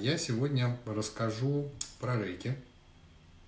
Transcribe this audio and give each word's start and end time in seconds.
я 0.00 0.16
сегодня 0.16 0.78
расскажу 0.86 1.70
про 2.00 2.20
рейки, 2.22 2.56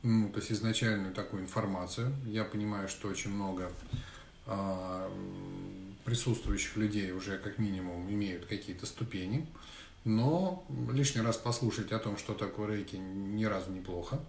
ну, 0.03 0.29
то 0.31 0.39
есть 0.39 0.53
изначальную 0.53 1.15
такую 1.15 1.43
информацию. 1.43 2.13
Я 2.27 2.45
понимаю, 2.45 2.89
что 2.89 3.09
очень 3.09 3.31
много 3.31 3.73
а, 4.47 5.11
присутствующих 6.05 6.77
людей 6.77 7.13
уже 7.13 7.39
как 7.39 7.59
минимум 7.59 8.11
имеют 8.11 8.47
какие-то 8.47 8.87
ступени, 8.87 9.47
но 10.05 10.65
лишний 10.93 11.23
раз 11.23 11.37
послушать 11.37 11.93
о 11.93 11.99
том, 11.99 12.19
что 12.19 12.35
такое 12.35 12.77
рейки, 12.77 12.97
ни 12.97 13.45
разу 13.45 13.71
неплохо. 13.71 14.21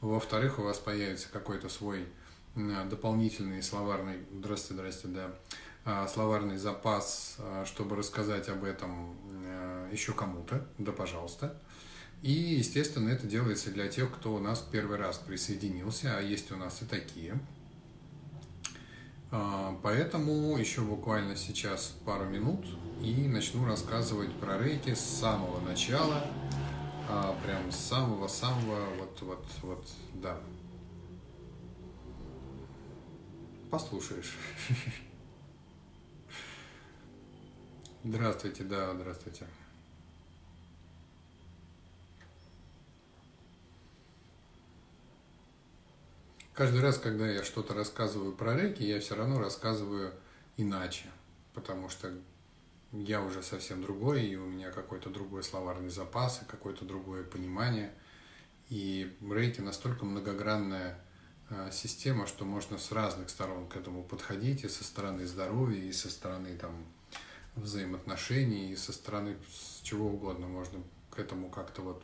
Во-вторых, 0.00 0.58
у 0.58 0.62
вас 0.62 0.78
появится 0.78 1.28
какой-то 1.30 1.68
свой 1.68 2.06
дополнительный 2.54 3.62
словарный, 3.62 4.18
здрасте, 4.32 4.74
здрасте, 4.74 5.08
да, 5.08 5.30
а, 5.88 6.08
словарный 6.08 6.58
запас, 6.58 7.36
а, 7.38 7.64
чтобы 7.64 7.96
рассказать 7.96 8.48
об 8.48 8.64
этом 8.64 9.14
э, 9.44 9.88
еще 9.92 10.12
кому-то, 10.12 10.66
да, 10.78 10.90
пожалуйста. 10.90 11.56
И, 12.26 12.32
естественно, 12.32 13.10
это 13.10 13.24
делается 13.24 13.70
для 13.70 13.86
тех, 13.86 14.12
кто 14.12 14.34
у 14.34 14.40
нас 14.40 14.58
первый 14.58 14.96
раз 14.96 15.18
присоединился, 15.18 16.18
а 16.18 16.20
есть 16.20 16.50
у 16.50 16.56
нас 16.56 16.82
и 16.82 16.84
такие. 16.84 17.38
А, 19.30 19.78
поэтому 19.80 20.56
еще 20.56 20.80
буквально 20.80 21.36
сейчас 21.36 21.96
пару 22.04 22.24
минут 22.24 22.66
и 23.00 23.28
начну 23.28 23.64
рассказывать 23.64 24.34
про 24.40 24.58
рейки 24.58 24.92
с 24.92 24.98
самого 24.98 25.60
начала, 25.60 26.26
прям 27.44 27.70
с 27.70 27.76
самого-самого, 27.76 28.86
вот, 28.98 29.22
вот, 29.22 29.46
вот, 29.62 29.88
да. 30.14 30.36
Послушаешь. 33.70 34.34
Здравствуйте, 38.02 38.64
да, 38.64 38.92
здравствуйте. 38.94 39.46
Каждый 46.56 46.80
раз, 46.80 46.96
когда 46.96 47.30
я 47.30 47.44
что-то 47.44 47.74
рассказываю 47.74 48.32
про 48.32 48.56
реки, 48.56 48.82
я 48.82 48.98
все 48.98 49.14
равно 49.14 49.38
рассказываю 49.38 50.14
иначе, 50.56 51.04
потому 51.52 51.90
что 51.90 52.10
я 52.92 53.20
уже 53.20 53.42
совсем 53.42 53.82
другой, 53.82 54.24
и 54.24 54.36
у 54.36 54.46
меня 54.46 54.70
какой-то 54.70 55.10
другой 55.10 55.42
словарный 55.42 55.90
запас, 55.90 56.40
и 56.40 56.46
какое-то 56.46 56.86
другое 56.86 57.24
понимание. 57.24 57.92
И 58.70 59.14
рейки 59.20 59.60
настолько 59.60 60.06
многогранная 60.06 60.98
э, 61.50 61.68
система, 61.72 62.26
что 62.26 62.46
можно 62.46 62.78
с 62.78 62.90
разных 62.90 63.28
сторон 63.28 63.68
к 63.68 63.76
этому 63.76 64.02
подходить, 64.02 64.64
и 64.64 64.68
со 64.70 64.82
стороны 64.82 65.26
здоровья, 65.26 65.82
и 65.82 65.92
со 65.92 66.08
стороны 66.08 66.56
там, 66.56 66.86
взаимоотношений, 67.54 68.72
и 68.72 68.76
со 68.76 68.94
стороны 68.94 69.36
с 69.50 69.82
чего 69.82 70.08
угодно 70.08 70.46
можно 70.46 70.82
к 71.10 71.18
этому 71.18 71.50
как-то 71.50 71.82
вот... 71.82 72.02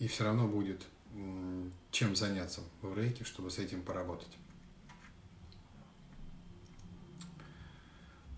И 0.00 0.08
все 0.08 0.24
равно 0.24 0.48
будет 0.48 0.82
чем 1.90 2.14
заняться 2.14 2.60
в 2.82 2.96
рейке, 2.96 3.24
чтобы 3.24 3.50
с 3.50 3.58
этим 3.58 3.82
поработать. 3.82 4.36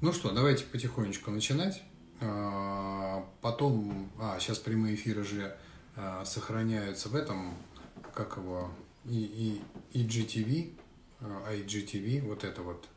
Ну 0.01 0.15
что, 0.15 0.31
давайте 0.31 0.65
потихонечку 0.65 1.31
начинать. 1.31 1.83
А, 2.23 3.27
потом, 3.41 4.11
а, 4.19 4.39
сейчас 4.41 4.59
прямые 4.59 4.95
эфиры 4.95 5.25
же 5.25 5.57
а, 5.97 6.25
сохраняются 6.25 7.11
в 7.11 7.17
этом, 7.17 7.55
как 8.15 8.39
его, 8.39 8.71
и, 9.05 9.61
и, 9.93 10.03
IGTV, 10.03 10.75
IGTV, 11.21 12.23
вот 12.23 12.45
это 12.45 12.63
вот, 12.63 12.89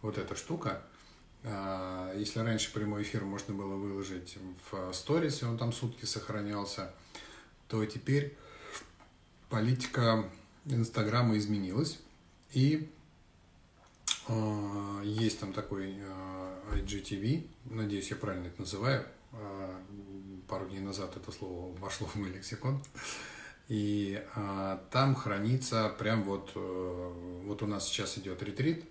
вот 0.00 0.16
эта 0.18 0.34
штука. 0.34 0.82
Если 2.16 2.40
раньше 2.40 2.72
прямой 2.72 3.02
эфир 3.02 3.24
можно 3.24 3.54
было 3.54 3.76
выложить 3.76 4.38
в 4.70 4.92
сторис, 4.92 5.42
и 5.42 5.44
он 5.44 5.58
там 5.58 5.72
сутки 5.72 6.04
сохранялся, 6.04 6.92
то 7.68 7.84
теперь 7.84 8.36
политика 9.48 10.28
Инстаграма 10.64 11.36
изменилась, 11.38 11.98
и 12.52 12.90
э, 14.28 15.00
есть 15.04 15.40
там 15.40 15.52
такой 15.52 15.96
э, 15.98 16.78
IGTV, 16.78 17.48
надеюсь, 17.66 18.10
я 18.10 18.16
правильно 18.16 18.48
это 18.48 18.60
называю, 18.60 19.06
э, 19.32 19.80
пару 20.48 20.68
дней 20.68 20.80
назад 20.80 21.16
это 21.16 21.30
слово 21.32 21.76
вошло 21.78 22.06
в 22.06 22.16
мой 22.16 22.30
лексикон, 22.30 22.82
и 23.68 24.22
э, 24.34 24.78
там 24.90 25.14
хранится 25.14 25.94
прям 25.98 26.22
вот, 26.24 26.52
э, 26.54 27.12
вот 27.44 27.62
у 27.62 27.66
нас 27.66 27.86
сейчас 27.86 28.18
идет 28.18 28.42
ретрит 28.42 28.84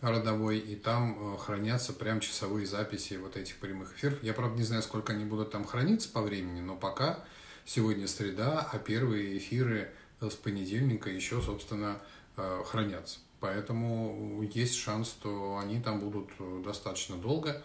родовой, 0.00 0.58
и 0.58 0.76
там 0.76 1.34
э, 1.34 1.38
хранятся 1.38 1.92
прям 1.92 2.20
часовые 2.20 2.66
записи 2.66 3.14
вот 3.14 3.36
этих 3.36 3.56
прямых 3.56 3.96
эфиров. 3.96 4.22
Я, 4.22 4.34
правда, 4.34 4.56
не 4.56 4.64
знаю, 4.64 4.82
сколько 4.82 5.12
они 5.12 5.24
будут 5.24 5.50
там 5.50 5.64
храниться 5.64 6.08
по 6.10 6.20
времени, 6.20 6.60
но 6.60 6.76
пока 6.76 7.24
сегодня 7.64 8.06
среда, 8.06 8.68
а 8.72 8.78
первые 8.78 9.38
эфиры 9.38 9.92
с 10.20 10.34
понедельника 10.34 11.10
еще, 11.10 11.40
собственно, 11.40 12.00
э, 12.36 12.62
хранятся. 12.66 13.20
Поэтому 13.40 14.42
есть 14.52 14.74
шанс, 14.74 15.08
что 15.08 15.58
они 15.58 15.80
там 15.80 16.00
будут 16.00 16.30
э, 16.38 16.62
достаточно 16.64 17.16
долго. 17.16 17.62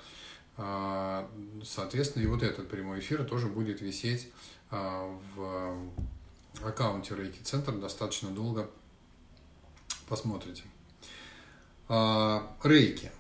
А, 0.56 1.30
соответственно, 1.64 2.24
и 2.24 2.28
вот 2.28 2.44
этот 2.44 2.70
прямой 2.70 3.00
эфир 3.00 3.24
тоже 3.24 3.48
будет 3.48 3.82
висеть 3.82 4.30
а, 4.70 5.20
в 5.36 5.90
аккаунте 6.64 7.16
Рейки 7.16 7.42
Центр 7.42 7.74
достаточно 7.74 8.30
долго. 8.30 8.70
Посмотрите. 10.08 10.64
А, 11.90 12.56
Рейки. 12.64 13.12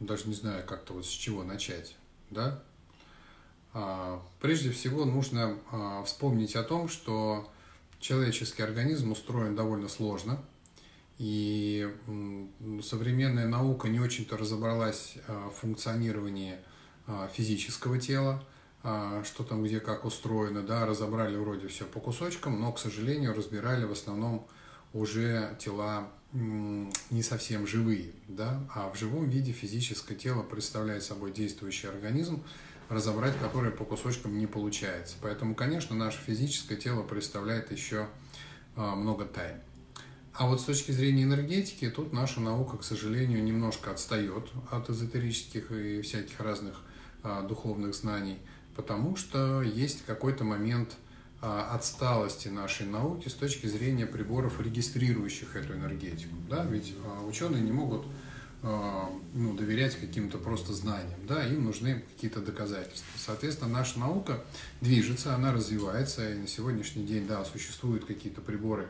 Даже 0.00 0.26
не 0.26 0.34
знаю, 0.34 0.66
как-то 0.66 0.94
вот 0.94 1.06
с 1.06 1.10
чего 1.10 1.44
начать. 1.44 1.96
Да? 2.30 2.62
А, 3.74 4.22
прежде 4.40 4.70
всего 4.70 5.04
нужно 5.04 5.58
а, 5.70 6.02
вспомнить 6.04 6.56
о 6.56 6.62
том, 6.62 6.88
что 6.88 7.50
человеческий 8.00 8.62
организм 8.62 9.12
устроен 9.12 9.56
довольно 9.56 9.88
сложно, 9.88 10.42
и 11.18 11.88
современная 12.82 13.46
наука 13.46 13.88
не 13.88 14.00
очень-то 14.00 14.36
разобралась 14.36 15.14
а, 15.26 15.50
в 15.50 15.54
функционировании 15.60 16.56
физического 17.32 17.98
тела, 17.98 18.44
что 19.24 19.42
там 19.42 19.64
где 19.64 19.80
как 19.80 20.04
устроено, 20.04 20.62
да, 20.62 20.86
разобрали 20.86 21.34
вроде 21.34 21.66
все 21.66 21.84
по 21.84 21.98
кусочкам, 21.98 22.60
но, 22.60 22.70
к 22.70 22.78
сожалению, 22.78 23.34
разбирали 23.34 23.84
в 23.84 23.90
основном 23.90 24.46
уже 24.92 25.56
тела 25.58 26.08
не 26.32 27.22
совсем 27.24 27.66
живые, 27.66 28.12
да, 28.28 28.64
а 28.72 28.88
в 28.90 28.96
живом 28.96 29.28
виде 29.28 29.50
физическое 29.50 30.14
тело 30.14 30.44
представляет 30.44 31.02
собой 31.02 31.32
действующий 31.32 31.88
организм, 31.88 32.44
разобрать 32.92 33.38
которые 33.38 33.72
по 33.72 33.84
кусочкам 33.84 34.38
не 34.38 34.46
получается. 34.46 35.16
Поэтому, 35.22 35.54
конечно, 35.54 35.96
наше 35.96 36.18
физическое 36.18 36.76
тело 36.76 37.02
представляет 37.02 37.72
еще 37.72 38.08
а, 38.76 38.94
много 38.94 39.24
тайн. 39.24 39.56
А 40.34 40.46
вот 40.46 40.60
с 40.60 40.64
точки 40.64 40.92
зрения 40.92 41.24
энергетики, 41.24 41.90
тут 41.90 42.12
наша 42.12 42.40
наука, 42.40 42.78
к 42.78 42.84
сожалению, 42.84 43.42
немножко 43.44 43.90
отстает 43.90 44.48
от 44.70 44.88
эзотерических 44.88 45.70
и 45.72 46.00
всяких 46.02 46.40
разных 46.40 46.80
а, 47.22 47.42
духовных 47.42 47.94
знаний, 47.94 48.38
потому 48.76 49.16
что 49.16 49.62
есть 49.62 50.04
какой-то 50.06 50.44
момент 50.44 50.96
а, 51.40 51.74
отсталости 51.74 52.48
нашей 52.48 52.86
науки 52.86 53.28
с 53.28 53.34
точки 53.34 53.66
зрения 53.66 54.06
приборов, 54.06 54.60
регистрирующих 54.60 55.56
эту 55.56 55.74
энергетику. 55.74 56.34
Да? 56.48 56.64
Ведь 56.64 56.94
ученые 57.26 57.62
не 57.62 57.72
могут 57.72 58.06
ну, 58.62 59.54
доверять 59.54 59.96
каким-то 59.96 60.38
просто 60.38 60.72
знаниям, 60.72 61.26
да, 61.26 61.44
им 61.44 61.64
нужны 61.64 62.04
какие-то 62.14 62.40
доказательства. 62.40 63.10
Соответственно, 63.16 63.72
наша 63.72 63.98
наука 63.98 64.44
движется, 64.80 65.34
она 65.34 65.52
развивается, 65.52 66.32
и 66.32 66.38
на 66.38 66.46
сегодняшний 66.46 67.04
день, 67.04 67.26
да, 67.26 67.44
существуют 67.44 68.04
какие-то 68.04 68.40
приборы, 68.40 68.86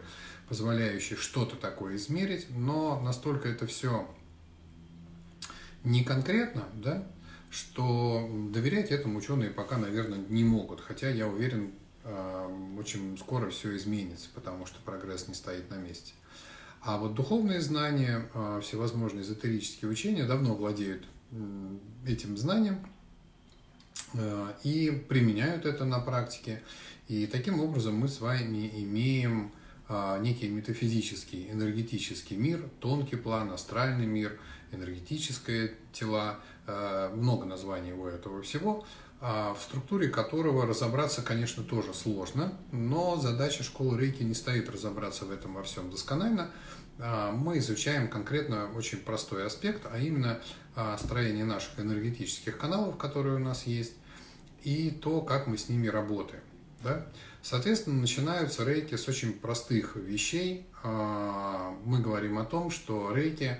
позволяющие 0.48 1.18
что-то 1.18 1.56
такое 1.56 1.96
измерить, 1.96 2.46
но 2.50 3.00
настолько 3.00 3.48
это 3.48 3.66
все 3.66 4.06
не 5.84 6.04
конкретно, 6.04 6.64
да, 6.75 7.06
что 7.50 8.28
доверять 8.50 8.90
этому 8.90 9.18
ученые 9.18 9.50
пока, 9.50 9.78
наверное, 9.78 10.18
не 10.28 10.44
могут, 10.44 10.80
хотя 10.80 11.08
я 11.08 11.26
уверен, 11.26 11.72
а, 12.04 12.46
очень 12.78 13.16
скоро 13.18 13.50
все 13.50 13.76
изменится, 13.76 14.28
потому 14.34 14.66
что 14.66 14.80
прогресс 14.84 15.28
не 15.28 15.34
стоит 15.34 15.70
на 15.70 15.76
месте. 15.76 16.12
А 16.84 16.99
вот 16.99 17.14
духовные 17.14 17.61
знания, 17.61 18.29
а, 18.34 18.61
всевозможные 18.61 19.23
эзотерические 19.23 19.90
учения 19.90 20.25
давно 20.25 20.55
владеют 20.55 21.05
этим 22.05 22.37
знанием 22.37 22.84
а, 24.14 24.56
и 24.64 24.90
применяют 25.08 25.64
это 25.64 25.84
на 25.84 26.00
практике. 26.00 26.61
И 27.06 27.26
таким 27.26 27.61
образом 27.61 27.94
мы 27.94 28.08
с 28.08 28.20
вами 28.20 28.69
имеем 28.82 29.52
некий 30.20 30.48
метафизический, 30.48 31.50
энергетический 31.50 32.36
мир, 32.36 32.68
тонкий 32.80 33.16
план, 33.16 33.50
астральный 33.50 34.06
мир, 34.06 34.38
энергетическое 34.70 35.74
тела, 35.92 36.40
много 37.14 37.44
названий 37.44 37.92
у 37.92 38.06
этого 38.06 38.40
всего, 38.42 38.86
в 39.20 39.58
структуре 39.60 40.08
которого 40.08 40.66
разобраться, 40.66 41.22
конечно, 41.22 41.62
тоже 41.62 41.92
сложно, 41.92 42.52
но 42.70 43.16
задача 43.16 43.62
школы 43.62 43.98
Рейки 43.98 44.22
не 44.22 44.34
стоит 44.34 44.70
разобраться 44.70 45.24
в 45.26 45.30
этом 45.30 45.54
во 45.54 45.62
всем 45.62 45.90
досконально, 45.90 46.50
а, 46.98 47.32
мы 47.32 47.58
изучаем 47.58 48.08
конкретно 48.08 48.70
очень 48.74 48.98
простой 48.98 49.46
аспект, 49.46 49.86
а 49.90 49.98
именно 49.98 50.40
а, 50.76 50.96
строение 50.98 51.44
наших 51.44 51.78
энергетических 51.80 52.56
каналов, 52.58 52.96
которые 52.96 53.36
у 53.36 53.40
нас 53.40 53.66
есть, 53.66 53.94
и 54.62 54.90
то, 54.90 55.20
как 55.20 55.46
мы 55.46 55.58
с 55.58 55.68
ними 55.68 55.88
работаем. 55.88 56.42
Да? 56.82 57.06
Соответственно, 57.42 58.00
начинаются 58.00 58.64
рейки 58.64 58.94
с 58.94 59.08
очень 59.08 59.32
простых 59.32 59.96
вещей. 59.96 60.64
А, 60.84 61.76
мы 61.84 62.00
говорим 62.00 62.38
о 62.38 62.44
том, 62.44 62.70
что 62.70 63.12
рейки 63.12 63.58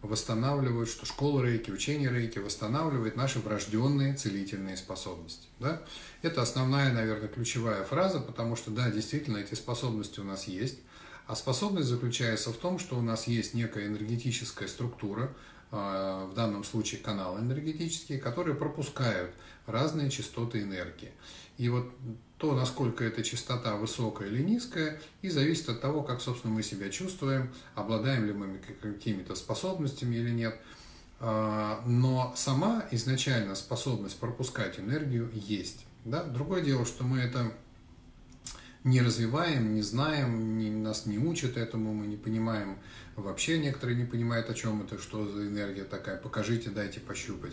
восстанавливают, 0.00 0.88
что 0.88 1.04
школа 1.04 1.42
рейки, 1.42 1.70
учение 1.70 2.10
рейки 2.10 2.38
восстанавливает 2.38 3.16
наши 3.16 3.38
врожденные 3.38 4.14
целительные 4.14 4.78
способности. 4.78 5.46
Да? 5.58 5.82
Это 6.22 6.40
основная, 6.40 6.92
наверное, 6.92 7.28
ключевая 7.28 7.84
фраза, 7.84 8.20
потому 8.20 8.56
что, 8.56 8.70
да, 8.70 8.90
действительно, 8.90 9.36
эти 9.36 9.54
способности 9.54 10.20
у 10.20 10.24
нас 10.24 10.48
есть. 10.48 10.78
А 11.26 11.36
способность 11.36 11.88
заключается 11.88 12.50
в 12.50 12.56
том, 12.56 12.78
что 12.78 12.96
у 12.98 13.02
нас 13.02 13.26
есть 13.26 13.52
некая 13.52 13.86
энергетическая 13.86 14.66
структура, 14.66 15.32
а, 15.70 16.26
в 16.26 16.34
данном 16.34 16.64
случае 16.64 17.02
каналы 17.02 17.40
энергетические, 17.40 18.18
которые 18.18 18.56
пропускают 18.56 19.32
разные 19.66 20.10
частоты 20.10 20.62
энергии. 20.62 21.12
И 21.58 21.68
вот 21.68 21.92
то, 22.40 22.54
насколько 22.54 23.04
эта 23.04 23.22
частота 23.22 23.76
высокая 23.76 24.28
или 24.28 24.42
низкая, 24.42 24.98
и 25.20 25.28
зависит 25.28 25.68
от 25.68 25.82
того, 25.82 26.02
как, 26.02 26.22
собственно, 26.22 26.54
мы 26.54 26.62
себя 26.62 26.88
чувствуем, 26.88 27.52
обладаем 27.74 28.24
ли 28.24 28.32
мы 28.32 28.58
какими-то 28.80 29.34
способностями 29.34 30.16
или 30.16 30.30
нет. 30.30 30.58
А, 31.20 31.82
но 31.86 32.32
сама 32.34 32.86
изначально 32.92 33.54
способность 33.54 34.18
пропускать 34.18 34.80
энергию 34.80 35.30
есть. 35.34 35.84
Да? 36.06 36.24
Другое 36.24 36.62
дело, 36.62 36.86
что 36.86 37.04
мы 37.04 37.18
это 37.18 37.52
не 38.84 39.02
развиваем, 39.02 39.74
не 39.74 39.82
знаем, 39.82 40.56
не, 40.56 40.70
нас 40.70 41.04
не 41.04 41.18
учат 41.18 41.58
этому, 41.58 41.92
мы 41.92 42.06
не 42.06 42.16
понимаем, 42.16 42.78
вообще 43.16 43.58
некоторые 43.58 43.98
не 43.98 44.06
понимают, 44.06 44.48
о 44.48 44.54
чем 44.54 44.82
это, 44.82 44.98
что 44.98 45.28
за 45.28 45.46
энергия 45.46 45.84
такая, 45.84 46.16
покажите, 46.16 46.70
дайте 46.70 47.00
пощупать. 47.00 47.52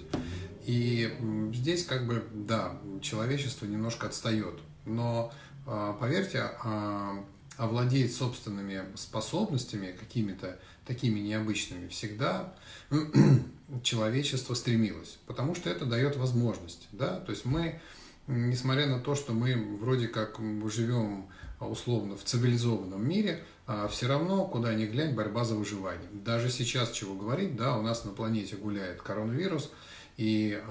И 0.65 1.13
здесь 1.53 1.85
как 1.85 2.07
бы, 2.07 2.23
да, 2.33 2.79
человечество 3.01 3.65
немножко 3.65 4.07
отстает, 4.07 4.61
но 4.87 5.31
а, 5.65 5.93
поверьте, 5.93 6.51
а, 6.63 7.23
овладеть 7.57 8.15
собственными 8.15 8.83
способностями 8.95 9.91
какими-то 9.91 10.59
такими 10.85 11.19
необычными 11.19 11.87
всегда 11.89 12.53
человечество 13.83 14.53
стремилось, 14.53 15.17
потому 15.27 15.55
что 15.55 15.69
это 15.69 15.85
дает 15.85 16.15
возможность, 16.15 16.87
да, 16.91 17.19
то 17.19 17.31
есть 17.31 17.45
мы 17.45 17.81
несмотря 18.27 18.87
на 18.87 18.99
то, 18.99 19.15
что 19.15 19.33
мы 19.33 19.55
вроде 19.79 20.07
как 20.07 20.39
живем 20.71 21.27
условно 21.59 22.17
в 22.17 22.23
цивилизованном 22.23 23.07
мире, 23.07 23.43
а 23.65 23.87
все 23.87 24.07
равно, 24.07 24.45
куда 24.45 24.73
ни 24.73 24.85
глянь, 24.85 25.15
борьба 25.15 25.43
за 25.43 25.55
выживание. 25.55 26.09
Даже 26.11 26.49
сейчас, 26.49 26.91
чего 26.91 27.15
говорить, 27.15 27.55
да, 27.55 27.77
у 27.77 27.81
нас 27.81 28.05
на 28.05 28.11
планете 28.11 28.55
гуляет 28.55 29.01
коронавирус, 29.01 29.71
и 30.17 30.61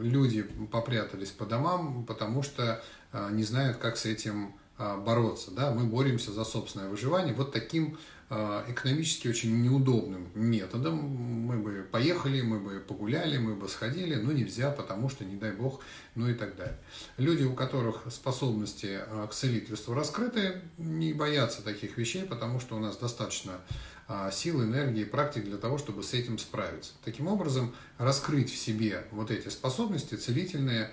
люди 0.00 0.42
попрятались 0.70 1.30
по 1.30 1.46
домам, 1.46 2.04
потому 2.04 2.42
что 2.42 2.82
не 3.30 3.44
знают, 3.44 3.76
как 3.78 3.96
с 3.96 4.06
этим 4.06 4.54
э, 4.78 4.96
бороться. 4.98 5.50
Да? 5.50 5.72
Мы 5.72 5.84
боремся 5.84 6.32
за 6.32 6.44
собственное 6.44 6.88
выживание 6.88 7.34
вот 7.34 7.52
таким 7.52 7.98
а, 8.34 8.64
экономически 8.66 9.28
очень 9.28 9.60
неудобным 9.60 10.30
методом. 10.34 10.94
Мы 10.94 11.58
бы 11.58 11.86
поехали, 11.92 12.40
мы 12.40 12.60
бы 12.60 12.80
погуляли, 12.80 13.36
мы 13.36 13.54
бы 13.54 13.68
сходили, 13.68 14.14
но 14.14 14.32
нельзя, 14.32 14.70
потому 14.70 15.10
что, 15.10 15.26
не 15.26 15.36
дай 15.36 15.52
бог, 15.52 15.80
ну 16.14 16.30
и 16.30 16.32
так 16.32 16.56
далее. 16.56 16.78
Люди, 17.18 17.42
у 17.42 17.52
которых 17.52 18.10
способности 18.10 19.00
а, 19.06 19.26
к 19.26 19.34
целительству 19.34 19.92
раскрыты, 19.92 20.62
не 20.78 21.12
боятся 21.12 21.60
таких 21.60 21.98
вещей, 21.98 22.22
потому 22.22 22.58
что 22.58 22.74
у 22.74 22.78
нас 22.78 22.96
достаточно 22.96 23.60
а, 24.08 24.30
сил, 24.30 24.62
энергии, 24.62 25.04
практик 25.04 25.44
для 25.44 25.58
того, 25.58 25.76
чтобы 25.76 26.02
с 26.02 26.14
этим 26.14 26.38
справиться. 26.38 26.92
Таким 27.04 27.28
образом, 27.28 27.74
раскрыть 27.98 28.50
в 28.50 28.56
себе 28.56 29.04
вот 29.10 29.30
эти 29.30 29.48
способности 29.48 30.14
целительные 30.14 30.90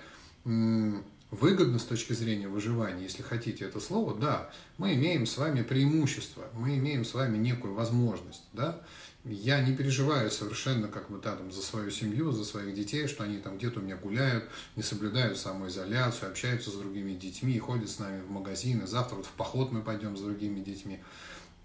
выгодно 1.30 1.78
с 1.78 1.84
точки 1.84 2.12
зрения 2.12 2.48
выживания, 2.48 3.04
если 3.04 3.22
хотите 3.22 3.64
это 3.64 3.80
слово, 3.80 4.14
да, 4.14 4.50
мы 4.78 4.94
имеем 4.94 5.26
с 5.26 5.36
вами 5.36 5.62
преимущество, 5.62 6.44
мы 6.54 6.76
имеем 6.76 7.04
с 7.04 7.14
вами 7.14 7.38
некую 7.38 7.74
возможность, 7.74 8.44
да. 8.52 8.80
Я 9.24 9.60
не 9.60 9.76
переживаю 9.76 10.30
совершенно 10.30 10.88
как 10.88 11.10
бы 11.10 11.20
да, 11.22 11.36
там, 11.36 11.52
за 11.52 11.60
свою 11.60 11.90
семью, 11.90 12.32
за 12.32 12.42
своих 12.42 12.74
детей, 12.74 13.06
что 13.06 13.22
они 13.22 13.36
там 13.36 13.58
где-то 13.58 13.80
у 13.80 13.82
меня 13.82 13.96
гуляют, 13.96 14.44
не 14.76 14.82
соблюдают 14.82 15.36
самоизоляцию, 15.36 16.30
общаются 16.30 16.70
с 16.70 16.74
другими 16.74 17.12
детьми, 17.12 17.58
ходят 17.58 17.90
с 17.90 17.98
нами 17.98 18.22
в 18.22 18.30
магазины, 18.30 18.86
завтра 18.86 19.16
вот 19.16 19.26
в 19.26 19.32
поход 19.32 19.72
мы 19.72 19.82
пойдем 19.82 20.16
с 20.16 20.22
другими 20.22 20.60
детьми. 20.60 21.00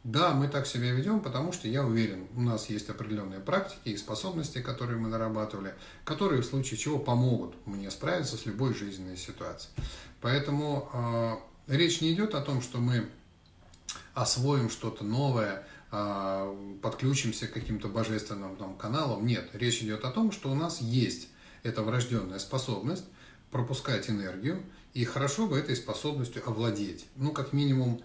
Да, 0.06 0.36
мы 0.36 0.48
так 0.48 0.68
себя 0.68 0.92
ведем, 0.92 1.20
потому 1.20 1.52
что 1.52 1.68
я 1.68 1.84
уверен, 1.84 2.28
у 2.36 2.42
нас 2.42 2.70
есть 2.70 2.88
определенные 2.92 3.40
практики 3.40 3.90
и 3.90 3.98
способности, 3.98 4.62
которые 4.62 5.00
мы 5.00 5.10
нарабатывали, 5.10 5.74
которые 6.04 6.44
в 6.44 6.46
случае 6.46 6.78
чего 6.78 7.00
помогут 7.00 7.56
мне 7.66 7.90
справиться 7.90 8.38
с 8.38 8.46
любой 8.46 8.76
жизненной 8.76 9.18
ситуацией. 9.18 9.74
Поэтому 10.22 10.88
э, 10.94 11.76
речь 11.76 12.02
не 12.02 12.14
идет 12.14 12.36
о 12.36 12.42
том, 12.42 12.62
что 12.62 12.78
мы 12.78 13.10
освоим 14.14 14.70
что-то 14.70 15.04
новое, 15.04 15.68
э, 15.92 16.78
подключимся 16.84 17.48
к 17.48 17.54
каким-то 17.54 17.88
божественным 17.88 18.58
там, 18.58 18.76
каналам. 18.76 19.26
Нет, 19.26 19.50
речь 19.54 19.82
идет 19.82 20.06
о 20.06 20.12
том, 20.12 20.32
что 20.32 20.52
у 20.52 20.56
нас 20.56 20.82
есть 20.82 21.30
эта 21.64 21.82
врожденная 21.82 22.38
способность 22.38 23.06
пропускать 23.50 24.08
энергию, 24.08 24.62
и 24.94 25.04
хорошо 25.04 25.48
бы 25.48 25.58
этой 25.58 25.76
способностью 25.76 26.48
овладеть. 26.48 27.08
Ну, 27.16 27.32
как 27.32 27.54
минимум, 27.54 28.04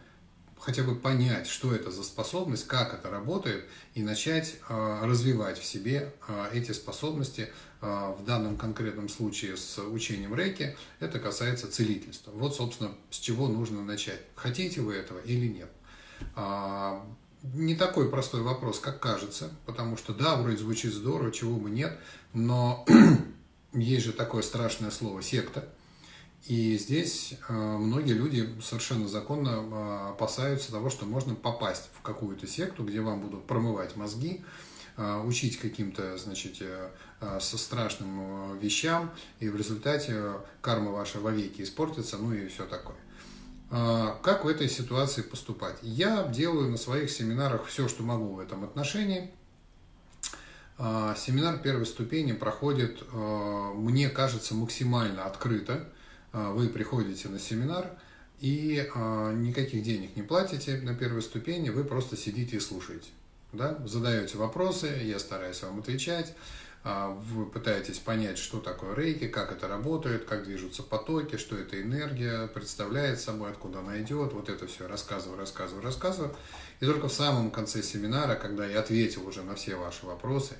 хотя 0.61 0.83
бы 0.83 0.95
понять, 0.95 1.47
что 1.47 1.75
это 1.75 1.91
за 1.91 2.03
способность, 2.03 2.67
как 2.67 2.95
это 2.95 3.11
работает, 3.11 3.65
и 3.95 4.03
начать 4.03 4.57
э, 4.69 5.01
развивать 5.03 5.59
в 5.59 5.65
себе 5.65 6.13
э, 6.29 6.51
эти 6.53 6.73
способности. 6.73 7.49
Э, 7.81 8.15
в 8.17 8.25
данном 8.25 8.57
конкретном 8.57 9.09
случае 9.09 9.57
с 9.57 9.79
учением 9.79 10.35
рейки 10.35 10.77
это 11.01 11.19
касается 11.19 11.71
целительства. 11.71 12.31
Вот, 12.33 12.55
собственно, 12.55 12.93
с 13.11 13.19
чего 13.19 13.49
нужно 13.49 13.83
начать. 13.83 14.21
Хотите 14.35 14.83
вы 14.83 14.95
этого 14.95 15.19
или 15.21 15.49
нет? 15.49 15.71
Не 17.43 17.75
такой 17.75 18.11
простой 18.11 18.43
вопрос, 18.43 18.81
как 18.81 19.01
кажется, 19.01 19.51
потому 19.65 19.97
что 19.97 20.13
да, 20.13 20.37
вроде 20.37 20.59
звучит 20.59 20.93
здорово, 20.93 21.33
чего 21.33 21.57
бы 21.57 21.71
нет, 21.71 21.99
но 22.35 22.85
есть 23.73 24.05
же 24.05 24.13
такое 24.13 24.43
страшное 24.43 24.91
слово 24.91 25.23
секта– 25.23 25.67
и 26.47 26.79
здесь 26.79 27.35
э, 27.49 27.53
многие 27.53 28.15
люди 28.15 28.49
совершенно 28.63 29.09
законно 29.09 29.49
э, 29.49 30.11
опасаются 30.11 30.73
того, 30.73 30.89
что 30.89 31.05
можно 31.05 31.35
попасть 31.35 31.91
в 31.99 32.03
какую-то 32.03 32.47
секту, 32.47 32.83
где 32.83 33.01
вам 33.01 33.21
будут 33.21 33.47
промывать 33.47 33.95
мозги, 33.97 34.43
э, 34.97 35.23
учить 35.25 35.59
каким-то, 35.59 36.17
значит, 36.17 36.63
со 37.39 37.59
страшным 37.59 38.59
вещам, 38.59 39.11
и 39.41 39.51
в 39.51 39.57
результате 39.57 40.41
карма 40.63 40.91
ваша 40.91 41.21
вовеки 41.21 41.61
испортится, 41.61 42.17
ну 42.17 42.33
и 42.33 42.49
все 42.49 42.65
такое. 42.65 42.97
Как 43.69 44.47
в 44.47 44.49
этой 44.49 44.71
ситуации 44.71 45.21
поступать? 45.21 45.77
Я 45.83 46.27
делаю 46.29 46.71
на 46.71 46.79
своих 46.79 47.11
семинарах 47.11 47.67
все, 47.67 47.89
что 47.89 48.03
могу 48.03 48.37
в 48.37 48.41
этом 48.41 48.65
отношении. 48.65 49.31
Семинар 50.79 51.59
первой 51.59 51.85
ступени 51.85 52.33
проходит, 52.33 53.05
мне 53.13 54.09
кажется, 54.09 54.55
максимально 54.55 55.27
открыто 55.27 55.93
вы 56.33 56.69
приходите 56.69 57.29
на 57.29 57.39
семинар 57.39 57.91
и 58.41 58.89
а, 58.95 59.33
никаких 59.33 59.83
денег 59.83 60.17
не 60.17 60.23
платите 60.23 60.79
на 60.79 60.95
первой 60.95 61.23
ступени, 61.23 61.69
вы 61.69 61.85
просто 61.85 62.17
сидите 62.17 62.57
и 62.57 62.61
слушаете. 62.61 63.09
Да? 63.53 63.79
Задаете 63.87 64.39
вопросы, 64.39 64.87
я 65.05 65.19
стараюсь 65.19 65.63
вам 65.63 65.81
отвечать, 65.81 66.35
а, 66.83 67.09
вы 67.11 67.45
пытаетесь 67.45 67.99
понять, 67.99 68.39
что 68.39 68.61
такое 68.61 68.95
рейки, 68.95 69.29
как 69.29 69.53
это 69.53 69.69
работает, 69.69 70.25
как 70.25 70.45
движутся 70.45 70.83
потоки, 70.83 71.37
что 71.37 71.55
это 71.55 71.83
энергия 71.83 72.47
представляет 72.47 73.21
собой, 73.21 73.51
откуда 73.51 73.81
она 73.81 74.01
идет, 74.01 74.33
вот 74.33 74.49
это 74.49 74.67
все 74.67 74.89
рассказываю, 74.89 75.39
рассказываю, 75.39 75.85
рассказываю. 75.85 76.35
И 76.81 76.87
только 76.87 77.09
в 77.09 77.13
самом 77.13 77.51
конце 77.51 77.83
семинара, 77.83 78.37
когда 78.37 78.65
я 78.65 78.81
ответил 78.81 79.29
уже 79.29 79.43
на 79.43 79.55
все 79.55 79.77
ваши 79.77 80.07
вопросы, 80.07 80.55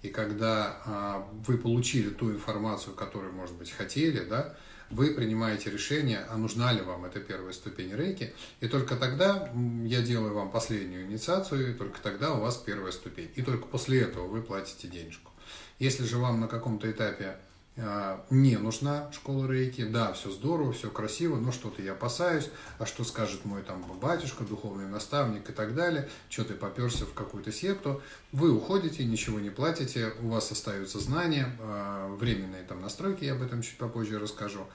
и 0.00 0.08
когда 0.08 1.26
вы 1.46 1.58
получили 1.58 2.08
ту 2.08 2.30
информацию, 2.30 2.94
которую, 2.94 3.34
может 3.34 3.56
быть, 3.56 3.70
хотели, 3.70 4.20
да, 4.24 4.56
вы 4.90 5.14
принимаете 5.14 5.70
решение, 5.70 6.24
а 6.30 6.36
нужна 6.36 6.72
ли 6.72 6.80
вам 6.80 7.04
эта 7.04 7.20
первая 7.20 7.52
ступень 7.52 7.94
рейки, 7.94 8.32
и 8.60 8.68
только 8.68 8.96
тогда 8.96 9.50
я 9.84 10.02
делаю 10.02 10.34
вам 10.34 10.50
последнюю 10.50 11.06
инициацию, 11.06 11.70
и 11.70 11.74
только 11.74 12.00
тогда 12.00 12.32
у 12.34 12.40
вас 12.40 12.56
первая 12.56 12.92
ступень. 12.92 13.30
И 13.34 13.42
только 13.42 13.66
после 13.66 14.02
этого 14.02 14.26
вы 14.26 14.42
платите 14.42 14.88
денежку. 14.88 15.32
Если 15.78 16.04
же 16.04 16.18
вам 16.18 16.40
на 16.40 16.48
каком-то 16.48 16.90
этапе 16.90 17.36
а, 17.78 18.24
не 18.30 18.56
нужна 18.56 19.10
школа 19.12 19.46
рейки. 19.46 19.84
Да, 19.84 20.12
все 20.12 20.30
здорово, 20.30 20.72
все 20.72 20.90
красиво, 20.90 21.36
но 21.36 21.52
что-то 21.52 21.82
я 21.82 21.92
опасаюсь. 21.92 22.48
А 22.78 22.86
что 22.86 23.04
скажет 23.04 23.44
мой 23.44 23.62
там 23.62 23.84
батюшка, 24.00 24.44
духовный 24.44 24.88
наставник 24.88 25.48
и 25.50 25.52
так 25.52 25.74
далее? 25.74 26.08
Что 26.30 26.44
ты 26.44 26.54
поперся 26.54 27.04
в 27.04 27.12
какую-то 27.12 27.52
секту? 27.52 28.02
Вы 28.32 28.50
уходите, 28.50 29.04
ничего 29.04 29.38
не 29.40 29.50
платите, 29.50 30.12
у 30.22 30.28
вас 30.28 30.50
остаются 30.50 30.98
знания, 30.98 31.54
а, 31.60 32.14
временные 32.16 32.64
там 32.64 32.80
настройки, 32.80 33.24
я 33.24 33.34
об 33.34 33.42
этом 33.42 33.62
чуть 33.62 33.76
попозже 33.76 34.18
расскажу. 34.18 34.66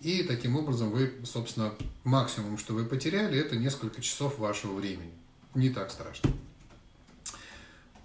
И 0.00 0.24
таким 0.24 0.56
образом 0.56 0.90
вы, 0.90 1.12
собственно, 1.24 1.72
максимум, 2.04 2.58
что 2.58 2.74
вы 2.74 2.84
потеряли, 2.84 3.38
это 3.38 3.56
несколько 3.56 4.02
часов 4.02 4.38
вашего 4.38 4.74
времени. 4.74 5.12
Не 5.54 5.70
так 5.70 5.90
страшно. 5.90 6.30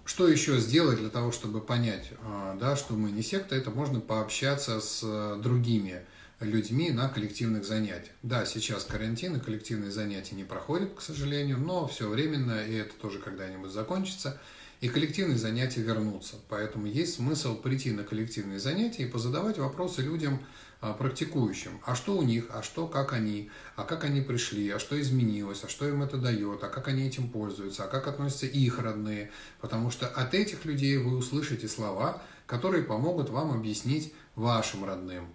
Что 0.08 0.26
еще 0.26 0.58
сделать 0.58 0.98
для 0.98 1.10
того, 1.10 1.32
чтобы 1.32 1.60
понять, 1.60 2.08
а, 2.22 2.56
да, 2.58 2.76
что 2.76 2.94
мы 2.94 3.10
не 3.10 3.22
секта, 3.22 3.54
это 3.54 3.70
можно 3.70 4.00
пообщаться 4.00 4.80
с 4.80 5.36
другими 5.36 6.00
людьми 6.40 6.90
на 6.90 7.10
коллективных 7.10 7.66
занятиях. 7.66 8.14
Да, 8.22 8.46
сейчас 8.46 8.84
карантин 8.84 9.36
и 9.36 9.38
коллективные 9.38 9.90
занятия 9.90 10.34
не 10.34 10.44
проходят, 10.44 10.94
к 10.94 11.02
сожалению, 11.02 11.58
но 11.58 11.86
все 11.86 12.08
временно, 12.08 12.66
и 12.66 12.74
это 12.74 12.94
тоже 12.94 13.18
когда-нибудь 13.18 13.70
закончится, 13.70 14.40
и 14.80 14.88
коллективные 14.88 15.36
занятия 15.36 15.82
вернутся. 15.82 16.36
Поэтому 16.48 16.86
есть 16.86 17.16
смысл 17.16 17.56
прийти 17.56 17.90
на 17.90 18.02
коллективные 18.02 18.58
занятия 18.58 19.02
и 19.02 19.10
позадавать 19.10 19.58
вопросы 19.58 20.00
людям, 20.00 20.42
практикующим. 20.80 21.80
А 21.84 21.94
что 21.94 22.16
у 22.16 22.22
них, 22.22 22.46
а 22.50 22.62
что, 22.62 22.86
как 22.86 23.12
они, 23.12 23.50
а 23.74 23.84
как 23.84 24.04
они 24.04 24.20
пришли, 24.20 24.70
а 24.70 24.78
что 24.78 25.00
изменилось, 25.00 25.64
а 25.64 25.68
что 25.68 25.88
им 25.88 26.02
это 26.02 26.18
дает, 26.18 26.62
а 26.62 26.68
как 26.68 26.88
они 26.88 27.02
этим 27.06 27.28
пользуются, 27.30 27.84
а 27.84 27.88
как 27.88 28.06
относятся 28.06 28.46
их 28.46 28.78
родные. 28.78 29.30
Потому 29.60 29.90
что 29.90 30.06
от 30.06 30.34
этих 30.34 30.64
людей 30.64 30.96
вы 30.96 31.16
услышите 31.16 31.66
слова, 31.68 32.22
которые 32.46 32.84
помогут 32.84 33.28
вам 33.28 33.52
объяснить 33.52 34.14
вашим 34.36 34.84
родным. 34.84 35.28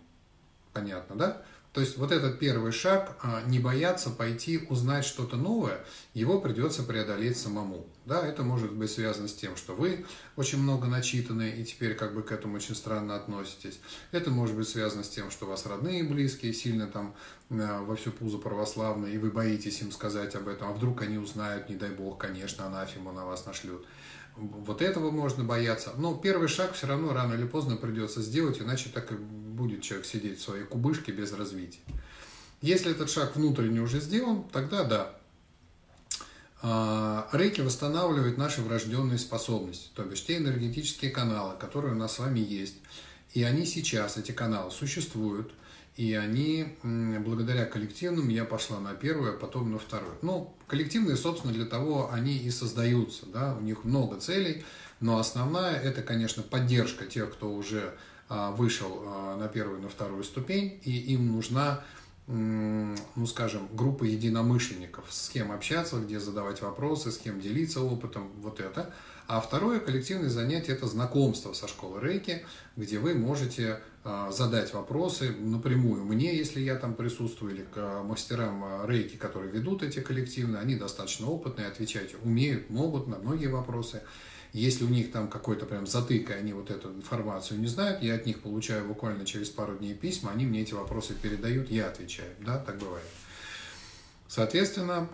Понятно, 0.71 1.15
да? 1.15 1.43
То 1.73 1.81
есть 1.81 1.97
вот 1.97 2.11
этот 2.11 2.37
первый 2.37 2.71
шаг, 2.71 3.17
а, 3.23 3.41
не 3.47 3.57
бояться 3.57 4.11
пойти 4.11 4.59
узнать 4.69 5.05
что-то 5.05 5.37
новое, 5.37 5.83
его 6.13 6.39
придется 6.39 6.83
преодолеть 6.83 7.35
самому. 7.35 7.87
Да, 8.05 8.25
это 8.25 8.43
может 8.43 8.71
быть 8.73 8.91
связано 8.91 9.27
с 9.27 9.33
тем, 9.33 9.57
что 9.57 9.73
вы 9.73 10.05
очень 10.35 10.59
много 10.59 10.85
начитаны 10.85 11.49
и 11.49 11.65
теперь 11.65 11.95
как 11.95 12.13
бы 12.13 12.21
к 12.21 12.31
этому 12.31 12.57
очень 12.57 12.75
странно 12.75 13.15
относитесь. 13.15 13.79
Это 14.11 14.29
может 14.29 14.55
быть 14.55 14.69
связано 14.69 15.03
с 15.03 15.09
тем, 15.09 15.31
что 15.31 15.45
у 15.45 15.49
вас 15.49 15.65
родные 15.65 16.01
и 16.01 16.03
близкие 16.03 16.53
сильно 16.53 16.85
там 16.85 17.15
а, 17.49 17.81
во 17.81 17.95
всю 17.95 18.11
пузо 18.11 18.37
православные, 18.37 19.15
и 19.15 19.17
вы 19.17 19.31
боитесь 19.31 19.81
им 19.81 19.91
сказать 19.91 20.35
об 20.35 20.47
этом, 20.49 20.69
а 20.69 20.73
вдруг 20.73 21.01
они 21.01 21.17
узнают, 21.17 21.69
не 21.69 21.75
дай 21.75 21.89
бог, 21.89 22.19
конечно, 22.19 22.67
анафему 22.67 23.11
на 23.11 23.25
вас 23.25 23.47
нашлют. 23.47 23.83
Вот 24.35 24.81
этого 24.81 25.11
можно 25.11 25.43
бояться. 25.43 25.93
Но 25.97 26.15
первый 26.15 26.47
шаг 26.47 26.73
все 26.73 26.87
равно 26.87 27.13
рано 27.13 27.33
или 27.33 27.45
поздно 27.45 27.75
придется 27.75 28.21
сделать, 28.21 28.59
иначе 28.61 28.89
так 28.89 29.11
и 29.11 29.15
будет 29.15 29.81
человек 29.81 30.05
сидеть 30.05 30.39
в 30.39 30.43
своей 30.43 30.63
кубышке 30.63 31.11
без 31.11 31.33
развития. 31.33 31.79
Если 32.61 32.91
этот 32.91 33.09
шаг 33.09 33.35
внутренне 33.35 33.81
уже 33.81 33.99
сделан, 33.99 34.43
тогда 34.51 34.83
да. 34.83 35.15
А, 36.61 37.29
рейки 37.33 37.61
восстанавливает 37.61 38.37
наши 38.37 38.61
врожденные 38.61 39.17
способности, 39.17 39.89
то 39.93 40.03
бишь 40.03 40.25
те 40.25 40.37
энергетические 40.37 41.11
каналы, 41.11 41.57
которые 41.57 41.93
у 41.93 41.97
нас 41.97 42.15
с 42.15 42.19
вами 42.19 42.39
есть. 42.39 42.77
И 43.33 43.43
они 43.43 43.65
сейчас, 43.65 44.17
эти 44.17 44.31
каналы, 44.31 44.71
существуют– 44.71 45.51
и 45.95 46.13
они, 46.15 46.75
благодаря 46.83 47.65
коллективным, 47.65 48.29
я 48.29 48.45
пошла 48.45 48.79
на 48.79 48.95
первую, 48.95 49.35
а 49.35 49.37
потом 49.37 49.71
на 49.71 49.77
вторую. 49.77 50.15
Ну, 50.21 50.53
коллективные, 50.67 51.15
собственно, 51.15 51.53
для 51.53 51.65
того 51.65 52.11
они 52.11 52.35
и 52.35 52.49
создаются, 52.49 53.27
да, 53.27 53.55
у 53.55 53.61
них 53.61 53.83
много 53.83 54.19
целей, 54.19 54.63
но 54.99 55.19
основная 55.19 55.79
это, 55.79 56.01
конечно, 56.01 56.41
поддержка 56.41 57.05
тех, 57.05 57.31
кто 57.33 57.53
уже 57.53 57.93
а, 58.27 58.51
вышел 58.51 59.03
а, 59.05 59.37
на 59.37 59.47
первую, 59.47 59.81
на 59.81 59.89
вторую 59.89 60.23
ступень, 60.23 60.79
и 60.83 60.97
им 61.13 61.27
нужна, 61.27 61.83
ну, 62.25 63.27
скажем, 63.27 63.67
группа 63.73 64.05
единомышленников, 64.05 65.05
с 65.09 65.29
кем 65.29 65.51
общаться, 65.51 65.99
где 65.99 66.19
задавать 66.19 66.61
вопросы, 66.61 67.11
с 67.11 67.17
кем 67.17 67.41
делиться 67.41 67.81
опытом, 67.81 68.31
вот 68.41 68.61
это. 68.61 68.93
А 69.27 69.39
второе 69.39 69.79
коллективное 69.79 70.29
занятие– 70.29 70.71
это 70.73 70.85
знакомство 70.87 71.53
со 71.53 71.67
школой 71.67 72.01
рейки, 72.01 72.45
где 72.75 72.99
вы 72.99 73.13
можете 73.13 73.79
а, 74.03 74.31
задать 74.31 74.73
вопросы 74.73 75.29
напрямую 75.31 76.03
мне, 76.03 76.35
если 76.35 76.59
я 76.59 76.75
там 76.75 76.93
присутствую, 76.93 77.55
или 77.55 77.63
к 77.63 78.03
мастерам 78.03 78.63
а, 78.63 78.85
рейки, 78.85 79.15
которые 79.15 79.49
ведут 79.51 79.81
эти 79.81 80.01
коллективные, 80.01 80.61
они 80.61 80.75
достаточно 80.75 81.27
опытные, 81.27 81.67
отвечать 81.67 82.15
умеют, 82.23 82.69
могут 82.69 83.07
на 83.07 83.17
многие 83.17 83.47
вопросы. 83.47 84.01
Если 84.51 84.83
у 84.83 84.89
них 84.89 85.11
там 85.11 85.29
какой-то 85.29 85.65
прям 85.65 85.87
затык, 85.87 86.29
и 86.29 86.33
они 86.33 86.53
вот 86.53 86.69
эту 86.69 86.89
информацию 86.91 87.59
не 87.59 87.67
знают, 87.67 88.03
я 88.03 88.15
от 88.15 88.25
них 88.25 88.41
получаю 88.41 88.85
буквально 88.85 89.25
через 89.25 89.49
пару 89.49 89.77
дней 89.77 89.95
письма, 89.95 90.31
они 90.31 90.45
мне 90.45 90.61
эти 90.61 90.73
вопросы 90.73 91.15
передают, 91.15 91.71
я 91.71 91.87
отвечаю. 91.87 92.29
Да, 92.41 92.59
так 92.59 92.77
бывает. 92.77 93.07
Соответственно, 94.27 95.07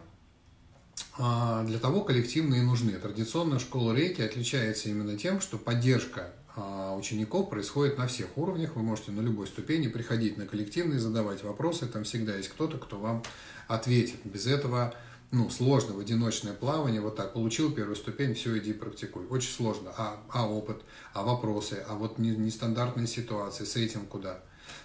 для 1.19 1.79
того 1.79 2.01
коллективные 2.01 2.63
нужны. 2.63 2.93
Традиционная 2.93 3.59
школа 3.59 3.93
рейки 3.93 4.21
отличается 4.21 4.88
именно 4.88 5.17
тем, 5.17 5.41
что 5.41 5.57
поддержка 5.57 6.31
а, 6.55 6.95
учеников 6.95 7.49
происходит 7.49 7.97
на 7.97 8.07
всех 8.07 8.38
уровнях. 8.38 8.75
Вы 8.75 8.83
можете 8.83 9.11
на 9.11 9.21
любой 9.21 9.47
ступени 9.47 9.88
приходить 9.88 10.38
на 10.38 10.45
коллективные, 10.45 10.99
задавать 10.99 11.43
вопросы. 11.43 11.88
Там 11.88 12.05
всегда 12.05 12.35
есть 12.35 12.49
кто-то, 12.49 12.77
кто 12.77 12.97
вам 12.97 13.23
ответит. 13.67 14.17
Без 14.23 14.47
этого 14.47 14.93
ну, 15.31 15.49
сложно 15.49 15.93
в 15.93 15.99
одиночное 15.99 16.53
плавание, 16.53 17.01
вот 17.01 17.15
так, 17.15 17.33
получил 17.33 17.71
первую 17.71 17.95
ступень, 17.95 18.33
все, 18.33 18.57
иди 18.57 18.73
практикуй. 18.73 19.25
Очень 19.27 19.51
сложно. 19.51 19.91
А, 19.97 20.17
а 20.29 20.47
опыт, 20.47 20.81
а 21.13 21.23
вопросы, 21.23 21.83
а 21.88 21.95
вот 21.95 22.17
нестандартные 22.17 23.07
ситуации, 23.07 23.65
с 23.65 23.75
этим 23.75 24.05
куда? 24.05 24.39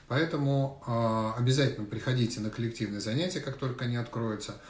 Поэтому 0.09 0.83
э, 0.87 1.41
обязательно 1.41 1.87
приходите 1.87 2.41
на 2.41 2.51
коллективные 2.51 3.01
занятия, 3.01 3.41
как 3.41 3.57
только 3.57 3.85
они 3.85 3.97
откроются. 3.97 4.61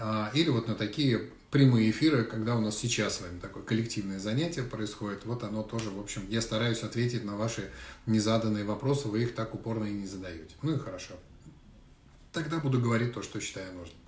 А, 0.00 0.30
или 0.32 0.48
вот 0.48 0.66
на 0.66 0.74
такие 0.74 1.28
прямые 1.50 1.90
эфиры, 1.90 2.24
когда 2.24 2.56
у 2.56 2.60
нас 2.60 2.78
сейчас 2.78 3.16
с 3.16 3.20
вами 3.20 3.38
такое 3.38 3.62
коллективное 3.62 4.18
занятие 4.18 4.62
происходит, 4.62 5.26
вот 5.26 5.44
оно 5.44 5.62
тоже, 5.62 5.90
в 5.90 6.00
общем, 6.00 6.26
я 6.30 6.40
стараюсь 6.40 6.82
ответить 6.82 7.22
на 7.22 7.36
ваши 7.36 7.70
незаданные 8.06 8.64
вопросы, 8.64 9.08
вы 9.08 9.24
их 9.24 9.34
так 9.34 9.54
упорно 9.54 9.84
и 9.84 9.92
не 9.92 10.06
задаете. 10.06 10.54
Ну 10.62 10.74
и 10.74 10.78
хорошо. 10.78 11.14
Тогда 12.32 12.58
буду 12.58 12.80
говорить 12.80 13.12
то, 13.12 13.22
что 13.22 13.40
считаю 13.40 13.74
нужным. 13.74 13.98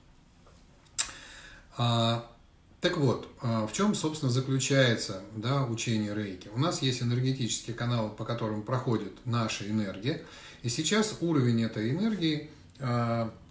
А, 1.77 2.31
так 2.81 2.97
вот, 2.97 3.29
а, 3.43 3.67
в 3.67 3.73
чем, 3.75 3.95
собственно, 3.95 4.33
заключается 4.33 5.23
да, 5.37 5.67
учение 5.67 6.15
рейки? 6.15 6.49
У 6.55 6.59
нас 6.59 6.81
есть 6.81 7.03
энергетические 7.03 7.77
каналы, 7.77 8.09
по 8.09 8.25
которым 8.25 8.63
проходит 8.63 9.13
наша 9.27 9.69
энергия, 9.69 10.25
и 10.63 10.71
сейчас 10.71 11.19
уровень 11.21 11.63
этой 11.63 11.91
энергии– 11.91 12.51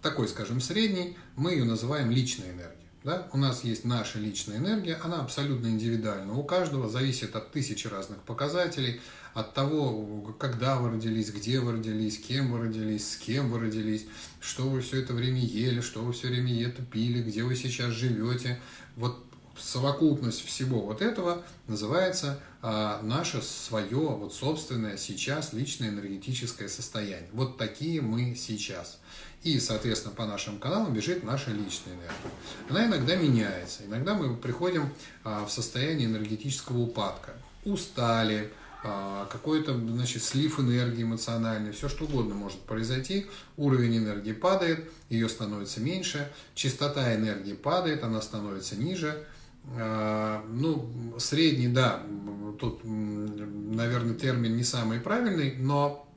такой, 0.02 0.28
скажем, 0.28 0.60
средний, 0.60 1.16
мы 1.36 1.52
ее 1.52 1.64
называем 1.64 2.10
личной 2.10 2.50
энергией. 2.50 2.82
Да? 3.04 3.28
У 3.32 3.36
нас 3.36 3.64
есть 3.64 3.84
наша 3.84 4.18
личная 4.20 4.58
энергия, 4.58 4.94
она 5.02 5.20
абсолютно 5.20 5.66
индивидуальна. 5.66 6.34
У 6.34 6.44
каждого 6.44 6.88
зависит 6.88 7.34
от 7.34 7.50
тысячи 7.50 7.88
разных 7.88 8.18
показателей, 8.18 9.00
от 9.34 9.54
того, 9.54 10.36
когда 10.38 10.78
вы 10.78 10.90
родились, 10.90 11.30
где 11.30 11.58
вы 11.58 11.72
родились, 11.72 12.18
кем 12.18 12.52
вы 12.52 12.60
родились, 12.60 13.12
с 13.12 13.16
кем 13.16 13.50
вы 13.50 13.58
родились, 13.60 14.06
что 14.40 14.68
вы 14.68 14.82
все 14.82 15.00
это 15.00 15.14
время 15.14 15.40
ели, 15.40 15.80
что 15.80 16.02
вы 16.02 16.12
все 16.12 16.28
время 16.28 16.64
это 16.64 16.82
пили, 16.82 17.22
где 17.22 17.42
вы 17.42 17.56
сейчас 17.56 17.92
живете. 17.92 18.60
Вот 18.96 19.24
совокупность 19.58 20.44
всего 20.44 20.80
вот 20.80 21.02
этого 21.02 21.42
называется 21.66 22.38
а, 22.62 23.00
наше 23.02 23.42
свое, 23.42 23.96
вот 23.96 24.34
собственное 24.34 24.96
сейчас 24.96 25.52
личное 25.52 25.88
энергетическое 25.88 26.68
состояние. 26.68 27.28
Вот 27.32 27.58
такие 27.58 28.00
мы 28.00 28.34
сейчас. 28.34 28.98
И, 29.42 29.58
соответственно, 29.58 30.14
по 30.14 30.24
нашим 30.24 30.58
каналам 30.58 30.92
бежит 30.92 31.24
наша 31.24 31.50
личная 31.50 31.94
энергия. 31.94 32.30
Она 32.70 32.86
иногда 32.86 33.16
меняется. 33.16 33.84
Иногда 33.84 34.14
мы 34.14 34.36
приходим 34.36 34.92
а, 35.24 35.44
в 35.44 35.50
состояние 35.50 36.06
энергетического 36.06 36.78
упадка. 36.78 37.32
Устали, 37.64 38.52
а, 38.84 39.26
какой-то, 39.26 39.78
значит, 39.78 40.24
слив 40.24 40.58
энергии 40.58 41.04
эмоциональный, 41.04 41.70
все 41.70 41.88
что 41.88 42.04
угодно 42.04 42.34
может 42.34 42.58
произойти. 42.60 43.26
Уровень 43.56 43.98
энергии 43.98 44.32
падает, 44.32 44.90
ее 45.08 45.28
становится 45.28 45.80
меньше, 45.80 46.32
частота 46.54 47.14
энергии 47.14 47.54
падает, 47.54 48.02
она 48.02 48.20
становится 48.20 48.74
ниже. 48.74 49.24
А, 49.64 50.44
ну, 50.48 51.14
средний, 51.18 51.68
да, 51.68 52.02
тут, 52.58 52.80
наверное, 52.84 54.14
термин 54.14 54.56
не 54.56 54.64
самый 54.64 55.00
правильный, 55.00 55.54
но 55.56 56.08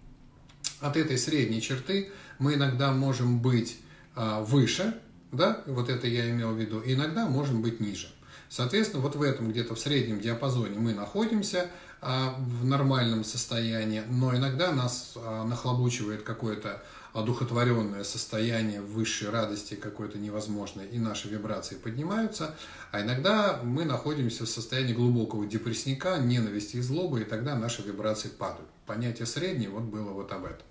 от 0.82 0.98
этой 0.98 1.18
средней 1.18 1.62
черты 1.62 2.12
мы 2.40 2.56
иногда 2.56 2.92
можем 2.92 3.40
быть 3.40 3.80
а, 4.16 4.42
выше, 4.42 5.00
да, 5.32 5.64
вот 5.68 5.90
это 5.90 6.08
я 6.08 6.30
имел 6.30 6.54
в 6.54 6.60
виду, 6.60 6.80
и 6.80 6.94
иногда 6.94 7.28
можем 7.28 7.62
быть 7.62 7.80
ниже. 7.80 8.08
Соответственно, 8.56 9.04
вот 9.04 9.18
в 9.18 9.22
этом 9.22 9.52
где-то 9.52 9.76
в 9.76 9.80
среднем 9.80 10.22
диапазоне 10.22 10.80
мы 10.80 10.94
находимся 10.94 11.70
а, 12.00 12.34
в 12.38 12.64
нормальном 12.64 13.26
состоянии, 13.26 14.02
но 14.08 14.34
иногда 14.34 14.72
нас 14.72 15.18
нахлобучивает 15.44 16.22
какое-то 16.24 16.82
одухотворенное 17.12 18.06
состояние 18.06 18.80
высшей 18.80 19.30
радости 19.30 19.74
какой-то 19.74 20.20
невозможной, 20.20 20.88
и 20.88 20.98
наши 20.98 21.28
вибрации 21.28 21.76
поднимаются, 21.76 22.56
а 22.94 23.02
иногда 23.02 23.60
мы 23.62 23.84
находимся 23.84 24.46
в 24.46 24.50
состоянии 24.50 24.94
глубокого 24.94 25.46
депрессника, 25.46 26.18
ненависти 26.18 26.78
и 26.78 26.82
злобы, 26.82 27.24
и 27.24 27.26
тогда 27.26 27.56
наши 27.56 27.82
вибрации 27.82 28.30
падают. 28.30 28.70
Понятие 28.86 29.26
среднее 29.26 29.70
вот 29.70 29.84
было 29.84 30.12
вот 30.12 30.32
об 30.32 30.46
этом. 30.46 30.66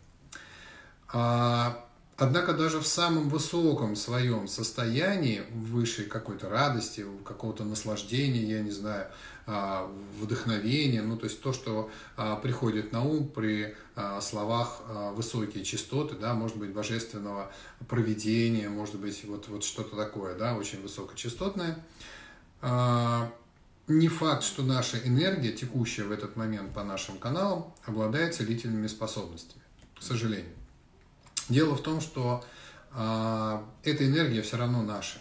Однако 2.16 2.52
даже 2.52 2.78
в 2.78 2.86
самом 2.86 3.28
высоком 3.28 3.96
своем 3.96 4.46
состоянии, 4.46 5.42
высшей 5.50 6.04
какой-то 6.04 6.48
радости, 6.48 7.04
какого-то 7.24 7.64
наслаждения, 7.64 8.44
я 8.44 8.60
не 8.60 8.70
знаю, 8.70 9.08
а, 9.46 9.92
вдохновения, 10.20 11.02
ну 11.02 11.16
то 11.18 11.24
есть 11.24 11.42
то, 11.42 11.52
что 11.52 11.90
а, 12.16 12.36
приходит 12.36 12.92
на 12.92 13.04
ум 13.04 13.28
при 13.28 13.74
а, 13.96 14.20
словах 14.20 14.80
высокие 15.14 15.64
частоты, 15.64 16.14
да, 16.14 16.34
может 16.34 16.56
быть 16.56 16.70
божественного 16.70 17.52
проведения, 17.88 18.68
может 18.68 18.98
быть 18.98 19.24
вот, 19.24 19.48
вот 19.48 19.64
что-то 19.64 19.96
такое, 19.96 20.38
да, 20.38 20.54
очень 20.54 20.80
высокочастотное. 20.82 21.84
Не 23.86 24.08
факт, 24.08 24.44
что 24.44 24.62
наша 24.62 24.96
энергия, 24.98 25.52
текущая 25.52 26.04
в 26.04 26.12
этот 26.12 26.36
момент 26.36 26.72
по 26.72 26.82
нашим 26.84 27.18
каналам, 27.18 27.74
обладает 27.84 28.34
целительными 28.34 28.86
способностями, 28.86 29.62
к 29.98 30.02
сожалению. 30.02 30.54
Дело 31.48 31.74
в 31.76 31.82
том, 31.82 32.00
что 32.00 32.44
а, 32.92 33.64
эта 33.82 34.06
энергия 34.06 34.42
все 34.42 34.56
равно 34.56 34.82
наша, 34.82 35.18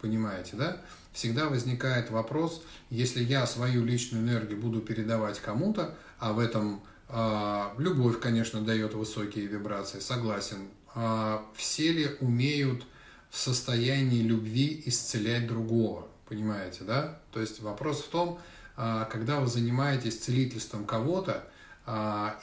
понимаете, 0.00 0.56
да? 0.56 0.80
Всегда 1.12 1.48
возникает 1.48 2.10
вопрос, 2.10 2.62
если 2.90 3.22
я 3.22 3.46
свою 3.46 3.84
личную 3.84 4.22
энергию 4.22 4.60
буду 4.60 4.80
передавать 4.80 5.40
кому-то, 5.40 5.94
а 6.18 6.32
в 6.32 6.38
этом 6.38 6.80
а, 7.08 7.74
любовь, 7.78 8.20
конечно, 8.20 8.60
дает 8.60 8.94
высокие 8.94 9.46
вибрации, 9.46 10.00
согласен, 10.00 10.68
а, 10.94 11.44
все 11.54 11.92
ли 11.92 12.16
умеют 12.20 12.84
в 13.30 13.36
состоянии 13.36 14.22
любви 14.22 14.82
исцелять 14.86 15.46
другого, 15.46 16.08
понимаете, 16.28 16.84
да? 16.84 17.20
То 17.32 17.40
есть 17.40 17.60
вопрос 17.60 18.02
в 18.02 18.08
том, 18.08 18.40
а, 18.76 19.04
когда 19.06 19.40
вы 19.40 19.48
занимаетесь 19.48 20.18
целительством 20.18 20.84
кого-то 20.84 21.44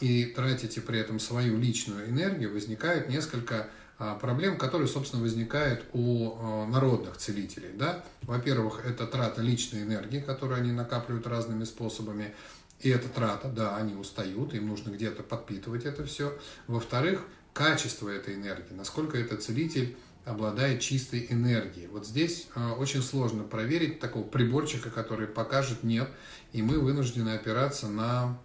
и 0.02 0.26
тратите 0.36 0.82
при 0.82 1.00
этом 1.00 1.20
свою 1.20 1.58
личную 1.58 2.10
энергию, 2.10 2.52
возникают 2.52 3.10
несколько 3.10 3.70
а, 3.98 4.16
проблем, 4.16 4.58
которые, 4.58 4.88
собственно, 4.88 5.22
возникают 5.22 5.86
у 5.94 6.66
народных 6.66 7.18
целителей. 7.18 7.70
Да? 7.74 8.04
Во-первых, 8.24 8.86
это 8.86 9.08
трата 9.08 9.42
личной 9.42 9.84
энергии, 9.84 10.20
которую 10.20 10.60
они 10.60 10.72
накапливают 10.72 11.28
разными 11.28 11.64
способами. 11.64 12.34
И 12.82 12.90
это 12.90 13.08
трата, 13.08 13.48
да, 13.48 13.78
они 13.78 13.96
устают, 13.96 14.54
им 14.54 14.68
нужно 14.68 14.90
где-то 14.90 15.24
подпитывать 15.24 15.86
это 15.86 16.06
все. 16.06 16.38
Во-вторых, 16.68 17.22
качество 17.54 18.10
этой 18.10 18.36
энергии, 18.36 18.74
насколько 18.74 19.18
этот 19.18 19.42
целитель 19.44 19.96
обладает 20.26 20.82
чистой 20.82 21.28
энергией. 21.30 21.88
Вот 21.88 22.06
здесь 22.06 22.48
очень 22.78 23.02
сложно 23.02 23.44
проверить 23.44 24.00
такого 24.00 24.24
приборчика, 24.24 24.90
который 24.90 25.28
покажет 25.28 25.84
нет, 25.84 26.10
и 26.52 26.62
мы 26.62 26.80
вынуждены 26.80 27.30
опираться 27.30 27.88
на 27.88 28.38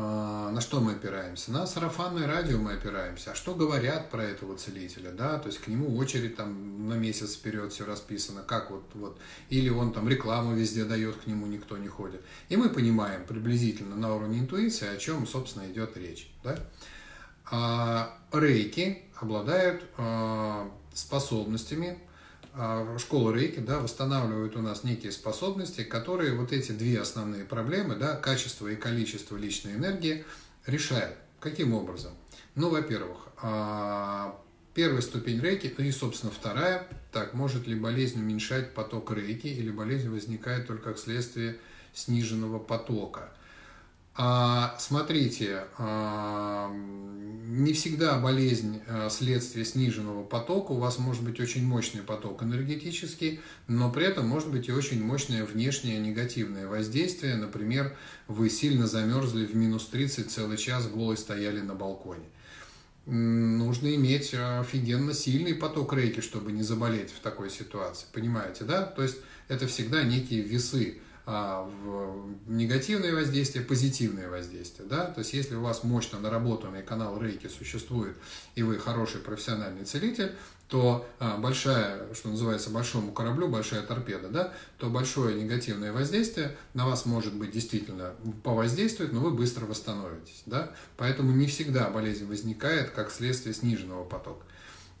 на 0.00 0.60
что 0.60 0.80
мы 0.80 0.92
опираемся? 0.92 1.52
На 1.52 1.66
сарафанное 1.66 2.26
радио 2.26 2.58
мы 2.58 2.74
опираемся. 2.74 3.32
А 3.32 3.34
что 3.34 3.54
говорят 3.54 4.10
про 4.10 4.22
этого 4.22 4.56
целителя, 4.56 5.10
да? 5.10 5.38
То 5.38 5.48
есть 5.48 5.60
к 5.60 5.68
нему 5.68 5.96
очередь 5.96 6.36
там 6.36 6.88
на 6.88 6.94
месяц 6.94 7.34
вперед 7.34 7.72
все 7.72 7.86
расписано, 7.86 8.42
как 8.42 8.70
вот, 8.70 8.84
вот. 8.94 9.18
Или 9.48 9.70
он 9.70 9.92
там 9.92 10.08
рекламу 10.08 10.54
везде 10.54 10.84
дает, 10.84 11.16
к 11.16 11.26
нему 11.26 11.46
никто 11.46 11.78
не 11.78 11.88
ходит. 11.88 12.20
И 12.48 12.56
мы 12.56 12.68
понимаем 12.68 13.24
приблизительно 13.24 13.96
на 13.96 14.14
уровне 14.14 14.40
интуиции, 14.40 14.86
о 14.88 14.98
чем, 14.98 15.26
собственно, 15.26 15.70
идет 15.70 15.96
речь, 15.96 16.30
да? 16.44 16.58
А 17.50 18.18
рейки 18.32 19.02
обладают 19.20 19.82
а, 19.96 20.70
способностями, 20.92 21.98
а, 21.98 22.05
школа 22.98 23.32
рейки 23.32 23.60
да, 23.60 23.80
восстанавливает 23.80 24.56
у 24.56 24.62
нас 24.62 24.84
некие 24.84 25.12
способности, 25.12 25.82
которые 25.82 26.34
вот 26.34 26.52
эти 26.52 26.72
две 26.72 27.00
основные 27.00 27.44
проблемы, 27.44 27.96
да, 27.96 28.16
качество 28.16 28.68
и 28.68 28.76
количество 28.76 29.36
личной 29.36 29.74
энергии, 29.74 30.24
решают. 30.66 31.16
Каким 31.40 31.74
образом? 31.74 32.12
Ну, 32.54 32.70
во-первых, 32.70 33.28
а, 33.42 34.40
первая 34.74 35.02
ступень 35.02 35.40
рейки, 35.40 35.74
ну 35.76 35.84
и, 35.84 35.92
собственно, 35.92 36.32
вторая, 36.32 36.88
так, 37.12 37.34
может 37.34 37.66
ли 37.66 37.74
болезнь 37.74 38.20
уменьшать 38.20 38.74
поток 38.74 39.12
рейки, 39.12 39.48
или 39.48 39.70
болезнь 39.70 40.08
возникает 40.08 40.66
только 40.66 40.90
как 40.90 40.98
следствие 40.98 41.58
сниженного 41.92 42.58
потока– 42.58 43.32
а, 44.16 44.76
смотрите, 44.78 45.64
а, 45.76 46.72
не 46.72 47.72
всегда 47.74 48.18
болезнь 48.18 48.80
а, 48.88 49.10
следствие 49.10 49.64
сниженного 49.64 50.24
потока. 50.24 50.72
У 50.72 50.78
вас 50.78 50.98
может 50.98 51.22
быть 51.22 51.38
очень 51.38 51.64
мощный 51.64 52.02
поток 52.02 52.42
энергетический, 52.42 53.40
но 53.68 53.90
при 53.90 54.06
этом 54.06 54.26
может 54.26 54.50
быть 54.50 54.68
и 54.68 54.72
очень 54.72 55.02
мощное 55.04 55.44
внешнее 55.44 55.98
негативное 55.98 56.66
воздействие. 56.66 57.36
Например, 57.36 57.94
вы 58.26 58.48
сильно 58.48 58.86
замерзли 58.86 59.44
в 59.44 59.54
минус 59.54 59.86
30, 59.86 60.30
целый 60.30 60.56
час 60.56 60.88
голой 60.88 61.16
стояли 61.16 61.60
на 61.60 61.74
балконе. 61.74 62.24
Нужно 63.04 63.94
иметь 63.94 64.34
офигенно 64.34 65.12
сильный 65.14 65.54
поток 65.54 65.92
рейки, 65.92 66.20
чтобы 66.20 66.52
не 66.52 66.62
заболеть 66.62 67.10
в 67.10 67.20
такой 67.20 67.50
ситуации. 67.50 68.06
Понимаете, 68.12 68.64
да? 68.64 68.82
То 68.82 69.02
есть 69.02 69.18
это 69.46 69.66
всегда 69.68 70.02
некие 70.02 70.40
весы 70.40 70.98
в 71.26 72.30
негативное 72.46 73.12
воздействие, 73.12 73.64
позитивное 73.64 74.30
воздействие. 74.30 74.88
Да? 74.88 75.06
То 75.06 75.20
есть, 75.20 75.32
если 75.32 75.56
у 75.56 75.60
вас 75.60 75.82
мощно 75.82 76.20
наработанный 76.20 76.82
канал 76.82 77.20
рейки 77.20 77.48
существует, 77.48 78.16
и 78.54 78.62
вы 78.62 78.78
хороший 78.78 79.20
профессиональный 79.20 79.84
целитель, 79.84 80.32
то 80.68 81.08
а, 81.18 81.36
большая, 81.36 82.12
что 82.14 82.28
называется, 82.28 82.70
большому 82.70 83.12
кораблю, 83.12 83.48
большая 83.48 83.82
торпеда, 83.82 84.28
да, 84.28 84.52
то 84.78 84.88
большое 84.88 85.40
негативное 85.40 85.92
воздействие 85.92 86.56
на 86.74 86.86
вас 86.86 87.06
может 87.06 87.34
быть 87.34 87.52
действительно 87.52 88.14
повоздействует, 88.42 89.12
но 89.12 89.20
вы 89.20 89.30
быстро 89.30 89.66
восстановитесь. 89.66 90.42
Да? 90.46 90.72
Поэтому 90.96 91.32
не 91.32 91.46
всегда 91.46 91.88
болезнь 91.90 92.26
возникает 92.26 92.90
как 92.90 93.10
следствие 93.10 93.54
сниженного 93.54 94.04
потока. 94.04 94.44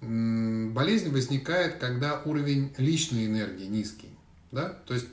Болезнь 0.00 1.10
возникает, 1.10 1.78
когда 1.78 2.20
уровень 2.24 2.72
личной 2.78 3.26
энергии 3.26 3.66
низкий. 3.66 4.10
Да? 4.52 4.68
То 4.86 4.94
есть 4.94 5.06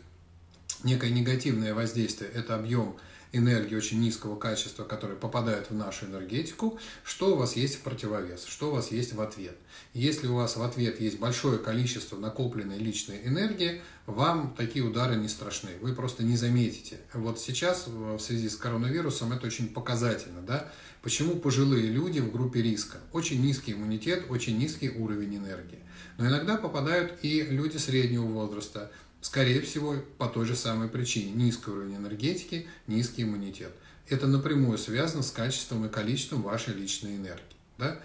некое 0.84 1.12
негативное 1.12 1.74
воздействие– 1.74 2.30
это 2.34 2.56
объем 2.56 2.98
энергии 3.34 3.76
очень 3.76 4.00
низкого 4.00 4.36
качества, 4.36 4.84
который 4.84 5.16
попадает 5.16 5.72
в 5.72 5.74
нашу 5.74 6.06
энергетику, 6.06 6.80
что 7.04 7.34
у 7.34 7.36
вас 7.36 7.56
есть 7.56 7.78
в 7.78 7.80
противовес, 7.80 8.46
что 8.46 8.70
у 8.70 8.76
вас 8.76 8.92
есть 8.92 9.14
в 9.14 9.22
ответ. 9.22 9.58
Если 9.94 10.28
у 10.28 10.36
вас 10.36 10.56
в 10.56 10.62
ответ 10.62 11.02
есть 11.02 11.18
большое 11.18 11.58
количество 11.58 12.16
накопленной 12.16 12.78
личной 12.78 13.22
энергии, 13.26 13.82
вам 14.06 14.54
такие 14.56 14.86
удары 14.86 15.16
не 15.16 15.28
страшны, 15.28 15.72
вы 15.82 15.94
просто 15.94 16.24
не 16.24 16.38
заметите. 16.38 17.00
Вот 17.14 17.40
сейчас 17.40 17.88
в 17.88 18.20
связи 18.20 18.50
с 18.50 18.56
коронавирусом 18.56 19.34
это 19.34 19.48
очень 19.48 19.68
показательно. 19.68 20.42
Да? 20.42 20.72
Почему 21.02 21.36
пожилые 21.36 21.88
люди 21.88 22.20
в 22.20 22.32
группе 22.32 22.62
риска? 22.62 22.98
Очень 23.14 23.42
низкий 23.42 23.74
иммунитет, 23.74 24.26
очень 24.30 24.60
низкий 24.60 24.90
уровень 24.90 25.38
энергии. 25.38 25.80
Но 26.18 26.28
иногда 26.28 26.58
попадают 26.58 27.18
и 27.24 27.42
люди 27.42 27.78
среднего 27.78 28.26
возраста, 28.26 28.92
Скорее 29.24 29.62
всего, 29.62 29.96
по 30.18 30.28
той 30.28 30.46
же 30.46 30.54
самой 30.54 30.90
причине. 30.90 31.32
Низкий 31.32 31.72
уровень 31.72 31.96
энергетики, 31.96 32.68
низкий 32.88 33.24
иммунитет. 33.24 33.72
Это 34.10 34.28
напрямую 34.28 34.78
связано 34.78 35.24
с 35.24 35.32
качеством 35.32 35.86
и 35.86 35.90
количеством 35.90 36.42
вашей 36.42 36.74
личной 36.74 37.16
энергии. 37.16 37.56
Да? 37.78 38.00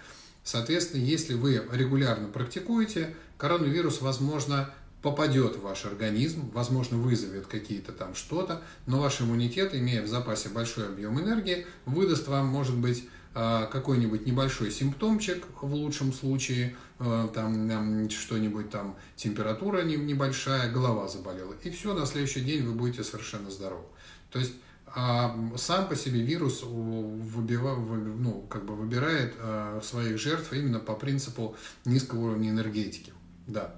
Соответственно, 0.45 1.03
если 1.03 1.33
вы 1.33 1.61
регулярно 1.73 2.29
практикуете, 2.29 3.13
коронавирус, 3.37 3.99
возможно, 3.99 4.73
попадет 5.01 5.57
в 5.57 5.63
ваш 5.63 5.83
организм, 5.83 6.49
возможно, 6.51 6.97
вызовет 6.97 7.47
какие-то 7.47 7.91
там 7.91 8.15
что-то, 8.15 8.61
но 8.87 9.01
ваш 9.01 9.19
иммунитет, 9.19 9.75
имея 9.75 10.01
в 10.01 10.07
запасе 10.07 10.47
большой 10.47 10.87
объем 10.87 11.19
энергии, 11.19 11.67
выдаст 11.85 12.29
вам, 12.29 12.47
может 12.47 12.77
быть, 12.77 13.03
а, 13.35 13.65
какой-нибудь 13.65 14.25
небольшой 14.25 14.71
симптомчик 14.71 15.45
в 15.61 15.73
лучшем 15.73 16.13
случае, 16.13 16.77
там 16.99 18.09
что-нибудь 18.09 18.69
там, 18.69 18.95
температура 19.15 19.81
небольшая, 19.83 20.71
голова 20.71 21.07
заболела, 21.07 21.53
и 21.63 21.69
все, 21.71 21.93
на 21.93 22.05
следующий 22.05 22.41
день 22.41 22.63
вы 22.63 22.73
будете 22.73 23.03
совершенно 23.03 23.49
здоровы. 23.49 23.85
То 24.31 24.39
есть 24.39 24.53
а 24.95 25.37
сам 25.55 25.87
по 25.87 25.95
себе 25.95 26.21
вирус 26.21 26.63
выбива, 26.63 27.75
ну, 27.75 28.41
как 28.49 28.65
бы 28.65 28.75
выбирает 28.75 29.35
своих 29.83 30.17
жертв 30.17 30.51
именно 30.51 30.79
по 30.79 30.95
принципу 30.95 31.55
низкого 31.85 32.25
уровня 32.25 32.49
энергетики. 32.49 33.13
Да. 33.45 33.75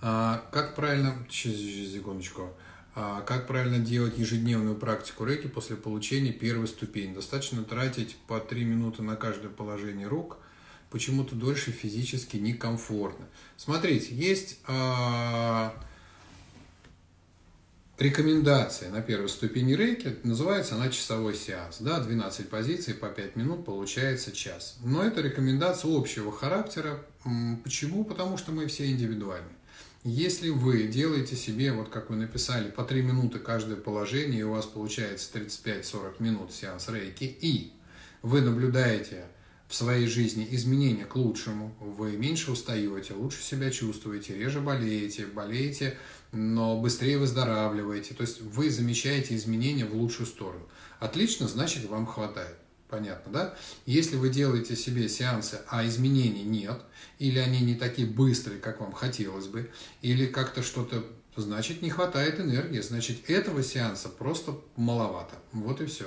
Как 0.00 0.74
правильно... 0.74 1.14
Сейчас, 1.28 1.52
секундочку. 1.92 2.50
А 2.94 3.20
как 3.20 3.46
правильно 3.46 3.78
делать 3.78 4.16
ежедневную 4.16 4.74
практику 4.74 5.26
рейки 5.26 5.48
после 5.48 5.76
получения 5.76 6.32
первой 6.32 6.66
ступени? 6.66 7.12
Достаточно 7.14 7.62
тратить 7.62 8.16
по 8.26 8.40
3 8.40 8.64
минуты 8.64 9.02
на 9.02 9.16
каждое 9.16 9.50
положение 9.50 10.08
рук, 10.08 10.38
почему-то 10.90 11.34
дольше 11.34 11.70
физически 11.70 12.36
некомфортно. 12.36 13.26
Смотрите, 13.56 14.14
есть 14.14 14.58
э, 14.66 15.70
рекомендация 17.98 18.90
на 18.90 19.02
первой 19.02 19.28
ступени 19.28 19.74
рейки, 19.74 20.16
называется 20.22 20.76
она 20.76 20.88
часовой 20.88 21.34
сеанс. 21.34 21.78
Да, 21.80 22.00
12 22.00 22.48
позиций 22.48 22.94
по 22.94 23.08
5 23.08 23.36
минут 23.36 23.64
получается 23.64 24.32
час. 24.32 24.78
Но 24.82 25.02
это 25.02 25.20
рекомендация 25.20 25.94
общего 25.94 26.32
характера. 26.32 27.04
Почему? 27.64 28.04
Потому 28.04 28.38
что 28.38 28.52
мы 28.52 28.66
все 28.66 28.86
индивидуальны. 28.90 29.48
Если 30.04 30.48
вы 30.48 30.86
делаете 30.86 31.34
себе, 31.34 31.72
вот 31.72 31.88
как 31.88 32.08
вы 32.08 32.16
написали, 32.16 32.70
по 32.70 32.84
3 32.84 33.02
минуты 33.02 33.40
каждое 33.40 33.76
положение, 33.76 34.40
и 34.40 34.44
у 34.44 34.52
вас 34.52 34.64
получается 34.64 35.36
35-40 35.36 36.14
минут 36.20 36.52
сеанс 36.52 36.88
рейки, 36.88 37.24
и 37.24 37.72
вы 38.22 38.40
наблюдаете 38.40 39.24
в 39.68 39.74
своей 39.74 40.06
жизни 40.06 40.48
изменения 40.50 41.04
к 41.04 41.14
лучшему, 41.14 41.74
вы 41.78 42.12
меньше 42.12 42.50
устаете, 42.50 43.12
лучше 43.12 43.42
себя 43.42 43.70
чувствуете, 43.70 44.34
реже 44.34 44.60
болеете, 44.60 45.26
болеете, 45.26 45.98
но 46.32 46.80
быстрее 46.80 47.18
выздоравливаете, 47.18 48.14
то 48.14 48.22
есть 48.22 48.40
вы 48.40 48.70
замечаете 48.70 49.36
изменения 49.36 49.84
в 49.84 49.94
лучшую 49.94 50.26
сторону. 50.26 50.66
Отлично, 51.00 51.46
значит 51.48 51.84
вам 51.84 52.06
хватает. 52.06 52.56
Понятно, 52.88 53.30
да? 53.30 53.54
Если 53.84 54.16
вы 54.16 54.30
делаете 54.30 54.74
себе 54.74 55.10
сеансы, 55.10 55.60
а 55.68 55.86
изменений 55.86 56.44
нет, 56.44 56.80
или 57.18 57.38
они 57.38 57.60
не 57.60 57.74
такие 57.74 58.08
быстрые, 58.08 58.60
как 58.60 58.80
вам 58.80 58.92
хотелось 58.92 59.46
бы, 59.46 59.70
или 60.00 60.24
как-то 60.24 60.62
что-то, 60.62 61.04
значит, 61.36 61.82
не 61.82 61.90
хватает 61.90 62.40
энергии, 62.40 62.80
значит, 62.80 63.28
этого 63.28 63.62
сеанса 63.62 64.08
просто 64.08 64.58
маловато. 64.76 65.34
Вот 65.52 65.82
и 65.82 65.86
все. 65.86 66.06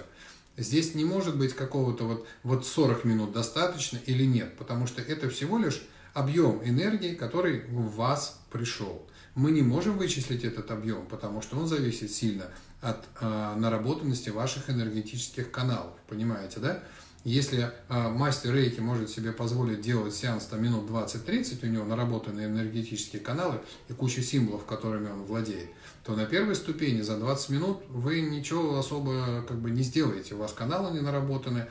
Здесь 0.61 0.95
не 0.95 1.05
может 1.05 1.37
быть 1.37 1.53
какого-то 1.53 2.05
вот, 2.05 2.27
вот 2.43 2.65
40 2.65 3.03
минут 3.05 3.31
достаточно 3.31 3.97
или 4.05 4.25
нет, 4.25 4.57
потому 4.57 4.87
что 4.87 5.01
это 5.01 5.29
всего 5.29 5.57
лишь 5.57 5.81
объем 6.13 6.61
энергии, 6.63 7.15
который 7.15 7.61
в 7.67 7.95
вас 7.95 8.39
пришел. 8.51 9.07
Мы 9.33 9.51
не 9.51 9.61
можем 9.61 9.97
вычислить 9.97 10.43
этот 10.43 10.71
объем, 10.71 11.05
потому 11.07 11.41
что 11.41 11.57
он 11.57 11.67
зависит 11.67 12.11
сильно 12.11 12.45
от 12.81 13.05
э, 13.19 13.55
наработанности 13.57 14.29
ваших 14.29 14.69
энергетических 14.69 15.51
каналов. 15.51 15.93
Понимаете, 16.07 16.59
да? 16.59 16.83
Если 17.23 17.71
э, 17.87 18.09
мастер 18.09 18.53
рейки 18.53 18.79
может 18.79 19.09
себе 19.09 19.31
позволить 19.31 19.81
делать 19.81 20.15
сеанс 20.15 20.45
там, 20.45 20.63
минут 20.63 20.89
20-30, 20.89 21.63
у 21.63 21.67
него 21.67 21.85
наработаны 21.85 22.41
энергетические 22.41 23.21
каналы 23.21 23.61
и 23.89 23.93
куча 23.93 24.23
символов, 24.23 24.65
которыми 24.65 25.09
он 25.09 25.23
владеет, 25.23 25.69
то 26.03 26.15
на 26.15 26.25
первой 26.25 26.55
ступени 26.55 27.01
за 27.01 27.17
20 27.17 27.49
минут 27.49 27.83
вы 27.89 28.21
ничего 28.21 28.77
особо 28.77 29.43
как 29.47 29.59
бы 29.59 29.71
не 29.71 29.83
сделаете. 29.83 30.35
У 30.35 30.37
вас 30.37 30.53
каналы 30.53 30.91
не 30.91 31.01
наработаны, 31.01 31.67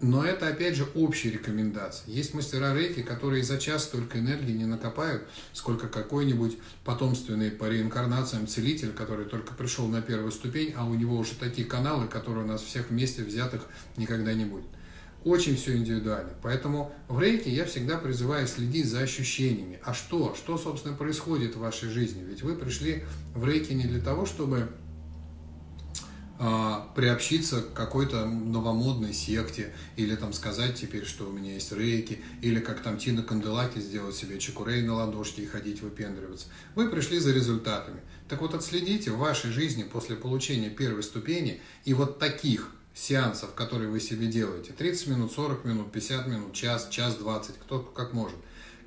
но 0.00 0.24
это, 0.24 0.46
опять 0.46 0.76
же, 0.76 0.86
общие 0.94 1.32
рекомендации. 1.32 2.04
Есть 2.10 2.32
мастера 2.32 2.72
рейки, 2.72 3.02
которые 3.02 3.42
за 3.42 3.58
час 3.58 3.84
столько 3.84 4.20
энергии 4.20 4.52
не 4.52 4.64
накопают, 4.64 5.24
сколько 5.52 5.88
какой-нибудь 5.88 6.56
потомственный 6.84 7.50
по 7.50 7.68
реинкарнациям 7.68 8.46
целитель, 8.46 8.92
который 8.92 9.24
только 9.26 9.54
пришел 9.54 9.88
на 9.88 10.00
первую 10.00 10.30
ступень, 10.30 10.72
а 10.76 10.84
у 10.84 10.94
него 10.94 11.16
уже 11.16 11.34
такие 11.34 11.66
каналы, 11.66 12.06
которые 12.06 12.44
у 12.44 12.48
нас 12.48 12.62
всех 12.62 12.90
вместе 12.90 13.24
взятых 13.24 13.66
никогда 13.96 14.34
не 14.34 14.44
будет. 14.44 14.66
Очень 15.24 15.56
все 15.56 15.76
индивидуально. 15.76 16.30
Поэтому 16.42 16.92
в 17.08 17.20
рейке 17.20 17.50
я 17.50 17.64
всегда 17.64 17.98
призываю 17.98 18.46
следить 18.46 18.86
за 18.86 19.00
ощущениями. 19.00 19.80
А 19.84 19.92
что? 19.92 20.34
Что, 20.34 20.56
собственно, 20.56 20.94
происходит 20.94 21.56
в 21.56 21.60
вашей 21.60 21.88
жизни? 21.88 22.22
Ведь 22.22 22.42
вы 22.42 22.54
пришли 22.54 23.04
в 23.34 23.44
рейке 23.44 23.74
не 23.74 23.84
для 23.84 24.00
того, 24.00 24.26
чтобы 24.26 24.68
а, 26.40 26.92
приобщиться 26.94 27.62
к 27.62 27.72
какой-то 27.72 28.24
новомодной 28.24 29.12
секте, 29.12 29.74
или 29.96 30.14
там 30.14 30.32
сказать 30.32 30.76
теперь, 30.76 31.04
что 31.04 31.28
у 31.28 31.32
меня 31.32 31.54
есть 31.54 31.72
рейки, 31.72 32.20
или 32.42 32.60
как 32.60 32.80
там 32.80 32.96
Тина 32.96 33.24
Канделаки 33.24 33.80
сделать 33.80 34.14
себе 34.14 34.38
чекурей 34.38 34.82
на 34.82 34.94
ладошке 34.94 35.42
и 35.42 35.46
ходить 35.46 35.82
выпендриваться. 35.82 36.46
Вы 36.76 36.90
пришли 36.90 37.18
за 37.18 37.32
результатами. 37.32 38.00
Так 38.28 38.40
вот, 38.40 38.54
отследите 38.54 39.10
в 39.10 39.18
вашей 39.18 39.50
жизни 39.50 39.82
после 39.82 40.14
получения 40.14 40.70
первой 40.70 41.02
ступени 41.02 41.60
и 41.84 41.92
вот 41.92 42.20
таких 42.20 42.70
сеансов, 42.98 43.54
которые 43.54 43.90
вы 43.90 44.00
себе 44.00 44.26
делаете, 44.26 44.72
30 44.76 45.06
минут, 45.08 45.32
40 45.32 45.64
минут, 45.64 45.92
50 45.92 46.26
минут, 46.26 46.52
час, 46.52 46.88
час 46.90 47.14
20, 47.16 47.56
кто 47.58 47.78
как 47.80 48.12
может, 48.12 48.36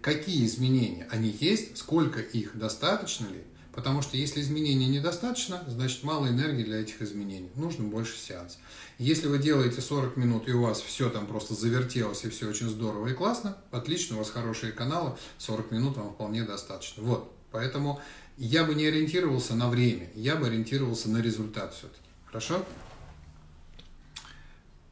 какие 0.02 0.45
изменения, 0.45 1.08
они 1.12 1.36
есть, 1.39 1.78
сколько 1.78 2.19
их, 2.19 2.58
достаточно 2.58 3.28
ли, 3.28 3.43
Потому 3.74 4.02
что 4.02 4.17
если 4.17 4.41
изменений 4.41 4.88
недостаточно, 4.88 5.63
значит 5.67 6.04
мало 6.04 6.28
энергии 6.28 6.63
для 6.63 6.82
этих 6.82 7.02
изменений. 7.02 7.50
Нужно 7.56 7.86
больше 7.86 8.17
сеанс. 8.17 8.58
Если 8.97 9.28
вы 9.28 9.39
делаете 9.39 9.80
40 9.80 10.17
минут 10.17 10.50
и 10.50 10.52
у 10.52 10.63
вас 10.63 10.82
все 10.82 11.10
там 11.10 11.26
просто 11.26 11.54
завертелось 11.54 12.26
и 12.26 12.30
все 12.30 12.50
очень 12.50 12.69
здорово 12.69 13.08
и 13.08 13.13
классно, 13.13 13.58
отлично, 13.71 14.17
у 14.17 14.19
вас 14.19 14.30
хорошие 14.30 14.74
каналы, 14.74 15.15
40 15.38 15.71
минут 15.71 15.95
вам 15.95 16.13
вполне 16.13 16.43
достаточно. 16.43 17.02
Вот, 17.04 17.34
поэтому 17.52 18.02
я 18.38 18.65
бы 18.65 18.76
не 18.76 18.86
ориентировался 18.86 19.56
на 19.56 19.69
время, 19.69 20.10
я 20.15 20.36
бы 20.36 20.47
ориентировался 20.47 21.10
на 21.10 21.21
результат 21.21 21.74
все-таки. 21.74 22.02
Хорошо? 22.26 22.65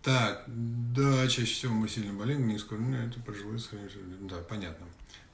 Так, 0.02 0.46
да, 0.48 1.28
чаще 1.28 1.54
всего 1.54 1.74
мы 1.74 1.90
сильно 1.90 2.14
болеем, 2.14 2.48
не 2.48 2.58
скоро, 2.58 2.80
ну, 2.80 2.96
это 2.96 3.20
пожилые, 3.20 3.60
да, 4.22 4.38
понятно. 4.38 4.88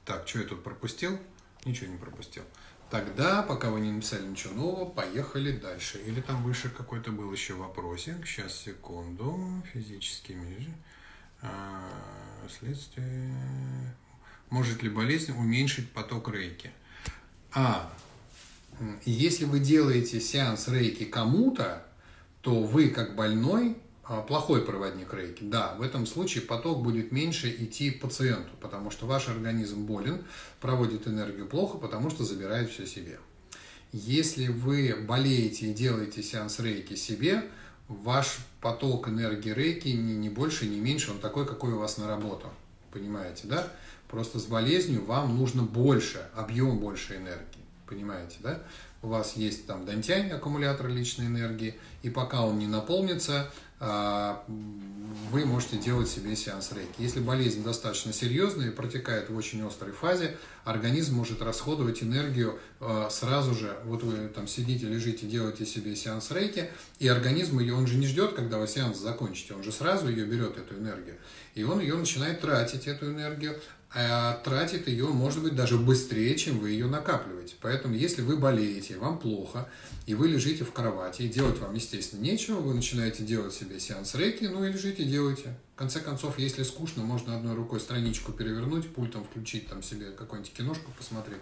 Так, 0.04 0.26
что 0.26 0.40
я 0.40 0.44
тут 0.44 0.64
пропустил? 0.64 1.18
Ничего 1.64 1.90
не 1.90 1.98
пропустил. 1.98 2.42
Тогда, 2.90 3.42
пока 3.42 3.70
вы 3.70 3.80
не 3.80 3.90
написали 3.90 4.26
ничего 4.26 4.54
нового, 4.54 4.84
поехали 4.88 5.56
дальше. 5.56 5.98
Или 6.06 6.20
там 6.20 6.44
выше 6.44 6.68
какой-то 6.68 7.10
был 7.10 7.32
еще 7.32 7.54
вопросик. 7.54 8.24
Сейчас, 8.26 8.56
секунду. 8.56 9.36
Физические 9.72 10.68
а, 11.42 11.82
следствие. 12.48 13.34
Может 14.50 14.82
ли 14.84 14.88
болезнь 14.88 15.32
уменьшить 15.32 15.90
поток 15.90 16.28
рейки? 16.28 16.70
А, 17.52 17.92
если 19.04 19.44
вы 19.44 19.58
делаете 19.58 20.20
сеанс 20.20 20.68
рейки 20.68 21.04
кому-то, 21.04 21.84
то 22.40 22.62
вы, 22.62 22.90
как 22.90 23.16
больной, 23.16 23.76
плохой 24.28 24.62
проводник 24.62 25.12
рейки. 25.12 25.42
Да, 25.42 25.74
в 25.74 25.82
этом 25.82 26.06
случае 26.06 26.44
поток 26.44 26.82
будет 26.82 27.10
меньше 27.12 27.50
идти 27.50 27.90
пациенту, 27.90 28.50
потому 28.60 28.90
что 28.90 29.06
ваш 29.06 29.28
организм 29.28 29.84
болен, 29.84 30.24
проводит 30.60 31.08
энергию 31.08 31.46
плохо, 31.46 31.78
потому 31.78 32.10
что 32.10 32.24
забирает 32.24 32.70
все 32.70 32.86
себе. 32.86 33.18
Если 33.92 34.48
вы 34.48 34.94
болеете 35.08 35.70
и 35.70 35.74
делаете 35.74 36.22
сеанс 36.22 36.60
рейки 36.60 36.94
себе, 36.94 37.44
ваш 37.88 38.38
поток 38.60 39.08
энергии 39.08 39.50
рейки 39.50 39.88
не, 39.88 40.14
не 40.14 40.28
больше, 40.28 40.66
не 40.66 40.78
меньше, 40.78 41.10
он 41.10 41.18
такой, 41.18 41.46
какой 41.46 41.72
у 41.72 41.78
вас 41.78 41.98
на 41.98 42.06
работу. 42.06 42.48
Понимаете, 42.92 43.46
да? 43.46 43.72
Просто 44.08 44.38
с 44.38 44.44
болезнью 44.44 45.04
вам 45.04 45.36
нужно 45.36 45.62
больше, 45.62 46.28
объем 46.34 46.78
больше 46.78 47.16
энергии. 47.16 47.64
Понимаете, 47.86 48.36
да? 48.40 48.62
У 49.02 49.08
вас 49.08 49.36
есть 49.36 49.66
там 49.66 49.84
дантянь, 49.84 50.30
аккумулятор 50.30 50.88
личной 50.88 51.26
энергии, 51.26 51.74
и 52.02 52.10
пока 52.10 52.44
он 52.44 52.58
не 52.58 52.66
наполнится, 52.66 53.42
а, 53.42 53.50
вы 53.78 55.44
можете 55.44 55.76
делать 55.76 56.08
себе 56.08 56.34
сеанс 56.34 56.72
рейки. 56.72 56.94
Если 56.98 57.20
болезнь 57.20 57.62
достаточно 57.62 58.12
серьезная 58.12 58.68
и 58.68 58.70
протекает 58.70 59.28
в 59.28 59.36
очень 59.36 59.66
острой 59.66 59.92
фазе, 59.92 60.36
организм 60.64 61.14
может 61.14 61.42
расходовать 61.42 62.02
энергию 62.02 62.58
а, 62.80 63.08
сразу 63.10 63.54
же. 63.54 63.76
Вот 63.84 64.02
вы 64.02 64.28
там 64.28 64.46
сидите, 64.46 64.86
лежите, 64.86 65.26
делаете 65.26 65.66
себе 65.66 65.94
сеанс 65.94 66.30
рейки, 66.30 66.70
и 66.98 67.08
организм 67.08 67.58
ее, 67.58 67.74
он 67.74 67.86
же 67.86 67.96
не 67.96 68.06
ждет, 68.06 68.32
когда 68.32 68.58
вы 68.58 68.66
сеанс 68.66 68.98
закончите, 68.98 69.54
он 69.54 69.62
же 69.62 69.72
сразу 69.72 70.08
ее 70.08 70.24
берет, 70.24 70.56
эту 70.56 70.74
энергию. 70.76 71.16
И 71.54 71.62
он 71.62 71.80
ее 71.80 71.96
начинает 71.96 72.40
тратить, 72.40 72.86
эту 72.86 73.06
энергию, 73.06 73.58
а 73.75 73.75
тратит 74.44 74.88
ее, 74.88 75.06
может 75.06 75.42
быть, 75.42 75.56
даже 75.56 75.78
быстрее, 75.78 76.36
чем 76.36 76.58
вы 76.58 76.70
ее 76.70 76.86
накапливаете. 76.86 77.54
Поэтому, 77.62 77.94
если 77.94 78.20
вы 78.20 78.36
болеете, 78.36 78.98
вам 78.98 79.18
плохо, 79.18 79.68
и 80.04 80.14
вы 80.14 80.28
лежите 80.28 80.64
в 80.64 80.72
кровати, 80.72 81.22
и 81.22 81.28
делать 81.28 81.58
вам, 81.58 81.74
естественно, 81.74 82.20
нечего, 82.20 82.60
вы 82.60 82.74
начинаете 82.74 83.22
делать 83.22 83.54
себе 83.54 83.80
сеанс 83.80 84.14
рейки, 84.14 84.44
ну 84.44 84.64
и 84.64 84.72
лежите, 84.72 85.04
делайте. 85.04 85.56
В 85.74 85.78
конце 85.78 86.00
концов, 86.00 86.38
если 86.38 86.62
скучно, 86.62 87.04
можно 87.04 87.36
одной 87.36 87.54
рукой 87.54 87.80
страничку 87.80 88.32
перевернуть, 88.32 88.92
пультом 88.92 89.24
включить 89.24 89.68
там 89.68 89.82
себе 89.82 90.10
какую-нибудь 90.10 90.52
киношку 90.52 90.90
посмотреть, 90.92 91.40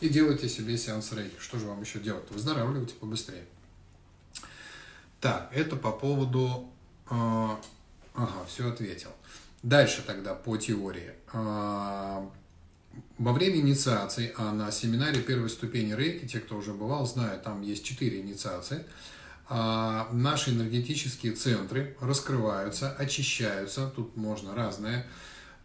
и 0.00 0.08
делайте 0.08 0.48
себе 0.48 0.78
сеанс 0.78 1.12
рейки. 1.12 1.34
Что 1.40 1.58
же 1.58 1.66
вам 1.66 1.80
еще 1.80 1.98
делать? 1.98 2.30
Выздоравливайте 2.30 2.94
побыстрее. 2.94 3.44
Так, 5.20 5.50
это 5.52 5.74
по 5.74 5.90
поводу... 5.90 6.70
Э, 7.10 7.48
ага, 8.14 8.44
все 8.46 8.68
ответил. 8.70 9.10
Дальше 9.62 10.02
тогда 10.06 10.34
по 10.34 10.56
теории. 10.56 11.12
А, 11.32 12.30
во 13.18 13.32
время 13.32 13.56
инициации, 13.56 14.32
а 14.36 14.52
на 14.52 14.70
семинаре 14.70 15.20
первой 15.20 15.50
ступени 15.50 15.92
рейки, 15.94 16.26
те, 16.26 16.40
кто 16.40 16.56
уже 16.56 16.72
бывал, 16.72 17.06
знают, 17.06 17.42
там 17.42 17.62
есть 17.62 17.84
четыре 17.84 18.20
инициации, 18.20 18.84
а, 19.48 20.08
наши 20.12 20.50
энергетические 20.50 21.32
центры 21.32 21.96
раскрываются, 22.00 22.90
очищаются, 22.92 23.92
тут 23.94 24.16
можно 24.16 24.54
разные 24.54 25.06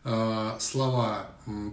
а, 0.03 0.57
слова 0.59 1.27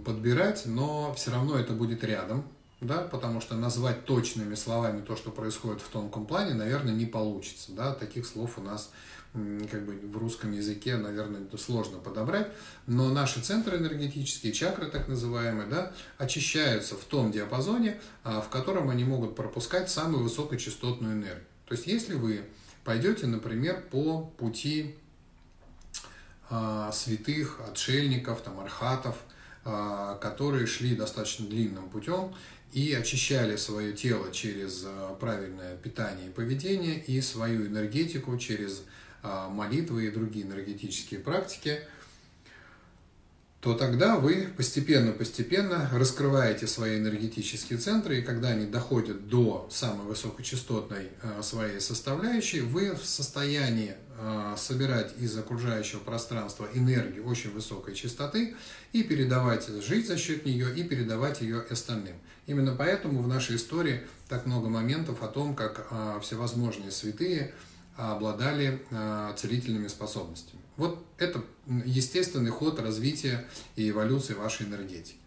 подбирать, 0.05 0.65
но 0.65 1.13
все 1.13 1.31
равно 1.31 1.57
это 1.57 1.73
будет 1.73 2.03
рядом, 2.03 2.43
да, 2.81 2.99
потому 2.99 3.41
что 3.41 3.55
назвать 3.55 4.05
точными 4.05 4.55
словами 4.55 5.01
то, 5.01 5.15
что 5.15 5.31
происходит 5.31 5.81
в 5.81 5.89
тонком 5.89 6.25
плане, 6.25 6.53
наверное, 6.53 6.93
не 6.93 7.05
получится, 7.05 7.71
да, 7.73 7.93
таких 7.93 8.25
слов 8.25 8.57
у 8.57 8.61
нас 8.61 8.91
как 9.33 9.85
бы 9.85 9.93
в 9.93 10.17
русском 10.17 10.51
языке, 10.51 10.97
наверное, 10.97 11.41
это 11.41 11.57
сложно 11.57 11.99
подобрать, 11.99 12.51
но 12.87 13.09
наши 13.09 13.41
центры 13.41 13.77
энергетические, 13.77 14.53
чакры 14.53 14.87
так 14.89 15.07
называемые, 15.07 15.67
да, 15.67 15.93
очищаются 16.17 16.95
в 16.95 17.03
том 17.03 17.31
диапазоне, 17.31 18.01
а, 18.23 18.41
в 18.41 18.49
котором 18.49 18.89
они 18.89 19.03
могут 19.03 19.35
пропускать 19.35 19.89
самую 19.89 20.23
высокочастотную 20.23 21.13
энергию. 21.13 21.45
То 21.67 21.75
есть, 21.75 21.85
если 21.85 22.15
вы 22.15 22.41
пойдете, 22.83 23.27
например, 23.27 23.83
по 23.91 24.21
пути 24.21 24.95
а, 26.49 26.91
святых, 26.91 27.59
отшельников, 27.69 28.41
там, 28.41 28.59
архатов, 28.59 29.15
а, 29.63 30.15
которые 30.15 30.65
шли 30.65 30.95
достаточно 30.95 31.45
длинным 31.45 31.87
путем 31.89 32.33
и 32.73 32.93
очищали 32.93 33.55
свое 33.57 33.93
тело 33.93 34.31
через 34.31 34.85
правильное 35.19 35.75
питание 35.77 36.27
и 36.27 36.31
поведение 36.31 36.99
и 37.03 37.21
свою 37.21 37.67
энергетику 37.67 38.35
через 38.37 38.83
молитвы 39.23 40.07
и 40.07 40.11
другие 40.11 40.45
энергетические 40.45 41.19
практики, 41.19 41.79
то 43.61 43.73
тогда 43.73 44.15
вы 44.15 44.47
постепенно-постепенно 44.55 45.89
раскрываете 45.91 46.65
свои 46.65 46.97
энергетические 46.97 47.77
центры, 47.77 48.19
и 48.19 48.21
когда 48.21 48.49
они 48.49 48.65
доходят 48.65 49.27
до 49.27 49.67
самой 49.69 50.07
высокочастотной 50.07 51.09
а, 51.21 51.43
своей 51.43 51.81
составляющей, 51.81 52.61
вы 52.61 52.95
в 52.95 53.03
состоянии 53.03 53.95
а, 54.17 54.55
собирать 54.55 55.13
из 55.19 55.37
окружающего 55.37 55.99
пространства 55.99 56.69
энергию 56.73 57.25
очень 57.25 57.51
высокой 57.51 57.95
частоты 57.95 58.55
и 58.93 59.03
передавать, 59.03 59.67
жить 59.67 60.07
за 60.07 60.17
счет 60.17 60.45
нее 60.45 60.73
и 60.73 60.83
передавать 60.83 61.41
ее 61.41 61.59
остальным. 61.69 62.15
Именно 62.47 62.75
поэтому 62.77 63.21
в 63.21 63.27
нашей 63.27 63.57
истории 63.57 64.07
так 64.29 64.45
много 64.45 64.69
моментов 64.69 65.21
о 65.21 65.27
том, 65.27 65.53
как 65.53 65.87
всевозможные 66.21 66.91
святые 66.91 67.53
обладали 67.99 68.81
а, 68.91 69.33
целительными 69.33 69.87
способностями. 69.87 70.61
Вот 70.77 71.05
это 71.17 71.43
естественный 71.67 72.51
ход 72.51 72.79
развития 72.79 73.47
и 73.75 73.89
эволюции 73.89 74.33
вашей 74.33 74.65
энергетики. 74.67 75.17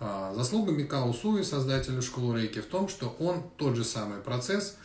А, 0.00 0.34
заслуга 0.34 0.72
Микао 0.72 1.12
Суи, 1.12 1.42
создателя 1.42 2.00
школы 2.00 2.40
Рейки, 2.40 2.60
в 2.60 2.66
том, 2.66 2.88
что 2.88 3.14
он 3.20 3.42
тот 3.56 3.76
же 3.76 3.84
самый 3.84 4.18
процесс 4.18 4.76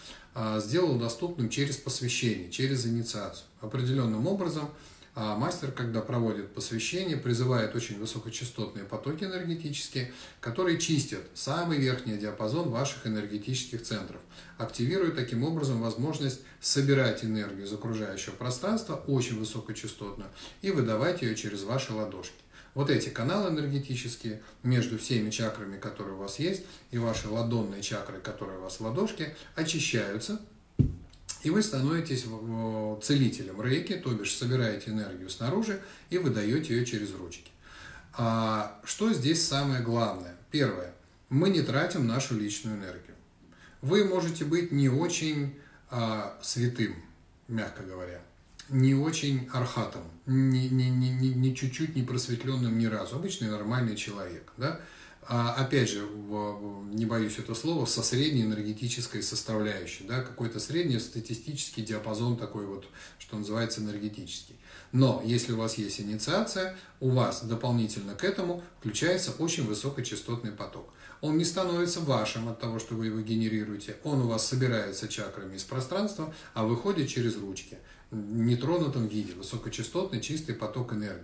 сделал 0.60 0.98
доступным 0.98 1.50
через 1.50 1.76
посвящение, 1.76 2.50
через 2.50 2.86
инициацию. 2.86 3.46
Определенным 3.60 4.28
образом 4.28 4.70
а 5.14 5.36
мастер, 5.36 5.72
когда 5.72 6.02
проводит 6.02 6.54
посвящение, 6.54 7.18
призывает 7.18 7.76
очень 7.76 8.00
высокочастотные 8.00 8.86
потоки 8.86 9.26
энергетические, 9.26 10.14
которые 10.40 10.80
чистят 10.80 11.22
самый 11.34 11.80
верхний 11.80 12.18
диапазон 12.18 12.70
ваших 12.70 13.06
энергетических 13.06 13.82
центров, 13.82 14.22
активируя 14.58 15.12
таким 15.12 15.44
образом 15.44 15.82
возможность 15.82 16.42
собирать 16.62 17.26
энергию 17.26 17.66
из 17.66 17.74
окружающего 17.74 18.36
пространства, 18.36 19.04
очень 19.08 19.38
высокочастотную, 19.38 20.30
и 20.62 20.72
выдавать 20.72 21.22
ее 21.22 21.36
через 21.36 21.64
ваши 21.64 21.94
ладошки. 21.94 22.36
Вот 22.74 22.90
эти 22.90 23.10
каналы 23.10 23.50
энергетические 23.50 24.42
между 24.64 24.98
всеми 24.98 25.30
чакрами, 25.30 25.78
которые 25.78 26.16
у 26.16 26.20
вас 26.20 26.40
есть, 26.40 26.64
и 26.92 26.98
ваши 26.98 27.28
ладонные 27.28 27.82
чакры, 27.82 28.20
которые 28.20 28.60
у 28.60 28.62
вас 28.62 28.80
в 28.80 28.82
ладошке, 28.82 29.36
очищаются 29.56 30.40
и 31.44 31.50
вы 31.50 31.64
становитесь 31.64 32.26
целителем 33.04 33.62
рейки, 33.62 33.94
то 33.94 34.14
бишь 34.14 34.36
собираете 34.36 34.92
энергию 34.92 35.30
снаружи 35.30 35.82
и 36.10 36.18
выдаете 36.18 36.76
ее 36.76 36.86
через 36.86 37.14
ручки. 37.14 37.52
А 38.14 38.80
что 38.84 39.14
здесь 39.14 39.46
самое 39.46 39.82
главное? 39.82 40.36
Первое. 40.52 40.94
Мы 41.30 41.50
не 41.50 41.62
тратим 41.62 42.06
нашу 42.06 42.38
личную 42.38 42.78
энергию. 42.78 43.16
Вы 43.82 44.04
можете 44.06 44.46
быть 44.46 44.72
не 44.72 44.90
очень 44.90 45.56
а, 45.90 46.38
святым, 46.42 46.96
мягко 47.48 47.84
говоря, 47.84 48.22
не 48.70 48.94
очень 48.94 49.50
архатом, 49.52 50.04
не, 50.26 50.70
не, 50.70 50.90
не, 50.90 51.10
не, 51.10 51.30
не 51.34 51.56
чуть-чуть 51.56 51.96
не 51.96 52.04
просветленным 52.04 52.78
ни 52.78 52.86
разу, 52.86 53.16
обычный 53.16 53.50
нормальный 53.50 53.96
человек. 53.96 54.52
Да? 54.58 54.80
А, 55.28 55.54
опять 55.54 55.90
же, 55.90 56.08
не 56.92 57.06
боюсь 57.06 57.38
этого 57.38 57.56
слова, 57.56 57.86
со 57.86 58.02
средней 58.02 58.44
энергетической 58.44 59.22
составляющей, 59.22 60.04
да, 60.04 60.22
какой-то 60.22 60.60
средний 60.60 61.00
статистический 61.00 61.84
диапазон 61.84 62.38
такой 62.38 62.66
вот, 62.66 62.88
что 63.20 63.38
называется 63.38 63.82
энергетический. 63.82 64.56
Но 64.92 65.22
если 65.24 65.54
у 65.54 65.58
вас 65.58 65.78
есть 65.78 66.02
инициация, 66.02 66.76
у 67.00 67.10
вас 67.10 67.44
дополнительно 67.44 68.16
к 68.16 68.24
этому 68.24 68.64
включается 68.80 69.32
очень 69.40 69.66
высокочастотный 69.66 70.52
поток. 70.52 70.92
Он 71.22 71.38
не 71.38 71.46
становится 71.46 72.00
вашим 72.02 72.50
от 72.50 72.60
того, 72.60 72.80
что 72.80 72.96
вы 72.96 73.06
его 73.06 73.22
генерируете. 73.22 73.98
Он 74.04 74.22
у 74.22 74.28
вас 74.28 74.46
собирается 74.46 75.08
чакрами 75.08 75.56
из 75.56 75.64
пространства, 75.64 76.34
а 76.54 76.66
выходит 76.66 77.08
через 77.08 77.38
ручки 77.38 77.78
в 78.10 78.16
нетронутом 78.16 79.08
виде, 79.08 79.34
высокочастотный 79.34 80.20
чистый 80.20 80.56
поток 80.56 80.94
энергии. 80.94 81.24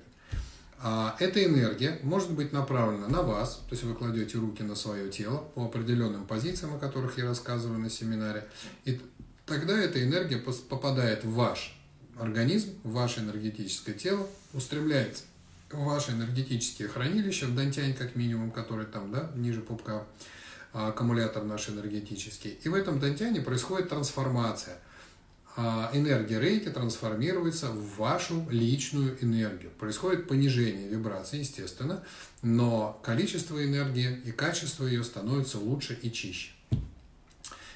А 0.80 1.16
эта 1.20 1.44
энергия 1.44 2.00
может 2.04 2.32
быть 2.32 2.54
направлена 2.54 3.08
на 3.08 3.24
вас, 3.24 3.64
то 3.68 3.74
есть 3.74 3.84
вы 3.84 3.96
кладете 3.96 4.38
руки 4.38 4.62
на 4.62 4.76
свое 4.76 5.10
тело 5.10 5.38
по 5.56 5.66
определенным 5.66 6.28
позициям, 6.28 6.76
о 6.76 6.78
которых 6.78 7.18
я 7.18 7.26
рассказываю 7.26 7.80
на 7.80 7.90
семинаре, 7.90 8.48
и 8.86 9.02
тогда 9.48 9.76
эта 9.78 10.04
энергия 10.04 10.38
попадает 10.38 11.24
в 11.24 11.34
ваш 11.34 11.76
организм, 12.20 12.76
в 12.84 12.92
ваше 12.92 13.22
энергетическое 13.22 13.96
тело, 13.96 14.28
устремляется 14.54 15.24
в 15.72 15.84
ваши 15.84 16.12
энергетические 16.12 16.88
хранилища, 16.88 17.48
в 17.48 17.56
Дантянь 17.56 17.94
как 17.94 18.16
минимум, 18.16 18.52
который 18.52 18.86
там, 18.86 19.12
да, 19.12 19.32
ниже 19.36 19.62
пупка, 19.62 20.06
а, 20.74 20.90
аккумулятор 20.90 21.44
наш 21.44 21.70
энергетический. 21.70 22.52
И 22.64 22.70
в 22.70 22.76
этом 22.76 23.00
Дантяне 23.00 23.42
происходит 23.42 23.90
трансформация– 23.90 24.78
энергия 25.58 26.40
рейки 26.40 26.70
трансформируется 26.70 27.70
в 27.72 27.98
вашу 27.98 28.48
личную 28.50 29.18
энергию. 29.24 29.72
Происходит 29.72 30.28
понижение 30.28 30.88
вибраций, 30.88 31.40
естественно, 31.40 32.04
но 32.44 33.00
количество 33.04 33.64
энергии 33.64 34.22
и 34.24 34.32
качество 34.32 34.86
ее 34.86 35.04
становится 35.04 35.58
лучше 35.58 35.98
и 36.02 36.12
чище. 36.12 36.52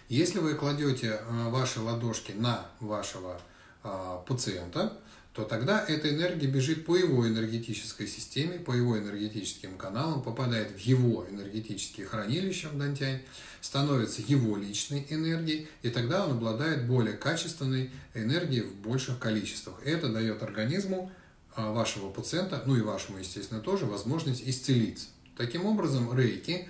Если 0.09 0.39
вы 0.39 0.55
кладете 0.55 1.21
а, 1.21 1.49
ваши 1.49 1.79
ладошки 1.79 2.33
на 2.33 2.65
вашего 2.81 3.39
а, 3.81 4.17
пациента, 4.27 4.93
то 5.33 5.45
тогда 5.45 5.85
эта 5.87 6.09
энергия 6.09 6.47
бежит 6.47 6.85
по 6.85 6.97
его 6.97 7.25
энергетической 7.25 8.05
системе, 8.05 8.59
по 8.59 8.73
его 8.73 8.97
энергетическим 8.97 9.77
каналам, 9.77 10.21
попадает 10.21 10.71
в 10.71 10.77
его 10.79 11.25
энергетические 11.29 12.05
хранилища 12.05 12.67
в 12.67 12.77
Дантянь, 12.77 13.21
становится 13.61 14.21
его 14.21 14.57
личной 14.57 15.07
энергией, 15.09 15.69
и 15.83 15.89
тогда 15.89 16.25
он 16.25 16.33
обладает 16.33 16.85
более 16.85 17.15
качественной 17.15 17.91
энергией 18.13 18.63
в 18.63 18.75
больших 18.75 19.19
количествах. 19.19 19.75
Это 19.85 20.09
дает 20.09 20.43
организму 20.43 21.09
а, 21.55 21.71
вашего 21.71 22.09
пациента, 22.09 22.61
ну 22.65 22.75
и 22.75 22.81
вашему, 22.81 23.19
естественно, 23.19 23.61
тоже, 23.61 23.85
возможность 23.85 24.43
исцелиться. 24.45 25.07
Таким 25.37 25.65
образом, 25.65 26.13
рейки 26.17 26.67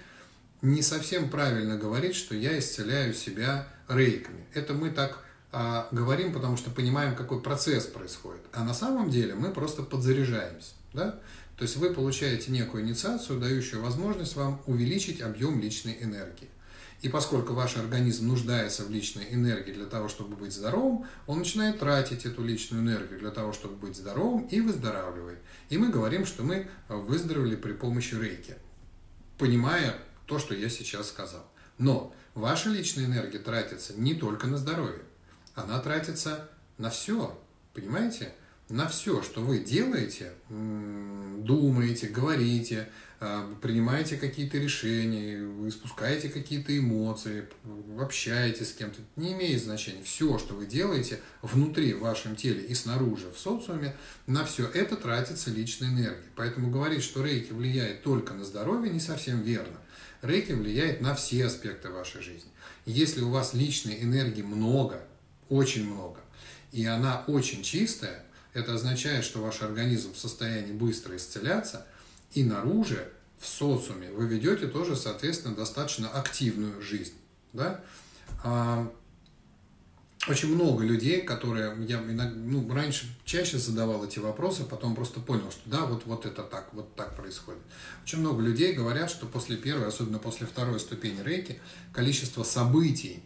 не 0.62 0.84
совсем 0.84 1.32
правильно 1.32 1.78
говорить, 1.78 2.16
что 2.16 2.36
я 2.36 2.60
исцеляю 2.60 3.16
себя 3.16 3.68
рейками. 3.88 4.46
Это 4.54 4.76
мы 4.76 4.92
так 4.92 5.26
а, 5.52 5.88
говорим, 5.92 6.32
потому 6.34 6.56
что 6.56 6.70
понимаем, 6.70 7.16
какой 7.16 7.42
процесс 7.42 7.86
происходит. 7.86 8.42
А 8.54 8.64
на 8.64 8.74
самом 8.74 9.10
деле 9.10 9.36
мы 9.36 9.52
просто 9.52 9.84
подзаряжаемся. 9.84 10.74
Да? 10.94 11.20
То 11.58 11.64
есть 11.64 11.78
вы 11.78 11.94
получаете 11.94 12.52
некую 12.52 12.84
инициацию, 12.84 13.40
дающую 13.40 13.82
возможность 13.82 14.36
вам 14.36 14.62
увеличить 14.66 15.22
объем 15.22 15.60
личной 15.60 15.98
энергии. 16.02 16.50
И 17.02 17.10
поскольку 17.10 17.54
ваш 17.54 17.78
организм 17.78 18.28
нуждается 18.28 18.84
в 18.84 18.92
личной 18.92 19.28
энергии 19.32 19.74
для 19.74 19.88
того, 19.88 20.08
чтобы 20.08 20.36
быть 20.36 20.54
здоровым, 20.54 21.06
он 21.28 21.40
начинает 21.40 21.80
тратить 21.80 22.26
эту 22.26 22.44
личную 22.44 22.84
энергию 22.84 23.20
для 23.20 23.32
того, 23.32 23.54
чтобы 23.54 23.76
быть 23.76 23.98
здоровым 23.98 24.46
и 24.46 24.62
выздоравливает. 24.62 25.40
И 25.70 25.78
мы 25.78 25.90
говорим, 25.90 26.26
что 26.26 26.44
мы 26.44 26.68
выздоровели 26.88 27.56
при 27.56 27.74
помощи 27.74 28.14
рейки, 28.14 28.56
понимая 29.38 29.98
то, 30.28 30.38
что 30.38 30.54
я 30.54 30.70
сейчас 30.70 31.10
сказал. 31.10 31.46
Но 31.80 32.14
ваша 32.36 32.70
личная 32.70 33.06
энергия 33.06 33.40
тратится 33.40 33.94
не 34.00 34.14
только 34.14 34.46
на 34.46 34.58
здоровье 34.58 35.02
она 35.64 35.80
тратится 35.80 36.50
на 36.78 36.90
все, 36.90 37.40
понимаете? 37.74 38.34
На 38.70 38.88
все, 38.88 39.22
что 39.22 39.42
вы 39.42 39.60
делаете, 39.60 40.32
думаете, 40.50 42.08
говорите, 42.08 42.88
а, 43.24 43.54
принимаете 43.62 44.18
какие-то 44.18 44.58
решения, 44.58 45.44
вы 45.44 45.70
спускаете 45.70 46.28
какие-то 46.30 46.76
эмоции, 46.76 47.48
общаетесь 48.00 48.70
с 48.70 48.74
кем-то, 48.74 49.00
не 49.16 49.34
имеет 49.34 49.62
значения. 49.62 50.02
Все, 50.04 50.40
что 50.40 50.56
вы 50.56 50.66
делаете 50.66 51.20
внутри 51.44 51.94
в 51.94 52.00
вашем 52.00 52.36
теле 52.36 52.64
и 52.64 52.74
снаружи 52.74 53.30
в 53.30 53.38
социуме, 53.38 53.96
на 54.26 54.44
все 54.44 54.66
это 54.66 54.96
тратится 54.96 55.52
личная 55.52 55.90
энергия. 55.90 56.32
Поэтому 56.36 56.72
говорить, 56.72 57.04
что 57.04 57.24
рейки 57.24 57.54
влияет 57.54 58.02
только 58.02 58.34
на 58.34 58.44
здоровье, 58.44 58.92
не 58.92 59.00
совсем 59.00 59.44
верно. 59.44 59.78
Рейки 60.24 60.54
влияет 60.54 61.00
на 61.02 61.14
все 61.14 61.46
аспекты 61.46 61.90
вашей 61.90 62.24
жизни. 62.24 62.50
Если 62.88 63.22
у 63.22 63.30
вас 63.30 63.54
личной 63.54 64.02
энергии 64.02 64.42
много, 64.42 65.04
очень 65.52 65.86
много, 65.86 66.22
и 66.72 66.86
она 66.86 67.24
очень 67.28 67.62
чистая, 67.62 68.24
это 68.54 68.74
означает, 68.74 69.26
что 69.26 69.42
ваш 69.42 69.62
организм 69.62 70.14
в 70.14 70.18
состоянии 70.18 70.72
быстро 70.72 71.16
исцеляться, 71.18 71.86
и 72.34 72.44
наружу, 72.44 72.96
в 73.38 73.48
социуме, 73.48 74.12
вы 74.12 74.28
ведете 74.28 74.68
тоже, 74.68 74.96
соответственно, 74.96 75.56
достаточно 75.56 76.08
активную 76.10 76.82
жизнь. 76.82 77.16
Да? 77.54 77.84
А, 78.44 78.90
очень 80.30 80.54
много 80.54 80.86
людей, 80.86 81.22
которые 81.24 81.76
я 81.86 81.98
иногда, 81.98 82.30
ну, 82.30 82.72
раньше 82.72 83.08
чаще 83.26 83.58
задавал 83.58 84.06
эти 84.06 84.20
вопросы, 84.20 84.64
потом 84.64 84.96
просто 84.96 85.20
понял, 85.20 85.52
что 85.52 85.62
да, 85.66 85.86
вот, 85.86 86.06
вот 86.06 86.26
это 86.26 86.44
так, 86.44 86.70
вот 86.74 86.96
так 86.96 87.18
происходит. 87.18 87.62
Очень 88.04 88.20
много 88.20 88.42
людей 88.42 88.74
говорят, 88.74 89.10
что 89.10 89.26
после 89.26 89.58
первой, 89.58 89.88
особенно 89.88 90.20
после 90.20 90.46
второй 90.46 90.80
ступени 90.80 91.22
рейки, 91.24 91.60
количество 91.92 92.44
событий 92.44 93.22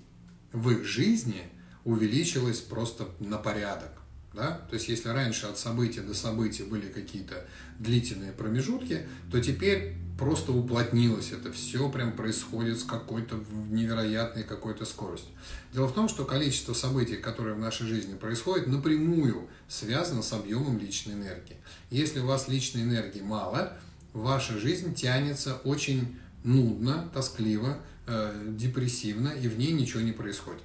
в 0.53 0.71
их 0.71 0.85
жизни– 0.85 1.43
увеличилось 1.85 2.59
просто 2.59 3.07
на 3.19 3.37
порядок. 3.37 3.91
Да? 4.33 4.65
То 4.69 4.73
есть 4.73 4.89
если 4.89 5.09
раньше 5.09 5.45
от 5.45 5.57
события 5.57 6.01
до 6.01 6.13
события 6.13 6.65
были 6.65 6.87
какие-то 6.87 7.45
длительные 7.79 8.33
промежутки, 8.33 9.07
то 9.31 9.41
теперь 9.41 9.95
просто 10.17 10.51
уплотнилось 10.51 11.31
это 11.31 11.53
все, 11.53 11.89
прям 11.89 12.11
происходит 12.11 12.79
с 12.79 12.83
какой-то 12.83 13.41
невероятной 13.69 14.43
какой-то 14.43 14.83
скоростью. 14.83 15.29
Дело 15.73 15.87
в 15.87 15.93
том, 15.93 16.09
что 16.09 16.25
количество 16.25 16.73
событий, 16.73 17.15
которые 17.15 17.55
в 17.55 17.59
нашей 17.59 17.87
жизни 17.87 18.15
происходят, 18.15 18.67
напрямую 18.67 19.47
связано 19.69 20.21
с 20.21 20.33
объемом 20.33 20.79
личной 20.79 21.13
энергии. 21.13 21.57
Если 21.89 22.19
у 22.19 22.25
вас 22.25 22.49
личной 22.49 22.83
энергии 22.83 23.21
мало, 23.21 23.77
ваша 24.11 24.57
жизнь 24.57 24.93
тянется 24.95 25.55
очень 25.63 26.17
нудно, 26.43 27.09
тоскливо, 27.13 27.79
э, 28.07 28.53
депрессивно, 28.57 29.29
и 29.29 29.47
в 29.47 29.57
ней 29.57 29.71
ничего 29.71 30.01
не 30.01 30.11
происходит. 30.11 30.63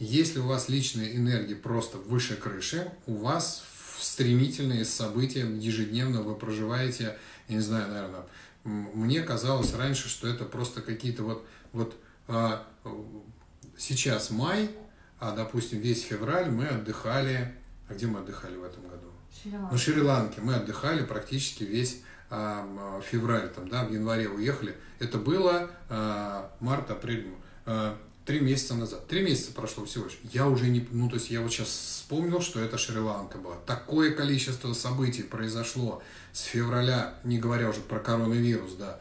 Если 0.00 0.38
у 0.38 0.46
вас 0.46 0.70
личная 0.70 1.14
энергия 1.14 1.54
просто 1.54 1.98
выше 1.98 2.34
крыши, 2.34 2.90
у 3.06 3.16
вас 3.16 3.62
стремительные 3.98 4.86
события 4.86 5.40
ежедневно 5.40 6.22
вы 6.22 6.34
проживаете, 6.36 7.18
я 7.48 7.54
не 7.56 7.60
знаю, 7.60 7.88
наверное, 7.88 8.24
мне 8.64 9.20
казалось 9.20 9.74
раньше, 9.74 10.08
что 10.08 10.26
это 10.26 10.46
просто 10.46 10.80
какие-то 10.80 11.22
вот, 11.22 11.46
вот 11.74 11.96
а, 12.28 12.66
сейчас 13.76 14.30
май, 14.30 14.70
а, 15.18 15.36
допустим, 15.36 15.80
весь 15.80 16.02
февраль 16.02 16.50
мы 16.50 16.66
отдыхали... 16.66 17.54
А 17.90 17.94
где 17.94 18.06
мы 18.06 18.20
отдыхали 18.20 18.56
в 18.56 18.64
этом 18.64 18.82
году? 18.84 19.08
Шри-Ланка. 19.42 19.72
На 19.72 19.78
Шри-Ланке 19.78 20.40
мы 20.40 20.54
отдыхали 20.54 21.04
практически 21.04 21.64
весь 21.64 22.00
а, 22.30 23.00
февраль, 23.02 23.50
там, 23.50 23.68
да, 23.68 23.84
в 23.84 23.92
январе 23.92 24.30
уехали. 24.30 24.74
Это 24.98 25.18
было 25.18 25.70
а, 25.90 26.50
март, 26.60 26.90
апрель, 26.90 27.34
а, 27.66 27.98
три 28.24 28.40
месяца 28.40 28.74
назад. 28.74 29.06
Три 29.08 29.22
месяца 29.22 29.52
прошло 29.52 29.84
всего 29.84 30.04
лишь. 30.04 30.18
Я 30.32 30.46
уже 30.46 30.68
не... 30.68 30.86
Ну, 30.90 31.08
то 31.08 31.16
есть 31.16 31.30
я 31.30 31.40
вот 31.40 31.50
сейчас 31.52 31.68
вспомнил, 31.68 32.40
что 32.40 32.60
это 32.60 32.78
Шри-Ланка 32.78 33.38
была. 33.38 33.56
Такое 33.66 34.12
количество 34.12 34.72
событий 34.72 35.22
произошло 35.22 36.02
с 36.32 36.42
февраля, 36.42 37.14
не 37.24 37.38
говоря 37.38 37.68
уже 37.70 37.80
про 37.80 37.98
коронавирус, 37.98 38.74
да. 38.74 39.00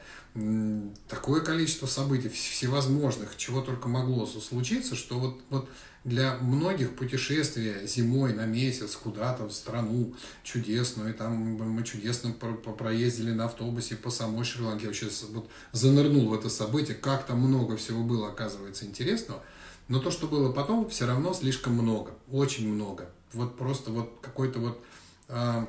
Такое 1.07 1.41
количество 1.41 1.87
событий 1.87 2.29
всевозможных, 2.29 3.35
чего 3.35 3.61
только 3.61 3.87
могло 3.87 4.25
случиться, 4.27 4.95
что 4.95 5.19
вот, 5.19 5.41
вот 5.49 5.69
для 6.03 6.37
многих 6.37 6.95
путешествие 6.95 7.85
зимой 7.87 8.33
на 8.33 8.45
месяц 8.45 8.95
куда-то 8.95 9.47
в 9.47 9.51
страну 9.51 10.13
чудесную, 10.43 11.09
и 11.09 11.13
там 11.13 11.33
мы 11.35 11.83
чудесно 11.83 12.31
проездили 12.31 13.31
на 13.31 13.45
автобусе 13.45 13.95
по 13.95 14.09
самой 14.09 14.45
Шри-Ланке. 14.45 14.83
Я 14.83 14.89
вообще 14.89 15.09
вот 15.31 15.49
занырнул 15.71 16.29
в 16.29 16.33
это 16.33 16.49
событие, 16.49 16.95
как 16.95 17.25
там 17.25 17.39
много 17.39 17.75
всего 17.75 18.03
было, 18.03 18.29
оказывается, 18.29 18.85
интересного. 18.85 19.43
Но 19.87 19.99
то, 19.99 20.11
что 20.11 20.27
было 20.27 20.51
потом, 20.51 20.87
все 20.89 21.07
равно 21.07 21.33
слишком 21.33 21.73
много, 21.73 22.11
очень 22.31 22.71
много. 22.71 23.09
Вот 23.33 23.57
просто 23.57 23.89
вот 23.91 24.19
какой-то 24.21 24.59
вот 24.59 24.83
э, 25.27 25.65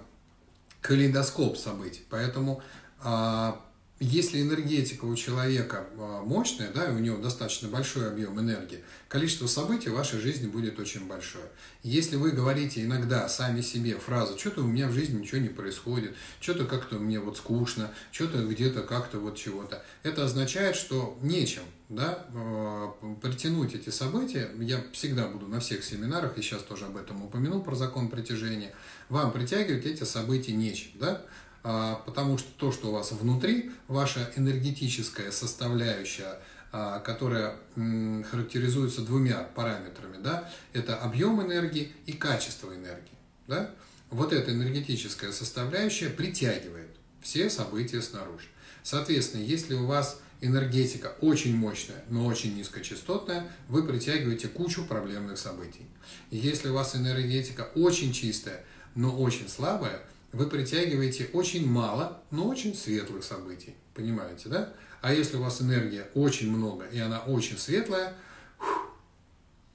калейдоскоп 0.83 1.57
событий. 1.57 2.05
Поэтому 2.11 2.63
э, 3.03 3.53
если 4.01 4.41
энергетика 4.41 5.05
у 5.05 5.15
человека 5.15 5.87
а, 5.99 6.23
мощная, 6.25 6.73
да, 6.73 6.87
и 6.87 6.95
у 6.95 6.99
него 6.99 7.19
достаточно 7.19 7.69
большой 7.69 8.09
объем 8.09 8.41
энергии, 8.41 8.83
количество 9.09 9.47
событий 9.47 9.91
в 9.91 9.95
вашей 9.95 10.19
жизни 10.19 10.49
будет 10.49 10.81
очень 10.81 11.07
большое. 11.07 11.45
Если 11.83 12.17
вы 12.17 12.31
говорите 12.31 12.83
иногда 12.83 13.29
сами 13.29 13.61
себе 13.61 13.97
фразу 13.97 14.39
«что-то 14.39 14.63
у 14.63 14.67
меня 14.67 14.89
в 14.89 14.93
жизни 14.93 15.21
ничего 15.21 15.43
не 15.43 15.51
происходит», 15.51 16.17
«что-то 16.41 16.65
как-то 16.65 16.97
мне 16.99 17.21
вот 17.21 17.37
скучно», 17.37 17.93
«что-то 18.11 18.43
где-то 18.47 18.83
как-то 18.83 19.19
вот 19.19 19.37
чего-то», 19.37 19.85
это 20.03 20.25
означает, 20.25 20.77
что 20.77 21.19
нечем 21.21 21.65
да, 21.91 22.25
а, 22.35 22.95
притянуть 23.21 23.75
эти 23.75 23.91
события. 23.91 24.49
Я 24.61 24.83
всегда 24.93 25.27
буду 25.27 25.47
на 25.49 25.61
всех 25.61 25.85
семинарах, 25.85 26.39
и 26.39 26.43
сейчас 26.43 26.63
тоже 26.63 26.87
об 26.87 26.97
этом 26.97 27.23
упомянул, 27.25 27.63
про 27.63 27.75
закон 27.75 28.09
притяжения. 28.09 28.73
Вам 29.09 29.33
притягивать 29.33 29.85
эти 29.85 30.05
события 30.05 30.53
нечем. 30.53 30.93
Да? 30.95 31.23
А, 31.63 32.03
потому 32.07 32.39
что 32.39 32.49
то, 32.57 32.73
что 32.73 32.89
у 32.89 32.93
вас 32.93 33.13
внутри, 33.13 33.71
ваша 33.89 34.31
энергетическая 34.37 35.31
составляющая, 35.31 36.39
а, 36.73 37.01
которая 37.01 37.57
характеризуется 37.75 39.03
двумя 39.03 39.43
параметрами, 39.55 40.23
да, 40.23 40.51
это 40.73 40.97
объем 40.97 41.43
энергии 41.43 41.93
и 42.07 42.13
качество 42.13 42.75
энергии. 42.75 43.19
Да? 43.47 43.71
Вот 44.11 44.33
эта 44.33 44.53
энергетическая 44.53 45.33
составляющая 45.33 46.09
притягивает 46.09 46.89
все 47.21 47.51
события 47.51 48.01
снаружи. 48.01 48.47
Соответственно, 48.83 49.43
если 49.43 49.75
у 49.75 49.87
вас 49.87 50.21
энергетика 50.41 51.15
очень 51.21 51.55
мощная, 51.55 52.03
но 52.09 52.25
очень 52.27 52.57
низкочастотная, 52.57 53.47
вы 53.69 53.87
притягиваете 53.87 54.49
кучу 54.49 54.85
проблемных 54.85 55.39
событий. 55.39 55.87
Если 56.31 56.69
у 56.69 56.75
вас 56.75 56.97
энергетика 56.97 57.71
очень 57.75 58.13
чистая, 58.13 58.65
но 58.95 59.15
очень 59.15 59.49
слабая, 59.49 60.01
вы 60.33 60.47
притягиваете 60.49 61.29
очень 61.33 61.69
мало, 61.69 62.23
но 62.31 62.47
очень 62.47 62.75
светлых 62.75 63.25
событий. 63.25 63.75
Понимаете, 63.95 64.49
да? 64.49 64.73
А 65.03 65.13
если 65.13 65.37
у 65.37 65.43
вас 65.43 65.61
энергия 65.61 66.09
очень 66.15 66.55
много, 66.55 66.87
и 66.87 66.99
она 66.99 67.21
очень 67.21 67.59
светлая, 67.59 68.15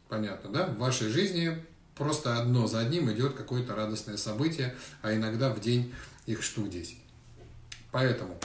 понятно, 0.08 0.52
да? 0.52 0.68
В 0.68 0.78
вашей 0.78 1.10
жизни 1.10 1.64
просто 1.96 2.38
одно 2.38 2.68
за 2.68 2.80
одним 2.80 3.12
идет 3.12 3.34
какое-то 3.34 3.76
радостное 3.76 4.18
событие, 4.18 4.76
а 5.02 5.14
иногда 5.14 5.54
в 5.54 5.60
день 5.60 5.94
их 6.26 6.44
штук 6.44 6.70
10. 6.70 6.98
Поэтому 7.92 8.40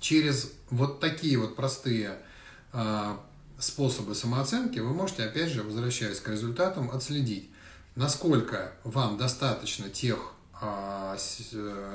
через 0.00 0.52
вот 0.70 1.00
такие 1.00 1.38
вот 1.38 1.56
простые 1.56 2.18
э, 2.72 3.16
способы 3.58 4.14
самооценки 4.14 4.78
вы 4.78 4.92
можете, 4.92 5.24
опять 5.24 5.50
же, 5.50 5.62
возвращаясь 5.62 6.20
к 6.20 6.28
результатам, 6.28 6.90
отследить, 6.90 7.50
насколько 7.94 8.72
вам 8.84 9.18
достаточно 9.18 9.88
тех 9.88 10.18
а, 10.18 10.37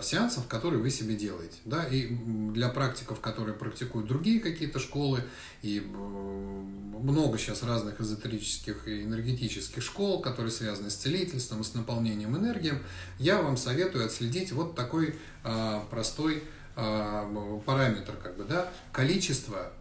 сеансов, 0.02 0.48
которые 0.48 0.82
вы 0.82 0.90
себе 0.90 1.16
делаете. 1.16 1.58
Да? 1.66 1.84
И 1.86 2.08
для 2.54 2.70
практиков, 2.70 3.20
которые 3.20 3.56
практикуют 3.56 4.08
другие 4.08 4.40
какие-то 4.40 4.80
школы, 4.80 5.22
и 5.62 5.82
много 5.82 7.38
сейчас 7.38 7.64
разных 7.64 8.00
эзотерических 8.00 8.88
и 8.88 9.04
энергетических 9.04 9.84
школ, 9.84 10.22
которые 10.22 10.52
связаны 10.52 10.90
с 10.90 10.96
целительством, 10.96 11.64
с 11.64 11.74
наполнением 11.74 12.38
энергией, 12.38 12.76
я 13.20 13.42
вам 13.42 13.58
советую 13.58 14.06
отследить 14.06 14.54
вот 14.54 14.76
такой 14.76 15.16
а, 15.44 15.86
простой 15.92 16.44
а, 16.76 17.62
параметр, 17.66 18.16
как 18.22 18.38
бы, 18.38 18.46
да, 18.46 18.72
количество 18.92 19.74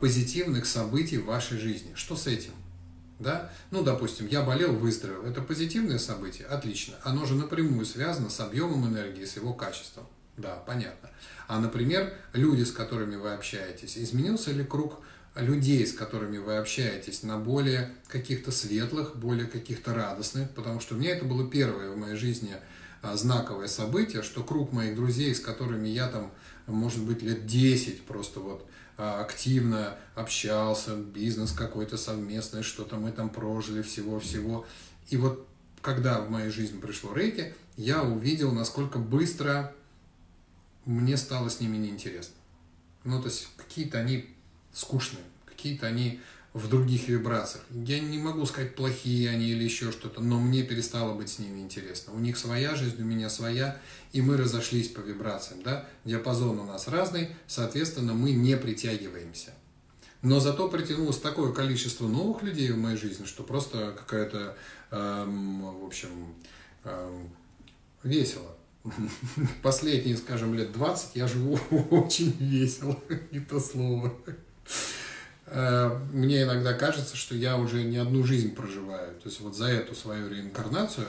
позитивных 0.00 0.66
событий 0.66 1.18
в 1.18 1.26
вашей 1.26 1.58
жизни. 1.58 1.92
Что 1.94 2.16
с 2.16 2.26
этим? 2.26 2.50
Да? 3.18 3.50
Ну, 3.70 3.82
допустим, 3.82 4.26
я 4.26 4.42
болел, 4.42 4.72
выздоровел. 4.72 5.24
Это 5.24 5.40
позитивное 5.40 5.98
событие? 5.98 6.46
Отлично. 6.46 6.94
Оно 7.04 7.26
же 7.26 7.34
напрямую 7.34 7.86
связано 7.86 8.28
с 8.28 8.40
объемом 8.40 8.88
энергии, 8.88 9.24
с 9.24 9.36
его 9.36 9.52
качеством. 9.52 10.06
Да, 10.36 10.56
понятно. 10.66 11.10
А, 11.46 11.60
например, 11.60 12.12
люди, 12.32 12.64
с 12.64 12.72
которыми 12.72 13.16
вы 13.16 13.32
общаетесь, 13.32 13.96
изменился 13.96 14.50
ли 14.50 14.64
круг 14.64 15.00
людей, 15.36 15.86
с 15.86 15.92
которыми 15.92 16.38
вы 16.38 16.56
общаетесь, 16.56 17.22
на 17.22 17.38
более 17.38 17.94
каких-то 18.08 18.50
светлых, 18.50 19.16
более 19.16 19.46
каких-то 19.46 19.94
радостных, 19.94 20.50
потому 20.50 20.80
что 20.80 20.94
меня 20.94 21.10
это 21.10 21.24
было 21.24 21.48
первое 21.48 21.90
в 21.90 21.96
моей 21.96 22.16
жизни 22.16 22.56
а, 23.02 23.16
знаковое 23.16 23.68
событие, 23.68 24.22
что 24.22 24.42
круг 24.42 24.72
моих 24.72 24.94
друзей, 24.96 25.34
с 25.34 25.40
которыми 25.40 25.88
я 25.88 26.08
там, 26.08 26.32
может 26.66 27.02
быть, 27.02 27.22
лет 27.22 27.46
10 27.46 28.02
просто 28.02 28.40
вот 28.40 28.66
активно 28.96 29.96
общался, 30.14 30.96
бизнес 30.96 31.52
какой-то 31.52 31.96
совместный, 31.96 32.62
что-то 32.62 32.96
мы 32.96 33.12
там 33.12 33.28
прожили, 33.28 33.82
всего-всего. 33.82 34.66
И 35.08 35.16
вот 35.16 35.46
когда 35.82 36.20
в 36.20 36.30
мою 36.30 36.50
жизнь 36.52 36.80
пришло 36.80 37.12
рейки, 37.14 37.54
я 37.76 38.02
увидел, 38.02 38.52
насколько 38.52 38.98
быстро 38.98 39.74
мне 40.84 41.16
стало 41.16 41.48
с 41.48 41.60
ними 41.60 41.76
неинтересно. 41.76 42.34
Ну, 43.04 43.20
то 43.20 43.28
есть 43.28 43.48
какие-то 43.56 43.98
они 43.98 44.34
скучные, 44.72 45.24
какие-то 45.44 45.86
они 45.86 46.20
в 46.54 46.68
других 46.68 47.08
вибрациях. 47.08 47.64
Я 47.70 47.98
не 47.98 48.16
могу 48.16 48.46
сказать, 48.46 48.76
плохие 48.76 49.28
они 49.28 49.46
или 49.46 49.64
еще 49.64 49.90
что-то, 49.90 50.20
но 50.20 50.38
мне 50.38 50.62
перестало 50.62 51.12
быть 51.12 51.28
с 51.28 51.40
ними 51.40 51.60
интересно. 51.60 52.14
У 52.14 52.20
них 52.20 52.38
своя 52.38 52.76
жизнь, 52.76 53.02
у 53.02 53.04
меня 53.04 53.28
своя, 53.28 53.80
и 54.12 54.22
мы 54.22 54.36
разошлись 54.36 54.88
по 54.88 55.00
вибрациям. 55.00 55.64
Да? 55.64 55.84
Диапазон 56.04 56.60
у 56.60 56.64
нас 56.64 56.86
разный, 56.86 57.30
соответственно, 57.48 58.14
мы 58.14 58.30
не 58.30 58.56
притягиваемся. 58.56 59.52
Но 60.22 60.38
зато 60.38 60.68
притянулось 60.68 61.18
такое 61.18 61.52
количество 61.52 62.06
новых 62.06 62.42
людей 62.44 62.70
в 62.70 62.78
моей 62.78 62.96
жизни, 62.96 63.26
что 63.26 63.42
просто 63.42 63.92
какая-то, 63.98 64.56
эм, 64.92 65.60
в 65.60 65.84
общем, 65.84 66.34
эм, 66.84 67.30
весело. 68.04 68.56
Последние, 69.62 70.16
скажем, 70.16 70.54
лет 70.54 70.70
20 70.72 71.16
я 71.16 71.26
живу 71.26 71.58
очень 71.90 72.30
весело, 72.38 72.96
не 73.32 73.40
то 73.40 73.58
слово. 73.58 74.14
Э, 75.46 75.98
мне 76.12 76.42
иногда 76.42 76.72
кажется, 76.74 77.16
что 77.16 77.34
я 77.34 77.56
уже 77.56 77.82
не 77.84 77.96
одну 77.96 78.24
жизнь 78.24 78.54
проживаю. 78.54 79.14
То 79.16 79.28
есть 79.28 79.40
вот 79.40 79.56
за 79.56 79.66
эту 79.66 79.94
свою 79.94 80.28
реинкарнацию 80.28 81.06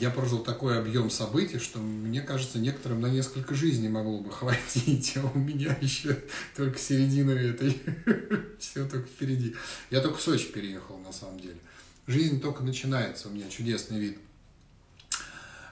я 0.00 0.10
прожил 0.10 0.38
такой 0.38 0.78
объем 0.78 1.10
событий, 1.10 1.58
что 1.58 1.78
мне 1.78 2.22
кажется, 2.22 2.58
некоторым 2.58 3.00
на 3.00 3.06
несколько 3.06 3.54
жизней 3.54 3.88
могло 3.88 4.20
бы 4.20 4.30
хватить, 4.32 5.16
а 5.16 5.30
у 5.34 5.38
меня 5.38 5.76
еще 5.80 6.18
только 6.56 6.78
середина 6.78 7.32
этой. 7.32 7.80
Все 8.58 8.86
только 8.86 9.06
впереди. 9.06 9.54
Я 9.90 10.00
только 10.00 10.18
в 10.18 10.22
Сочи 10.22 10.50
переехал, 10.50 10.98
на 10.98 11.12
самом 11.12 11.40
деле. 11.40 11.58
Жизнь 12.06 12.40
только 12.40 12.62
начинается, 12.64 13.28
у 13.28 13.32
меня 13.32 13.48
чудесный 13.48 13.98
вид 14.00 14.18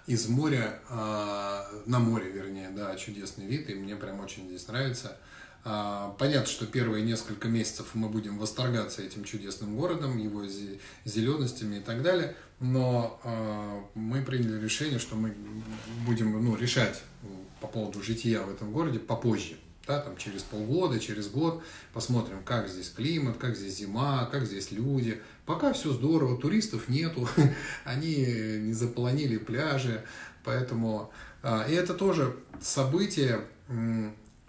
из 0.07 0.29
моря, 0.29 0.81
а, 0.89 1.69
на 1.87 1.99
море, 1.99 2.31
вернее, 2.31 2.71
да, 2.71 2.97
чудесный 2.97 3.47
вид, 3.47 3.69
и 3.71 3.75
мне 3.75 3.97
прям 3.97 4.21
очень 4.21 4.47
здесь 4.49 4.67
нравится. 4.69 5.17
А, 5.63 6.15
понятно, 6.19 6.47
что 6.47 6.67
первые 6.67 7.05
несколько 7.05 7.49
месяцев 7.49 7.89
мы 7.95 8.09
будем 8.09 8.39
восторгаться 8.39 9.03
этим 9.03 9.25
чудесным 9.25 9.77
городом, 9.77 10.17
его 10.17 10.45
зеленостями 11.05 11.77
и 11.77 11.81
так 11.81 12.03
далее, 12.03 12.35
но 12.61 13.21
а, 13.25 13.85
мы 13.95 14.23
приняли 14.23 14.61
решение, 14.61 14.99
что 14.99 15.17
мы 15.17 15.35
будем 16.07 16.43
ну, 16.43 16.57
решать 16.57 17.03
по 17.61 17.67
поводу 17.67 18.03
жития 18.03 18.41
в 18.41 18.51
этом 18.51 18.73
городе 18.73 18.99
попозже. 18.99 19.57
Да, 19.87 19.99
там 19.99 20.17
через 20.17 20.43
полгода, 20.43 21.01
через 21.01 21.29
год 21.29 21.63
посмотрим, 21.93 22.43
как 22.45 22.69
здесь 22.69 22.91
климат, 22.91 23.39
как 23.39 23.57
здесь 23.57 23.77
зима, 23.77 24.27
как 24.31 24.47
здесь 24.47 24.71
люди. 24.71 25.21
Пока 25.47 25.73
все 25.73 25.93
здорово, 25.93 26.39
туристов 26.39 26.89
нету, 26.89 27.29
они 27.85 28.15
не 28.61 28.73
заполонили 28.73 29.37
пляжи, 29.37 30.05
поэтому... 30.45 31.11
А, 31.43 31.67
и 31.69 31.75
это 31.75 31.95
тоже 31.95 32.37
событие 32.61 33.41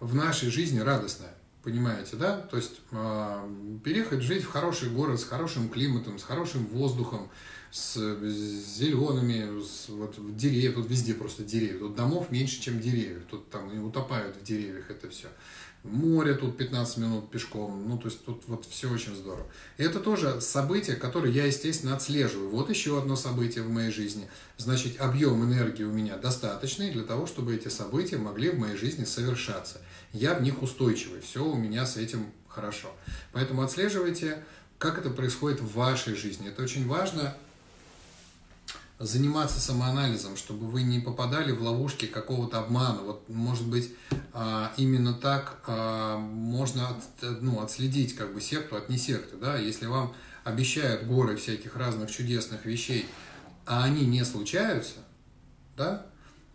в 0.01 0.15
нашей 0.15 0.49
жизни 0.49 0.79
радостное. 0.79 1.33
Понимаете, 1.63 2.15
да? 2.15 2.37
То 2.37 2.57
есть 2.57 2.81
э, 2.91 3.49
переехать 3.83 4.23
жить 4.23 4.43
в 4.43 4.49
хороший 4.49 4.89
город 4.89 5.19
с 5.19 5.23
хорошим 5.23 5.69
климатом, 5.69 6.17
с 6.17 6.23
хорошим 6.23 6.65
воздухом, 6.65 7.29
с, 7.69 7.95
с 7.97 8.77
зелеными, 8.77 9.63
с, 9.63 9.89
вот 9.89 10.15
деревья, 10.35 10.71
тут 10.71 10.89
везде 10.89 11.13
просто 11.13 11.43
деревья. 11.43 11.77
Тут 11.77 11.95
домов 11.95 12.31
меньше, 12.31 12.59
чем 12.59 12.79
деревьев. 12.79 13.21
Тут 13.29 13.51
там 13.51 13.71
и 13.71 13.77
утопают 13.77 14.37
в 14.37 14.43
деревьях 14.43 14.89
это 14.89 15.07
все. 15.07 15.27
Море 15.83 16.33
тут 16.33 16.57
15 16.57 16.97
минут 16.97 17.29
пешком. 17.29 17.87
Ну, 17.87 17.99
то 17.99 18.07
есть 18.07 18.25
тут 18.25 18.43
вот 18.47 18.65
все 18.65 18.91
очень 18.91 19.15
здорово. 19.15 19.45
И 19.77 19.83
это 19.83 19.99
тоже 19.99 20.41
событие, 20.41 20.95
которое 20.95 21.31
я, 21.31 21.45
естественно, 21.45 21.95
отслеживаю. 21.95 22.49
Вот 22.49 22.71
еще 22.71 22.97
одно 22.97 23.15
событие 23.15 23.63
в 23.63 23.69
моей 23.69 23.91
жизни. 23.91 24.27
Значит, 24.57 24.99
объем 24.99 25.43
энергии 25.43 25.83
у 25.83 25.91
меня 25.91 26.17
достаточный 26.17 26.91
для 26.91 27.03
того, 27.03 27.27
чтобы 27.27 27.55
эти 27.55 27.67
события 27.67 28.17
могли 28.17 28.49
в 28.49 28.57
моей 28.57 28.77
жизни 28.77 29.05
совершаться 29.05 29.79
я 30.13 30.33
в 30.33 30.41
них 30.41 30.61
устойчивый, 30.61 31.21
все 31.21 31.43
у 31.43 31.55
меня 31.55 31.85
с 31.85 31.97
этим 31.97 32.25
хорошо. 32.47 32.91
Поэтому 33.31 33.61
отслеживайте, 33.61 34.43
как 34.77 34.97
это 34.97 35.09
происходит 35.09 35.61
в 35.61 35.73
вашей 35.73 36.15
жизни. 36.15 36.49
Это 36.49 36.63
очень 36.63 36.87
важно 36.87 37.35
заниматься 38.99 39.59
самоанализом, 39.59 40.37
чтобы 40.37 40.67
вы 40.67 40.83
не 40.83 40.99
попадали 40.99 41.51
в 41.51 41.61
ловушки 41.61 42.05
какого-то 42.05 42.59
обмана. 42.59 43.01
Вот, 43.01 43.27
может 43.29 43.65
быть, 43.67 43.91
а, 44.33 44.71
именно 44.77 45.13
так 45.13 45.61
а, 45.67 46.17
можно 46.17 46.95
ну, 47.21 47.61
отследить 47.61 48.15
как 48.15 48.33
бы 48.33 48.41
секту 48.41 48.75
от 48.75 48.89
не 48.89 48.97
секты. 48.97 49.37
Да? 49.37 49.57
Если 49.57 49.87
вам 49.87 50.13
обещают 50.43 51.07
горы 51.07 51.35
всяких 51.35 51.75
разных 51.75 52.11
чудесных 52.11 52.65
вещей, 52.65 53.07
а 53.65 53.83
они 53.83 54.05
не 54.05 54.23
случаются, 54.23 54.97
да, 55.77 56.05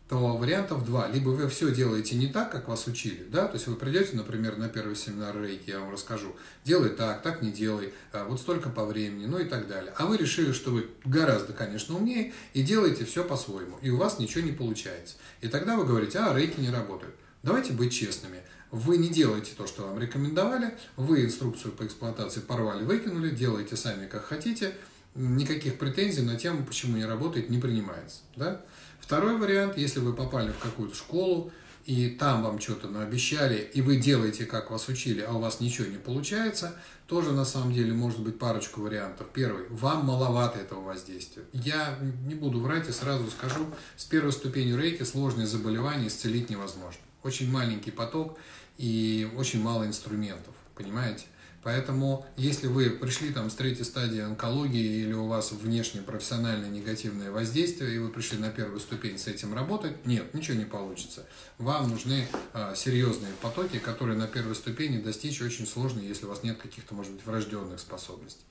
то 0.08 0.36
вариантов 0.36 0.84
два. 0.84 1.08
Либо 1.08 1.30
вы 1.30 1.48
все 1.48 1.74
делаете 1.74 2.16
не 2.16 2.28
так, 2.28 2.52
как 2.52 2.68
вас 2.68 2.86
учили, 2.86 3.26
да, 3.28 3.46
то 3.48 3.54
есть 3.54 3.66
вы 3.66 3.74
придете, 3.74 4.16
например, 4.16 4.56
на 4.56 4.68
первый 4.68 4.94
семинар 4.94 5.36
рейки, 5.40 5.70
я 5.70 5.80
вам 5.80 5.92
расскажу, 5.92 6.36
делай 6.64 6.90
так, 6.90 7.22
так 7.22 7.42
не 7.42 7.50
делай, 7.50 7.92
а, 8.12 8.24
вот 8.24 8.40
столько 8.40 8.68
по 8.68 8.84
времени, 8.84 9.26
ну 9.26 9.38
и 9.38 9.44
так 9.44 9.66
далее. 9.66 9.92
А 9.96 10.06
вы 10.06 10.16
решили, 10.16 10.52
что 10.52 10.70
вы 10.70 10.88
гораздо, 11.04 11.52
конечно, 11.52 11.96
умнее 11.96 12.32
и 12.54 12.62
делаете 12.62 13.04
все 13.04 13.24
по-своему, 13.24 13.78
и 13.82 13.90
у 13.90 13.96
вас 13.96 14.18
ничего 14.18 14.44
не 14.44 14.52
получается. 14.52 15.16
И 15.40 15.48
тогда 15.48 15.76
вы 15.76 15.84
говорите, 15.84 16.18
а, 16.18 16.36
рейки 16.36 16.60
не 16.60 16.70
работают. 16.70 17.14
Давайте 17.42 17.72
быть 17.72 17.92
честными. 17.92 18.42
Вы 18.70 18.98
не 18.98 19.08
делаете 19.08 19.52
то, 19.56 19.66
что 19.66 19.82
вам 19.86 19.98
рекомендовали, 19.98 20.74
вы 20.96 21.24
инструкцию 21.24 21.72
по 21.72 21.84
эксплуатации 21.84 22.40
порвали, 22.40 22.84
выкинули, 22.84 23.30
делаете 23.30 23.76
сами 23.76 24.06
как 24.06 24.24
хотите, 24.24 24.74
никаких 25.16 25.78
претензий 25.78 26.22
на 26.22 26.36
тему, 26.36 26.64
почему 26.64 26.96
не 26.96 27.04
работает, 27.04 27.48
не 27.50 27.58
принимается. 27.58 28.18
Да? 28.36 28.62
Второй 29.06 29.36
вариант, 29.36 29.78
если 29.78 30.00
вы 30.00 30.12
попали 30.12 30.50
в 30.50 30.58
какую-то 30.58 30.96
школу, 30.96 31.52
и 31.84 32.08
там 32.08 32.42
вам 32.42 32.58
что-то 32.58 32.88
наобещали, 32.88 33.70
и 33.72 33.80
вы 33.80 33.98
делаете, 33.98 34.46
как 34.46 34.72
вас 34.72 34.88
учили, 34.88 35.20
а 35.20 35.32
у 35.32 35.38
вас 35.38 35.60
ничего 35.60 35.86
не 35.86 35.96
получается, 35.96 36.74
тоже 37.06 37.30
на 37.30 37.44
самом 37.44 37.72
деле 37.72 37.92
может 37.92 38.18
быть 38.18 38.36
парочку 38.36 38.80
вариантов. 38.80 39.28
Первый, 39.32 39.68
вам 39.68 40.06
маловато 40.06 40.58
этого 40.58 40.80
воздействия. 40.80 41.44
Я 41.52 41.96
не 42.26 42.34
буду 42.34 42.58
врать 42.58 42.88
и 42.88 42.92
сразу 42.92 43.30
скажу, 43.30 43.68
с 43.96 44.04
первой 44.04 44.32
ступени 44.32 44.76
рейки 44.76 45.04
сложные 45.04 45.46
заболевания 45.46 46.08
исцелить 46.08 46.50
невозможно. 46.50 47.00
Очень 47.22 47.48
маленький 47.48 47.92
поток 47.92 48.36
и 48.76 49.30
очень 49.36 49.62
мало 49.62 49.86
инструментов, 49.86 50.54
понимаете? 50.74 51.26
Поэтому, 51.66 52.24
если 52.36 52.68
вы 52.68 52.90
пришли 52.90 53.32
там 53.32 53.50
с 53.50 53.56
третьей 53.56 53.82
стадии 53.82 54.20
онкологии 54.20 55.00
или 55.00 55.12
у 55.12 55.26
вас 55.26 55.50
внешнее 55.50 56.04
профессиональное 56.04 56.68
негативное 56.68 57.32
воздействие, 57.32 57.96
и 57.96 57.98
вы 57.98 58.08
пришли 58.10 58.38
на 58.38 58.50
первую 58.50 58.78
ступень 58.78 59.18
с 59.18 59.26
этим 59.26 59.52
работать, 59.52 60.06
нет, 60.06 60.32
ничего 60.32 60.56
не 60.56 60.64
получится. 60.64 61.26
Вам 61.58 61.90
нужны 61.90 62.28
а, 62.52 62.76
серьезные 62.76 63.32
потоки, 63.42 63.80
которые 63.80 64.16
на 64.16 64.28
первой 64.28 64.54
ступени 64.54 65.02
достичь 65.02 65.42
очень 65.42 65.66
сложно, 65.66 65.98
если 65.98 66.26
у 66.26 66.28
вас 66.28 66.44
нет 66.44 66.56
каких-то, 66.56 66.94
может 66.94 67.10
быть, 67.10 67.26
врожденных 67.26 67.80
способностей. 67.80 68.44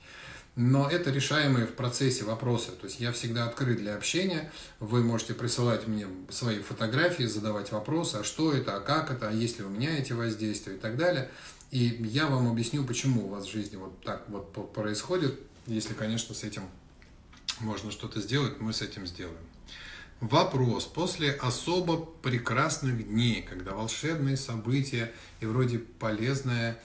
Но 0.58 0.90
это 0.90 1.10
решаемые 1.10 1.68
в 1.68 1.74
процессе 1.74 2.24
вопросы. 2.24 2.72
То 2.72 2.88
есть 2.88 3.00
я 3.02 3.12
всегда 3.12 3.46
открыт 3.46 3.78
для 3.78 3.96
общения. 3.96 4.52
Вы 4.80 5.04
можете 5.04 5.34
присылать 5.34 5.86
мне 5.88 6.08
свои 6.30 6.60
фотографии, 6.60 7.24
задавать 7.24 7.72
вопросы, 7.74 8.18
а 8.18 8.24
что 8.24 8.54
это, 8.54 8.78
а 8.78 8.80
как 8.80 9.12
это, 9.12 9.30
а 9.30 9.34
есть 9.34 9.60
ли 9.60 9.66
у 9.66 9.70
меня 9.70 9.98
эти 9.98 10.14
воздействия 10.14 10.76
и 10.76 10.78
так 10.78 10.98
далее. 10.98 11.30
И 11.72 12.00
я 12.06 12.28
вам 12.28 12.48
объясню, 12.48 12.86
почему 12.86 13.26
у 13.26 13.30
вас 13.30 13.46
в 13.46 13.52
жизни 13.52 13.76
вот 13.76 14.02
так 14.04 14.28
вот 14.30 14.74
происходит. 14.74 15.40
Если, 15.68 15.94
конечно, 15.94 16.34
с 16.36 16.44
этим 16.44 16.64
можно 17.60 17.92
что-то 17.92 18.22
сделать, 18.22 18.60
мы 18.60 18.74
с 18.74 18.82
этим 18.82 19.08
сделаем. 19.08 19.38
Вопрос. 20.22 20.86
После 20.86 21.32
особо 21.32 21.98
прекрасных 21.98 23.08
дней, 23.08 23.42
когда 23.42 23.74
волшебные 23.74 24.38
события 24.38 25.12
и 25.42 25.46
вроде 25.46 25.80
полезное 25.80 26.80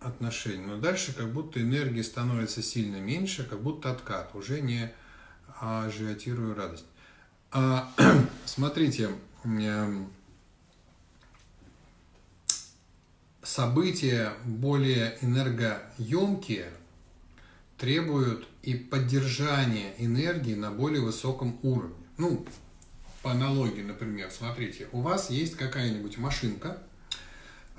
отношение, 0.00 0.66
но 0.66 0.78
дальше 0.78 1.14
как 1.14 1.32
будто 1.32 1.60
энергии 1.60 2.02
становится 2.02 2.62
сильно 2.62 2.96
меньше, 2.96 3.44
как 3.44 3.62
будто 3.62 3.92
откат, 3.92 4.34
уже 4.34 4.60
не 4.60 4.92
ажиотирую 5.60 6.56
радость. 6.56 6.86
А, 7.52 7.92
смотрите, 8.44 9.10
эм, 9.44 10.10
события 13.42 14.32
более 14.44 15.18
энергоемкие 15.20 16.70
требуют 17.76 18.46
и 18.62 18.74
поддержания 18.74 19.94
энергии 19.98 20.54
на 20.54 20.70
более 20.70 21.02
высоком 21.02 21.58
уровне. 21.62 21.96
Ну, 22.16 22.46
по 23.22 23.32
аналогии, 23.32 23.82
например, 23.82 24.30
смотрите, 24.30 24.88
у 24.92 25.00
вас 25.00 25.30
есть 25.30 25.56
какая-нибудь 25.56 26.18
машинка, 26.18 26.78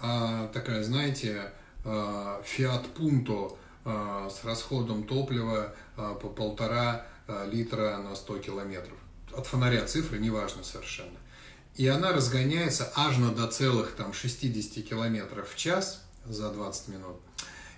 а, 0.02 0.48
такая, 0.50 0.84
знаете, 0.84 1.54
а, 1.86 2.42
Fiat 2.44 2.86
Punto 2.96 3.58
а, 3.86 4.30
с 4.30 4.44
расходом 4.44 5.06
топлива 5.06 5.74
по 5.96 6.30
полтора 6.30 7.06
литра 7.52 7.98
на 7.98 8.16
100 8.16 8.40
километров. 8.40 8.98
От 9.32 9.46
фонаря 9.46 9.86
цифры 9.86 10.20
неважно 10.20 10.64
совершенно 10.64 11.18
и 11.76 11.88
она 11.88 12.12
разгоняется 12.12 12.92
аж 12.96 13.18
на 13.18 13.32
до 13.32 13.48
целых 13.48 13.94
там 13.94 14.14
60 14.14 14.86
километров 14.86 15.50
в 15.52 15.58
час 15.58 16.02
за 16.26 16.52
20 16.52 16.88
минут. 16.90 17.18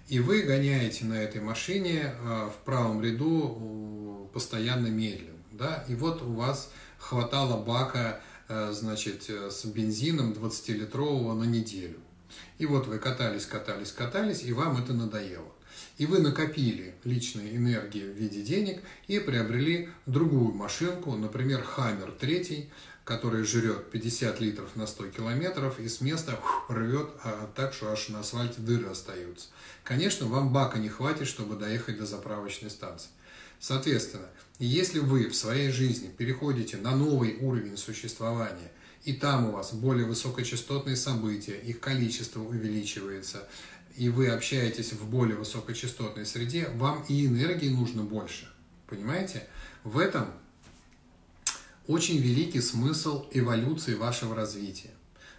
И 0.07 0.19
вы 0.19 0.41
гоняете 0.41 1.05
на 1.05 1.15
этой 1.15 1.41
машине 1.41 2.13
а, 2.21 2.49
в 2.49 2.63
правом 2.63 3.01
ряду 3.01 4.29
постоянно 4.33 4.87
медленно. 4.87 5.39
Да? 5.51 5.85
И 5.87 5.95
вот 5.95 6.21
у 6.21 6.33
вас 6.33 6.69
хватало 6.99 7.63
бака 7.63 8.19
э, 8.49 8.71
значит, 8.73 9.29
с 9.29 9.65
бензином 9.65 10.33
20-литрового 10.33 11.33
на 11.33 11.45
неделю. 11.45 11.99
И 12.57 12.65
вот 12.65 12.87
вы 12.87 12.99
катались, 12.99 13.45
катались, 13.45 13.91
катались, 13.91 14.43
и 14.43 14.51
вам 14.51 14.77
это 14.77 14.93
надоело. 14.93 15.51
И 15.97 16.05
вы 16.05 16.19
накопили 16.19 16.95
личной 17.03 17.55
энергии 17.55 18.01
в 18.03 18.15
виде 18.17 18.41
денег 18.41 18.81
и 19.07 19.19
приобрели 19.19 19.89
другую 20.05 20.53
машинку, 20.53 21.15
например, 21.15 21.63
Хаммер 21.63 22.11
3, 22.11 22.69
который 23.05 23.43
жрет 23.43 23.91
50 23.91 24.41
литров 24.41 24.75
на 24.75 24.87
100 24.87 25.09
километров 25.09 25.79
и 25.79 25.87
с 25.87 26.01
места 26.01 26.39
рвет 26.67 27.07
а, 27.23 27.49
так, 27.55 27.73
что 27.73 27.91
аж 27.91 28.09
на 28.09 28.19
асфальте 28.19 28.59
дыры 28.59 28.87
остаются. 28.87 29.49
Конечно, 29.83 30.25
вам 30.25 30.51
бака 30.51 30.79
не 30.79 30.89
хватит, 30.89 31.27
чтобы 31.27 31.55
доехать 31.55 31.99
до 31.99 32.07
заправочной 32.07 32.71
станции. 32.71 33.09
Соответственно, 33.59 34.27
если 34.57 34.99
вы 34.99 35.29
в 35.29 35.35
своей 35.35 35.69
жизни 35.69 36.07
переходите 36.07 36.77
на 36.77 36.95
новый 36.95 37.37
уровень 37.39 37.77
существования, 37.77 38.71
и 39.03 39.13
там 39.13 39.49
у 39.49 39.51
вас 39.51 39.71
более 39.71 40.07
высокочастотные 40.07 40.95
события, 40.95 41.57
их 41.59 41.79
количество 41.79 42.41
увеличивается, 42.41 43.47
и 43.95 44.09
вы 44.09 44.29
общаетесь 44.29 44.93
в 44.93 45.07
более 45.07 45.37
высокочастотной 45.37 46.25
среде, 46.25 46.69
вам 46.73 47.05
и 47.07 47.27
энергии 47.27 47.69
нужно 47.69 48.01
больше. 48.01 48.51
Понимаете? 48.87 49.47
В 49.83 49.99
этом 49.99 50.27
очень 51.87 52.17
великий 52.17 52.61
смысл 52.61 53.25
эволюции 53.31 53.95
вашего 53.95 54.35
развития. 54.35 54.91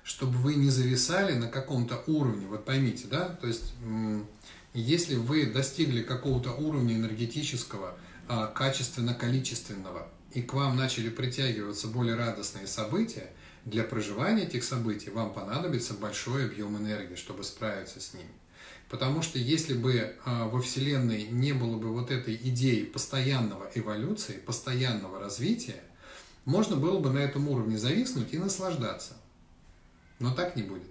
Чтобы 0.04 0.38
вы 0.38 0.54
не 0.54 0.70
зависали 0.70 1.34
на 1.34 1.48
каком-то 1.48 2.02
уровне, 2.06 2.46
вот 2.46 2.64
поймите, 2.64 3.06
да, 3.10 3.28
то 3.28 3.48
есть 3.48 3.72
если 4.76 5.14
вы 5.14 5.46
достигли 5.46 6.02
какого-то 6.02 6.52
уровня 6.52 6.94
энергетического, 6.94 7.96
а, 8.28 8.48
качественно-количественного, 8.48 10.06
и 10.34 10.42
к 10.42 10.52
вам 10.52 10.76
начали 10.76 11.08
притягиваться 11.08 11.88
более 11.88 12.14
радостные 12.14 12.66
события, 12.66 13.30
для 13.64 13.84
проживания 13.84 14.42
этих 14.42 14.64
событий 14.64 15.10
вам 15.10 15.32
понадобится 15.32 15.94
большой 15.94 16.44
объем 16.44 16.76
энергии, 16.76 17.16
чтобы 17.16 17.42
справиться 17.42 18.00
с 18.00 18.12
ними. 18.12 18.28
Потому 18.90 19.22
что 19.22 19.38
если 19.38 19.74
бы 19.74 20.14
а, 20.24 20.46
во 20.46 20.60
Вселенной 20.60 21.24
не 21.24 21.52
было 21.52 21.78
бы 21.78 21.88
вот 21.88 22.10
этой 22.10 22.36
идеи 22.36 22.84
постоянного 22.84 23.70
эволюции, 23.74 24.34
постоянного 24.34 25.18
развития, 25.18 25.82
можно 26.46 26.76
было 26.76 26.98
бы 26.98 27.10
на 27.10 27.18
этом 27.18 27.48
уровне 27.48 27.76
зависнуть 27.76 28.32
и 28.32 28.38
наслаждаться. 28.38 29.14
Но 30.18 30.34
так 30.34 30.56
не 30.56 30.62
будет. 30.62 30.88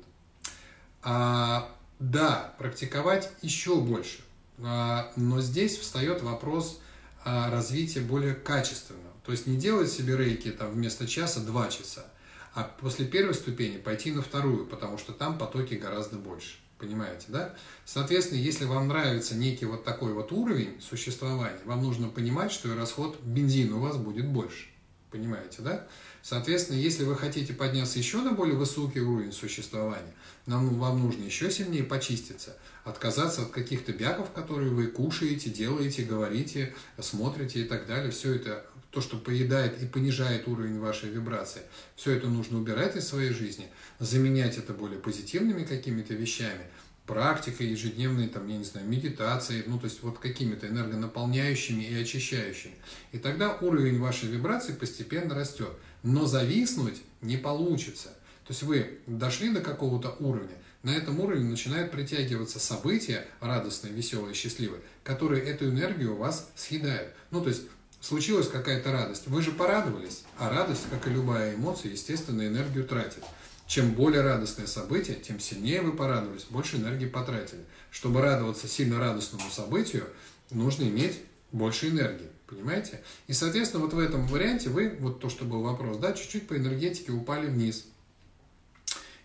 А, 1.02 1.72
да, 2.00 2.54
практиковать 2.60 3.32
еще 3.42 3.82
больше. 3.82 4.20
А, 4.60 5.12
но 5.16 5.42
здесь 5.42 5.78
встает 5.78 6.22
вопрос 6.22 6.80
а, 7.24 7.50
развития 7.50 8.02
более 8.02 8.36
качественного. 8.36 9.14
То 9.26 9.32
есть 9.32 9.48
не 9.48 9.58
делать 9.58 9.92
себе 9.92 10.16
рейки 10.16 10.52
там, 10.52 10.72
вместо 10.72 11.08
часа 11.08 11.40
два 11.40 11.70
часа, 11.70 12.06
а 12.54 12.64
после 12.64 13.06
первой 13.06 13.34
ступени 13.34 13.78
пойти 13.78 14.12
на 14.12 14.22
вторую, 14.22 14.68
потому 14.68 15.00
что 15.00 15.14
там 15.14 15.38
потоки 15.38 15.74
гораздо 15.74 16.18
больше. 16.18 16.58
Понимаете, 16.78 17.28
да? 17.30 17.56
Соответственно, 17.86 18.40
если 18.40 18.66
вам 18.66 18.90
нравится 18.90 19.36
некий 19.36 19.66
вот 19.66 19.86
такой 19.86 20.14
вот 20.14 20.32
уровень 20.34 20.80
существования, 20.82 21.62
вам 21.64 21.82
нужно 21.82 22.10
понимать, 22.10 22.52
что 22.52 22.72
и 22.72 22.76
расход 22.76 23.20
бензина 23.24 23.78
у 23.78 23.80
вас 23.80 23.96
будет 23.96 24.28
больше. 24.28 24.68
Понимаете, 25.16 25.62
да? 25.62 25.88
Соответственно, 26.22 26.76
если 26.76 27.06
вы 27.06 27.16
хотите 27.16 27.54
подняться 27.54 28.00
еще 28.00 28.18
на 28.18 28.34
более 28.34 28.58
высокий 28.58 29.00
уровень 29.00 29.32
существования, 29.32 30.14
нам, 30.46 30.78
вам 30.78 31.00
нужно 31.00 31.24
еще 31.24 31.50
сильнее 31.50 31.86
почиститься, 31.86 32.58
отказаться 32.84 33.44
от 33.44 33.52
каких-то 33.52 33.94
бяков, 33.94 34.32
которые 34.32 34.72
вы 34.72 34.88
кушаете, 34.88 35.50
делаете, 35.50 36.04
говорите, 36.04 36.76
смотрите 37.00 37.62
и 37.62 37.64
так 37.64 37.88
далее. 37.88 38.12
Все 38.12 38.34
это, 38.34 38.66
то, 38.92 39.00
что 39.00 39.16
поедает 39.16 39.82
и 39.82 39.86
понижает 39.86 40.50
уровень 40.50 40.82
вашей 40.82 41.10
вибрации, 41.10 41.62
все 41.96 42.12
это 42.12 42.28
нужно 42.28 42.58
убирать 42.58 42.98
из 42.98 43.08
своей 43.08 43.32
жизни, 43.32 43.70
заменять 44.00 44.58
это 44.58 44.74
более 44.74 45.00
позитивными 45.00 45.64
какими-то 45.64 46.14
вещами, 46.14 46.66
практикой 47.06 47.68
ежедневной, 47.68 48.28
там, 48.28 48.48
я 48.48 48.58
не 48.58 48.64
знаю, 48.64 48.88
медитацией, 48.88 49.64
ну, 49.68 49.78
то 49.78 49.86
есть 49.86 50.02
вот 50.02 50.20
какими-то 50.20 50.68
энергонаполняющими 50.68 51.84
и 51.84 52.02
очищающими. 52.02 52.76
И 53.12 53.20
тогда 53.20 53.58
уровень 53.62 54.00
вашей 54.00 54.30
вибрации 54.30 54.74
постепенно 54.74 55.36
растет. 55.36 55.70
Но 56.04 56.26
зависнуть 56.26 57.02
не 57.22 57.38
получится. 57.38 58.10
То 58.46 58.52
есть 58.52 58.64
вы 58.64 59.00
дошли 59.08 59.50
до 59.50 59.62
какого-то 59.62 60.16
уровня, 60.20 60.56
на 60.84 60.92
этом 60.92 61.20
уровне 61.20 61.50
начинают 61.50 61.92
притягиваться 61.92 62.60
события 62.60 63.26
радостные, 63.40 63.92
веселые, 63.92 64.36
счастливые, 64.36 64.82
которые 65.04 65.44
эту 65.44 65.70
энергию 65.70 66.14
у 66.14 66.18
вас 66.18 66.52
съедают. 66.56 67.12
Ну, 67.32 67.42
то 67.42 67.50
есть 67.50 67.64
случилась 68.02 68.48
какая-то 68.48 68.92
радость, 68.92 69.24
вы 69.26 69.42
же 69.42 69.52
порадовались, 69.52 70.24
а 70.38 70.50
радость, 70.52 70.84
как 70.92 71.08
и 71.08 71.10
любая 71.10 71.56
эмоция, 71.56 71.92
естественно, 71.92 72.46
энергию 72.46 72.86
тратит. 72.86 73.24
Чем 73.68 73.94
более 73.94 74.22
радостное 74.22 74.68
событие, 74.68 75.16
тем 75.16 75.40
сильнее 75.40 75.82
вы 75.82 75.94
порадовались, 75.94 76.46
больше 76.46 76.78
энергии 76.78 77.08
потратили. 77.08 77.66
Чтобы 77.90 78.22
радоваться 78.22 78.68
сильно 78.68 79.00
радостному 79.00 79.50
событию, 79.50 80.08
нужно 80.52 80.84
иметь 80.84 81.20
больше 81.52 81.90
энергии. 81.90 82.30
Понимаете? 82.46 83.02
И, 83.26 83.34
соответственно, 83.34 83.84
вот 83.84 83.94
в 83.94 84.00
этом 84.00 84.28
варианте 84.28 84.70
вы, 84.70 84.96
вот 85.00 85.20
то, 85.20 85.30
что 85.30 85.46
был 85.46 85.64
вопрос, 85.64 85.98
да, 85.98 86.14
чуть-чуть 86.14 86.48
по 86.48 86.56
энергетике 86.56 87.12
упали 87.12 87.48
вниз. 87.48 87.88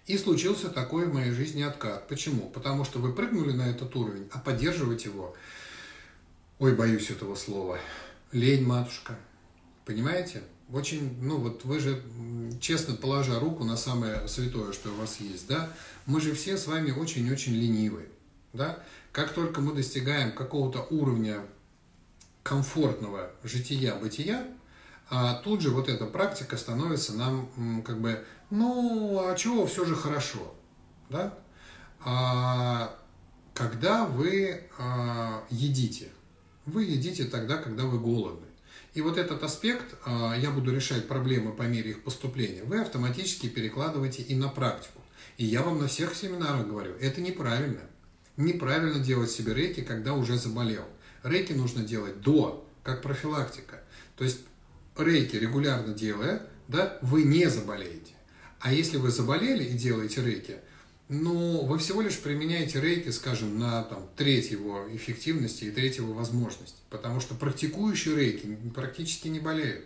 И 0.07 0.16
случился 0.16 0.70
такой 0.70 1.07
в 1.07 1.14
моей 1.14 1.32
жизни 1.32 1.62
откат. 1.62 2.09
Почему? 2.09 2.49
Потому 2.49 2.84
что 2.84 2.99
вы 2.99 3.12
прыгнули 3.12 3.53
на 3.53 3.68
этот 3.68 3.95
уровень, 3.95 4.28
а 4.32 4.38
поддерживать 4.38 5.05
его, 5.05 5.36
ой, 6.59 6.74
боюсь 6.74 7.11
этого 7.11 7.34
слова, 7.34 7.78
лень, 8.32 8.64
матушка. 8.64 9.18
Понимаете? 9.84 10.43
Очень, 10.72 11.16
ну 11.20 11.38
вот 11.38 11.64
вы 11.64 11.80
же, 11.80 12.02
честно 12.60 12.94
положа 12.94 13.40
руку 13.40 13.64
на 13.64 13.76
самое 13.76 14.28
святое, 14.28 14.72
что 14.72 14.90
у 14.90 14.94
вас 14.94 15.18
есть, 15.18 15.48
да, 15.48 15.68
мы 16.06 16.20
же 16.20 16.34
все 16.34 16.56
с 16.56 16.66
вами 16.66 16.92
очень-очень 16.92 17.54
ленивые, 17.54 18.08
да. 18.52 18.82
Как 19.10 19.32
только 19.32 19.60
мы 19.60 19.74
достигаем 19.74 20.32
какого-то 20.32 20.86
уровня 20.90 21.42
комфортного 22.44 23.32
жития-бытия, 23.42 24.46
а 25.08 25.34
тут 25.42 25.60
же 25.60 25.70
вот 25.70 25.88
эта 25.88 26.06
практика 26.06 26.56
становится 26.56 27.14
нам 27.14 27.82
как 27.84 28.00
бы, 28.00 28.24
ну, 28.50 29.20
а 29.26 29.34
чего, 29.34 29.66
все 29.66 29.84
же 29.84 29.96
хорошо, 29.96 30.54
да? 31.08 31.36
А 32.04 32.96
когда 33.54 34.06
вы 34.06 34.62
а, 34.78 35.44
едите, 35.50 36.08
вы 36.64 36.84
едите 36.84 37.24
тогда, 37.24 37.56
когда 37.56 37.84
вы 37.84 37.98
голодны. 37.98 38.46
И 38.93 39.03
вот 39.03 39.18
этот 39.18 39.43
аспект, 39.43 39.95
а, 40.05 40.34
я 40.36 40.51
буду 40.51 40.74
решать 40.74 41.07
проблемы 41.07 41.53
по 41.53 41.62
мере 41.62 41.91
их 41.91 42.03
поступления, 42.03 42.64
вы 42.64 42.80
автоматически 42.80 43.49
перекладываете 43.49 44.22
и 44.22 44.34
на 44.34 44.49
практику. 44.49 45.01
И 45.36 45.45
я 45.45 45.62
вам 45.62 45.78
на 45.78 45.86
всех 45.86 46.14
семинарах 46.14 46.66
говорю, 46.66 46.95
это 47.01 47.20
неправильно. 47.20 47.80
Неправильно 48.36 48.99
делать 48.99 49.30
себе 49.30 49.55
рейки, 49.55 49.82
когда 49.82 50.14
уже 50.14 50.36
заболел. 50.36 50.84
Рейки 51.22 51.53
нужно 51.53 51.82
делать 51.82 52.20
до, 52.20 52.66
как 52.82 53.03
профилактика. 53.03 53.82
То 54.16 54.24
есть 54.24 54.41
рейки 54.97 55.36
регулярно 55.36 55.95
делая, 55.95 56.43
да, 56.68 56.99
вы 57.03 57.22
не 57.22 57.49
заболеете. 57.49 58.14
А 58.61 58.72
если 58.72 58.99
вы 58.99 59.11
заболели 59.11 59.64
и 59.64 59.72
делаете 59.72 60.22
рейки, 60.22 60.57
ну, 61.12 61.64
вы 61.66 61.78
всего 61.78 62.02
лишь 62.02 62.20
применяете 62.20 62.80
рейки, 62.80 63.08
скажем, 63.08 63.58
на 63.58 63.82
там, 63.82 64.08
треть 64.16 64.52
его 64.52 64.86
эффективности 64.94 65.64
и 65.64 65.72
треть 65.72 65.96
его 65.96 66.12
возможности. 66.12 66.78
Потому 66.88 67.18
что 67.18 67.34
практикующие 67.34 68.14
рейки 68.14 68.56
практически 68.72 69.26
не 69.26 69.40
болеют. 69.40 69.84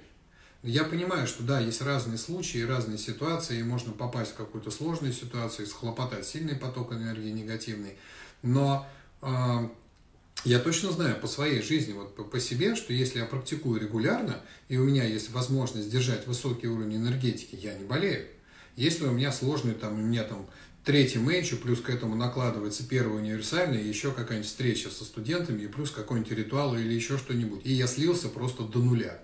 Я 0.63 0.85
понимаю, 0.85 1.27
что 1.27 1.43
да, 1.43 1.61
есть 1.61 1.81
разные 1.81 2.19
случаи, 2.19 2.59
разные 2.59 2.99
ситуации, 2.99 3.59
и 3.59 3.63
можно 3.63 3.93
попасть 3.93 4.33
в 4.33 4.35
какую-то 4.35 4.71
сложную 4.71 5.15
ситуацию, 5.15 5.67
схлопотать 5.67 6.27
сильный 6.27 6.57
поток 6.57 6.93
энергии 6.93 7.31
негативный. 7.31 7.97
Но 8.43 8.87
э, 9.23 9.69
я 10.45 10.59
точно 10.59 10.93
знаю 10.93 11.19
по 11.19 11.27
своей 11.27 11.63
жизни, 11.63 11.95
вот 11.95 12.15
по, 12.17 12.25
по 12.25 12.39
себе, 12.39 12.77
что 12.77 12.93
если 12.93 13.21
я 13.21 13.25
практикую 13.25 13.81
регулярно, 13.81 14.43
и 14.69 14.77
у 14.77 14.85
меня 14.85 15.05
есть 15.05 15.31
возможность 15.31 15.91
держать 15.91 16.27
высокий 16.27 16.67
уровень 16.67 16.97
энергетики, 16.97 17.57
я 17.57 17.73
не 17.79 17.85
болею. 17.85 18.27
Если 18.77 19.05
у 19.05 19.13
меня 19.13 19.31
сложный, 19.31 19.75
там, 19.75 19.95
у 19.95 20.03
меня 20.03 20.25
там 20.25 20.47
третий 20.85 21.19
мейдж, 21.19 21.55
плюс 21.57 21.81
к 21.81 21.91
этому 21.91 22.15
накладывается 22.15 22.87
первый 22.87 23.21
универсальный, 23.21 23.83
еще 23.83 24.13
какая-нибудь 24.13 24.49
встреча 24.49 24.91
со 24.91 25.05
студентами, 25.05 25.63
и 25.63 25.67
плюс 25.67 25.91
какой-нибудь 25.91 26.33
ритуал 26.33 26.77
или 26.77 26.93
еще 26.93 27.19
что-нибудь. 27.19 27.63
И 27.65 27.73
я 27.73 27.87
слился 27.87 28.29
просто 28.29 28.65
до 28.65 28.79
нуля. 28.79 29.19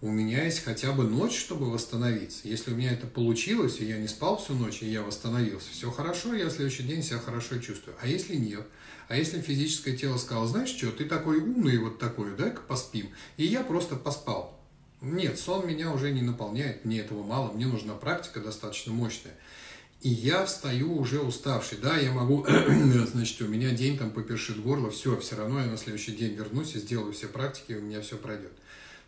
У 0.00 0.10
меня 0.10 0.44
есть 0.44 0.62
хотя 0.62 0.92
бы 0.92 1.04
ночь, 1.04 1.36
чтобы 1.36 1.70
восстановиться. 1.70 2.46
Если 2.46 2.72
у 2.72 2.76
меня 2.76 2.92
это 2.92 3.06
получилось, 3.06 3.80
и 3.80 3.84
я 3.84 3.98
не 3.98 4.06
спал 4.06 4.36
всю 4.36 4.54
ночь, 4.54 4.82
и 4.82 4.86
я 4.86 5.02
восстановился, 5.02 5.70
все 5.72 5.90
хорошо, 5.90 6.34
я 6.34 6.46
в 6.46 6.52
следующий 6.52 6.84
день 6.84 7.02
себя 7.02 7.18
хорошо 7.18 7.58
чувствую. 7.58 7.96
А 8.00 8.06
если 8.06 8.36
нет– 8.36 8.66
а 9.08 9.16
если 9.16 9.40
физическое 9.40 9.96
тело 9.96 10.18
сказало, 10.18 10.46
знаешь 10.46 10.68
что, 10.68 10.92
ты 10.92 11.06
такой 11.06 11.38
умный 11.38 11.78
вот 11.78 11.98
такой, 11.98 12.36
дай-ка 12.36 12.60
поспим. 12.60 13.08
И 13.38 13.44
я 13.44 13.64
просто 13.64 13.96
поспал. 13.96 14.60
Нет, 15.00 15.38
сон 15.38 15.66
меня 15.66 15.92
уже 15.92 16.10
не 16.10 16.22
наполняет, 16.22 16.84
мне 16.84 17.00
этого 17.00 17.22
мало, 17.22 17.52
мне 17.52 17.66
нужна 17.66 17.94
практика 17.94 18.40
достаточно 18.40 18.92
мощная. 18.92 19.34
И 20.00 20.10
я 20.10 20.44
встаю 20.44 20.96
уже 20.96 21.20
уставший. 21.20 21.78
Да, 21.78 21.96
я 21.96 22.12
могу, 22.12 22.46
значит, 23.12 23.40
у 23.42 23.48
меня 23.48 23.70
день 23.70 23.98
там 23.98 24.12
попершит 24.12 24.62
горло, 24.62 24.90
все, 24.90 25.18
все 25.18 25.36
равно 25.36 25.60
я 25.60 25.66
на 25.66 25.76
следующий 25.76 26.12
день 26.12 26.34
вернусь 26.34 26.76
и 26.76 26.78
сделаю 26.78 27.12
все 27.12 27.26
практики, 27.26 27.72
и 27.72 27.76
у 27.76 27.82
меня 27.82 28.00
все 28.00 28.16
пройдет. 28.16 28.52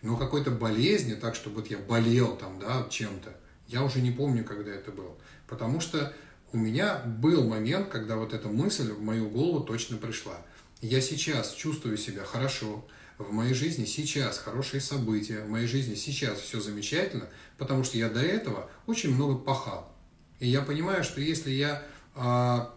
Но 0.03 0.17
какой-то 0.17 0.51
болезни, 0.51 1.15
так, 1.15 1.37
чтобы 1.37 1.57
вот 1.57 1.71
я 1.71 1.79
болел 1.79 2.37
там, 2.37 2.59
да, 2.59 2.89
чем-то, 2.91 3.37
я 3.69 3.85
уже 3.85 4.01
не 4.01 4.11
помню, 4.11 4.45
когда 4.45 4.73
это 4.73 4.91
было. 4.91 5.15
Потому 5.47 5.81
что 5.81 6.13
у 6.53 6.57
меня 6.59 6.99
был 7.05 7.47
момент, 7.47 7.89
когда 7.89 8.17
вот 8.17 8.33
эта 8.33 8.49
мысль 8.49 8.91
в 8.91 9.01
мою 9.01 9.29
голову 9.29 9.65
точно 9.65 9.97
пришла. 9.97 10.45
Я 10.81 11.01
сейчас 11.01 11.53
чувствую 11.53 11.99
себя 11.99 12.25
хорошо, 12.25 12.85
в 13.19 13.33
моей 13.33 13.55
жизни 13.55 13.85
сейчас 13.85 14.39
хорошие 14.39 14.81
события, 14.81 15.43
в 15.43 15.49
моей 15.49 15.69
жизни 15.69 15.95
сейчас 15.95 16.41
все 16.41 16.59
замечательно, 16.61 17.29
потому 17.59 17.85
что 17.85 17.99
я 17.99 18.09
до 18.09 18.21
этого 18.21 18.69
очень 18.87 19.15
много 19.15 19.37
пахал. 19.37 19.95
И 20.41 20.49
я 20.49 20.63
понимаю, 20.63 21.05
что 21.05 21.21
если 21.21 21.51
я... 21.51 21.83
А, 22.15 22.75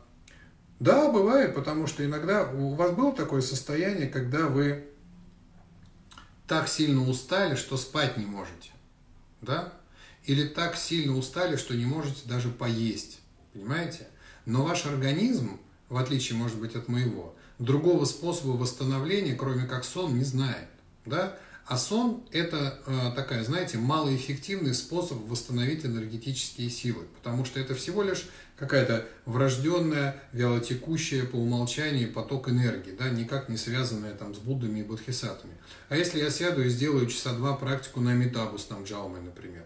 да, 0.80 1.10
бывает, 1.10 1.56
потому 1.56 1.88
что 1.88 2.06
иногда 2.06 2.50
у 2.52 2.76
вас 2.76 2.92
было 2.92 3.14
такое 3.16 3.42
состояние, 3.42 4.08
когда 4.08 4.48
вы 4.48 4.86
так 6.48 6.68
сильно 6.68 7.08
устали, 7.10 7.56
что 7.56 7.78
спать 7.78 8.18
не 8.18 8.26
можете. 8.26 8.72
Да? 9.42 9.74
Или 10.26 10.48
так 10.48 10.76
сильно 10.76 11.18
устали, 11.18 11.56
что 11.56 11.74
не 11.74 11.86
можете 11.86 12.28
даже 12.28 12.50
поесть. 12.50 13.20
Понимаете? 13.54 14.08
Но 14.46 14.64
ваш 14.64 14.86
организм, 14.86 15.60
в 15.90 15.98
отличие, 15.98 16.38
может 16.38 16.60
быть, 16.60 16.76
от 16.76 16.90
моего, 16.90 17.34
другого 17.60 18.04
способа 18.04 18.52
восстановления, 18.52 19.36
кроме 19.36 19.66
как 19.66 19.86
сон, 19.86 20.18
не 20.18 20.24
знает. 20.26 20.68
Да? 21.06 21.38
А 21.66 21.78
сон– 21.78 22.24
это 22.32 22.80
э, 22.86 23.12
такая, 23.16 23.44
знаете, 23.44 23.78
малоэффективный 23.78 24.74
способ 24.74 25.20
восстановить 25.30 25.86
энергетические 25.86 26.70
силы, 26.70 27.06
потому 27.16 27.46
что 27.46 27.60
это 27.60 27.74
всего 27.74 28.04
лишь 28.04 28.28
какая-то 28.58 29.08
врожденная, 29.26 30.22
вялотекущая 30.34 31.24
по 31.24 31.38
умолчанию 31.38 32.12
поток 32.12 32.50
энергии, 32.50 32.92
да, 32.92 33.10
никак 33.10 33.48
не 33.48 33.56
связанная 33.56 34.14
там 34.14 34.36
с 34.36 34.40
Буддами 34.40 34.82
и 34.82 34.84
Бодхисаттвами. 34.84 35.56
А 35.88 35.96
если 35.96 36.20
я 36.20 36.30
сяду 36.30 36.64
и 36.64 36.70
сделаю 36.70 37.08
часа 37.08 37.34
два 37.34 37.54
практику 37.56 38.02
на 38.02 38.14
метабус, 38.14 38.66
там, 38.66 38.84
джаумы, 38.84 39.22
например, 39.22 39.64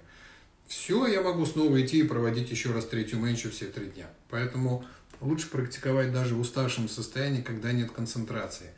все, 0.67 1.07
я 1.07 1.21
могу 1.21 1.45
снова 1.45 1.81
идти 1.83 1.99
и 1.99 2.03
проводить 2.03 2.51
еще 2.51 2.71
раз 2.71 2.85
третью 2.85 3.19
менчу 3.19 3.49
все 3.49 3.65
три 3.65 3.87
дня. 3.87 4.07
Поэтому 4.29 4.85
лучше 5.19 5.49
практиковать 5.49 6.13
даже 6.13 6.35
в 6.35 6.39
уставшем 6.41 6.89
состоянии, 6.89 7.41
когда 7.41 7.71
нет 7.71 7.91
концентрации. 7.91 8.69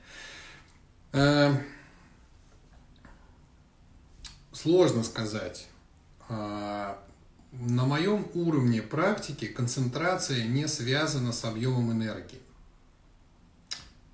Э, 4.51 4.55
сложно 4.55 5.03
сказать. 5.03 5.67
Э, 6.29 6.95
на 7.51 7.85
моем 7.85 8.27
уровне 8.33 8.81
практики 8.81 9.45
концентрация 9.45 10.45
не 10.45 10.67
связана 10.67 11.31
с 11.31 11.43
объемом 11.45 11.91
энергии. 11.91 12.39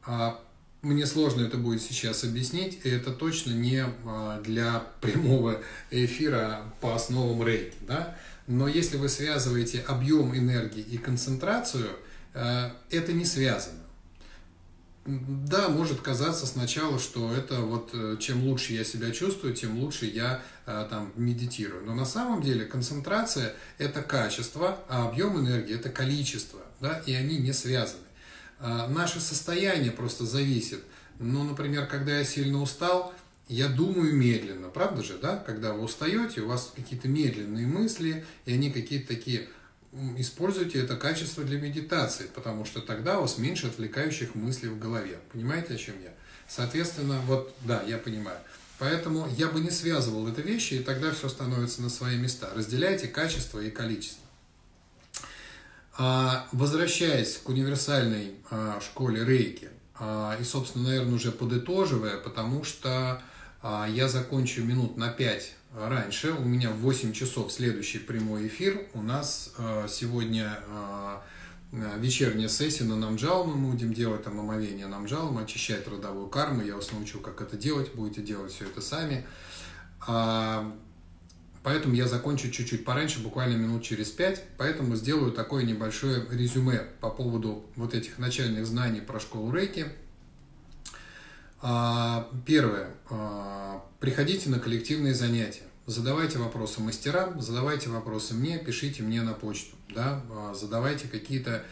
А 0.06 0.40
мне 0.82 1.06
сложно 1.06 1.42
это 1.42 1.58
будет 1.58 1.82
сейчас 1.82 2.24
объяснить, 2.24 2.86
и 2.86 2.90
это 2.90 3.12
точно 3.12 3.52
не 3.52 3.84
а, 4.06 4.40
для 4.42 4.84
прямого 5.02 5.62
эфира 5.90 6.62
по 6.80 6.96
основам 6.96 7.46
рейки. 7.46 7.76
Да? 7.82 8.16
Но 8.48 8.68
если 8.68 8.98
вы 8.98 9.10
связываете 9.10 9.82
объем 9.82 10.36
энергии 10.36 10.82
и 10.84 10.98
концентрацию, 10.98 11.90
это 12.34 13.14
не 13.14 13.26
связано. 13.26 13.85
Да, 15.06 15.70
может 15.70 16.02
казаться 16.02 16.48
сначала, 16.48 16.98
что 17.00 17.32
это 17.32 17.62
вот 17.62 17.94
чем 18.20 18.44
лучше 18.46 18.74
я 18.74 18.84
себя 18.84 19.12
чувствую, 19.12 19.54
тем 19.54 19.80
лучше 19.80 20.08
я 20.08 20.42
там 20.66 21.12
медитирую. 21.16 21.86
Но 21.86 21.94
на 21.94 22.06
самом 22.06 22.42
деле 22.42 22.66
концентрация– 22.66 23.54
это 23.78 24.02
качество, 24.02 24.80
а 24.90 25.08
объем 25.08 25.40
энергии– 25.40 25.76
это 25.76 25.90
количество, 25.90 26.60
да, 26.82 27.04
и 27.06 27.14
они 27.14 27.38
не 27.38 27.54
связаны. 27.54 28.02
Наше 28.60 29.20
состояние 29.20 29.92
просто 29.92 30.26
зависит. 30.26 30.84
Ну, 31.20 31.44
например, 31.44 31.86
когда 31.86 32.18
я 32.18 32.24
сильно 32.24 32.62
устал– 32.62 33.14
я 33.48 33.68
думаю 33.68 34.12
медленно, 34.16 34.70
правда 34.70 35.04
же, 35.04 35.20
да? 35.20 35.38
Когда 35.38 35.72
вы 35.72 35.84
устаете, 35.84 36.42
у 36.42 36.48
вас 36.48 36.74
какие-то 36.76 37.08
медленные 37.08 37.68
мысли, 37.68 38.26
и 38.46 38.54
они 38.54 38.72
какие-то 38.72 39.10
такие... 39.10 39.48
Используйте 40.18 40.80
это 40.80 40.98
качество 40.98 41.44
для 41.44 41.60
медитации, 41.60 42.28
потому 42.36 42.66
что 42.66 42.82
тогда 42.82 43.18
у 43.18 43.22
вас 43.22 43.38
меньше 43.38 43.68
отвлекающих 43.68 44.36
мыслей 44.36 44.70
в 44.70 44.78
голове. 44.78 45.20
Понимаете, 45.32 45.76
о 45.76 45.78
чем 45.78 45.96
я? 46.04 46.14
Соответственно, 46.50 47.22
вот, 47.28 47.56
да, 47.62 47.82
я 47.84 47.98
понимаю. 47.98 48.38
Поэтому 48.78 49.28
я 49.38 49.48
бы 49.48 49.62
не 49.62 49.70
связывал 49.70 50.28
это 50.28 50.42
вещи, 50.42 50.74
и 50.74 50.84
тогда 50.84 51.12
все 51.12 51.30
становится 51.30 51.82
на 51.82 51.90
свои 51.90 52.18
места. 52.18 52.50
Разделяйте 52.54 53.08
качество 53.08 53.60
и 53.62 53.70
количество. 53.70 54.22
А, 55.98 56.46
возвращаясь 56.52 57.38
к 57.38 57.48
универсальной 57.48 58.36
а, 58.50 58.82
школе 58.82 59.24
рейки, 59.24 59.70
а, 59.98 60.38
и, 60.40 60.44
собственно, 60.44 60.90
наверное, 60.90 61.16
уже 61.16 61.32
подытоживая, 61.32 62.18
потому 62.18 62.64
что 62.64 63.22
я 63.90 64.08
закончу 64.08 64.64
минут 64.64 64.96
на 64.96 65.10
5 65.10 65.54
раньше. 65.76 66.32
У 66.32 66.44
меня 66.44 66.72
в 66.72 66.78
8 66.78 67.14
часов 67.14 67.52
следующий 67.52 68.00
прямой 68.00 68.48
эфир. 68.48 68.88
У 68.94 69.02
нас 69.02 69.54
а, 69.58 69.88
сегодня 69.88 70.60
а, 70.70 71.22
вечерняя 71.98 72.48
сессия 72.48 72.86
на 72.86 72.96
Намджалму. 72.96 73.56
Мы 73.56 73.72
будем 73.72 73.94
делать 73.94 74.24
там 74.24 74.40
омовение 74.40 74.88
Намджалма, 74.88 75.42
очищать 75.42 75.88
родовую 75.88 76.28
карму. 76.28 76.64
Я 76.64 76.76
вас 76.76 76.92
научу, 76.92 77.20
как 77.20 77.42
это 77.42 77.58
делать. 77.58 77.94
Будете 77.94 78.22
делать 78.22 78.54
все 78.54 78.66
это 78.66 78.82
сами. 78.82 79.26
Поэтому 81.64 81.96
я 81.96 82.08
закончу 82.08 82.52
чуть-чуть 82.52 82.86
пораньше, 82.86 83.22
буквально 83.22 83.56
минут 83.56 83.84
через 83.84 84.12
пять. 84.12 84.44
Поэтому 84.58 84.96
сделаю 84.96 85.32
такое 85.32 85.64
небольшое 85.64 86.24
резюме 86.30 86.86
по 87.02 87.10
поводу 87.10 87.66
вот 87.76 87.96
этих 87.96 88.20
начальных 88.20 88.68
знаний 88.68 89.02
про 89.02 89.20
школу 89.20 89.52
рейки– 89.52 89.88
а, 89.98 90.05
первое. 92.46 92.94
А, 93.10 93.84
приходите 94.00 94.50
на 94.50 94.60
коллективные 94.60 95.14
занятия. 95.14 95.64
Задавайте 95.88 96.38
вопросы 96.40 96.82
мастерам, 96.82 97.42
задавайте 97.42 97.90
вопросы 97.90 98.34
мне, 98.34 98.58
пишите 98.58 99.04
мне 99.04 99.22
на 99.22 99.34
почту. 99.34 99.76
Да? 99.94 100.22
А, 100.32 100.54
задавайте 100.54 101.08
какие-то 101.08 101.64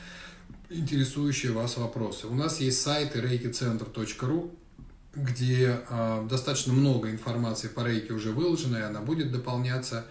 интересующие 0.70 1.52
вас 1.52 1.78
вопросы. 1.78 2.28
У 2.28 2.34
нас 2.34 2.60
есть 2.60 2.82
сайт 2.82 3.16
reikicenter.ru, 3.16 4.56
где 5.14 5.82
достаточно 6.28 6.74
много 6.74 7.12
информации 7.12 7.68
по 7.68 7.86
рейке 7.86 8.14
уже 8.14 8.32
выложено, 8.32 8.78
и 8.78 8.82
она 8.82 9.02
будет 9.02 9.32
дополняться, 9.32 10.06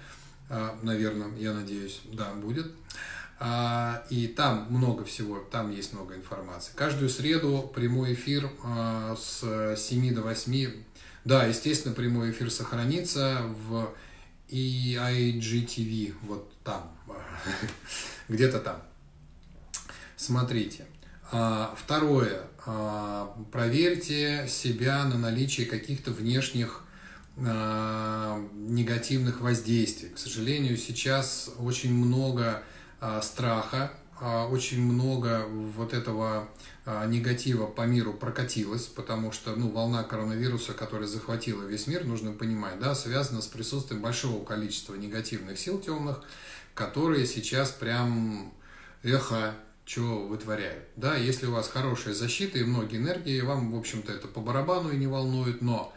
наверное, 0.82 1.36
я 1.38 1.52
надеюсь, 1.52 2.00
да, 2.12 2.32
будет. 2.34 2.70
А, 3.44 4.04
и 4.08 4.28
там 4.28 4.68
много 4.70 5.04
всего, 5.04 5.40
там 5.40 5.72
есть 5.72 5.92
много 5.92 6.14
информации. 6.14 6.70
Каждую 6.76 7.08
среду 7.08 7.68
прямой 7.74 8.14
эфир 8.14 8.48
а, 8.62 9.16
с 9.16 9.74
7 9.76 10.14
до 10.14 10.22
8. 10.22 10.70
Да, 11.24 11.46
естественно, 11.46 11.92
прямой 11.92 12.30
эфир 12.30 12.52
сохранится 12.52 13.40
в 13.66 13.92
EIGTV, 14.48 16.14
вот 16.22 16.52
там, 16.62 16.96
где-то 18.28 18.60
там. 18.60 18.80
Смотрите. 20.14 20.86
А, 21.32 21.74
второе. 21.76 22.42
Проверьте 23.50 24.46
себя 24.48 25.04
на 25.04 25.18
наличие 25.18 25.66
каких-то 25.66 26.12
внешних 26.12 26.84
негативных 27.36 29.40
воздействий. 29.40 30.10
К 30.10 30.18
сожалению, 30.18 30.76
сейчас 30.76 31.50
очень 31.58 31.92
много 31.92 32.44
а, 32.44 32.62
страха, 33.22 33.92
а, 34.24 34.46
очень 34.46 34.80
много 34.80 35.46
вот 35.48 35.92
этого 35.92 36.48
а, 36.86 37.06
негатива 37.06 37.66
по 37.66 37.82
миру 37.82 38.12
прокатилось, 38.12 38.86
потому 38.86 39.32
что 39.32 39.56
ну, 39.56 39.68
волна 39.68 40.04
коронавируса, 40.04 40.74
которая 40.74 41.08
захватила 41.08 41.64
весь 41.64 41.88
мир, 41.88 42.04
нужно 42.04 42.30
понимать, 42.30 42.78
да, 42.78 42.94
связана 42.94 43.42
с 43.42 43.48
присутствием 43.48 44.00
большого 44.00 44.44
количества 44.44 44.94
негативных 44.94 45.58
сил 45.58 45.80
темных, 45.80 46.22
которые 46.74 47.26
сейчас 47.26 47.72
прям 47.72 48.52
эхо 49.02 49.54
что 49.84 50.24
вытворяют. 50.28 50.84
Да, 50.94 51.16
если 51.16 51.46
у 51.46 51.52
вас 51.52 51.68
хорошая 51.68 52.14
защита 52.14 52.58
и 52.58 52.64
много 52.64 52.96
энергии, 52.96 53.40
вам, 53.40 53.72
в 53.72 53.76
общем-то, 53.76 54.12
это 54.12 54.28
по 54.28 54.40
барабану 54.40 54.92
и 54.92 54.96
не 54.96 55.08
волнует, 55.08 55.60
но 55.60 55.92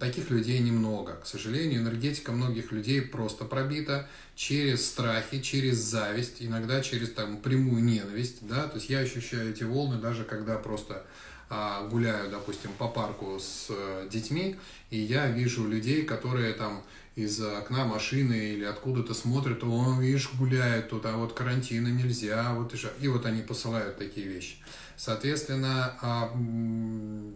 таких 0.00 0.30
людей 0.30 0.60
немного. 0.60 1.16
К 1.22 1.26
сожалению, 1.26 1.82
энергетика 1.82 2.32
многих 2.32 2.72
людей 2.72 3.02
просто 3.02 3.44
пробита 3.44 4.08
через 4.34 4.86
страхи, 4.86 5.40
через 5.40 5.76
зависть, 5.76 6.36
иногда 6.40 6.80
через 6.80 7.12
там, 7.12 7.36
прямую 7.36 7.84
ненависть. 7.84 8.46
Да? 8.46 8.66
То 8.68 8.76
есть 8.76 8.88
я 8.88 9.00
ощущаю 9.00 9.50
эти 9.50 9.64
волны 9.64 9.98
даже 9.98 10.24
когда 10.24 10.56
просто 10.56 11.04
а, 11.50 11.86
гуляю, 11.88 12.30
допустим, 12.30 12.70
по 12.78 12.88
парку 12.88 13.38
с 13.38 13.66
а, 13.68 14.08
детьми, 14.08 14.56
и 14.90 14.98
я 14.98 15.26
вижу 15.26 15.68
людей, 15.68 16.02
которые 16.04 16.54
там 16.54 16.82
из 17.14 17.38
окна 17.42 17.84
машины 17.84 18.54
или 18.54 18.64
откуда-то 18.64 19.12
смотрят, 19.12 19.62
о, 19.64 20.00
видишь, 20.00 20.30
гуляют 20.38 20.88
тут, 20.88 21.04
а 21.04 21.16
вот 21.18 21.34
карантина 21.34 21.88
нельзя, 21.88 22.54
вот 22.54 22.72
и, 22.72 22.78
и 23.02 23.08
вот 23.08 23.26
они 23.26 23.42
посылают 23.42 23.98
такие 23.98 24.26
вещи. 24.26 24.56
Соответственно, 25.04 25.98
а, 26.00 26.32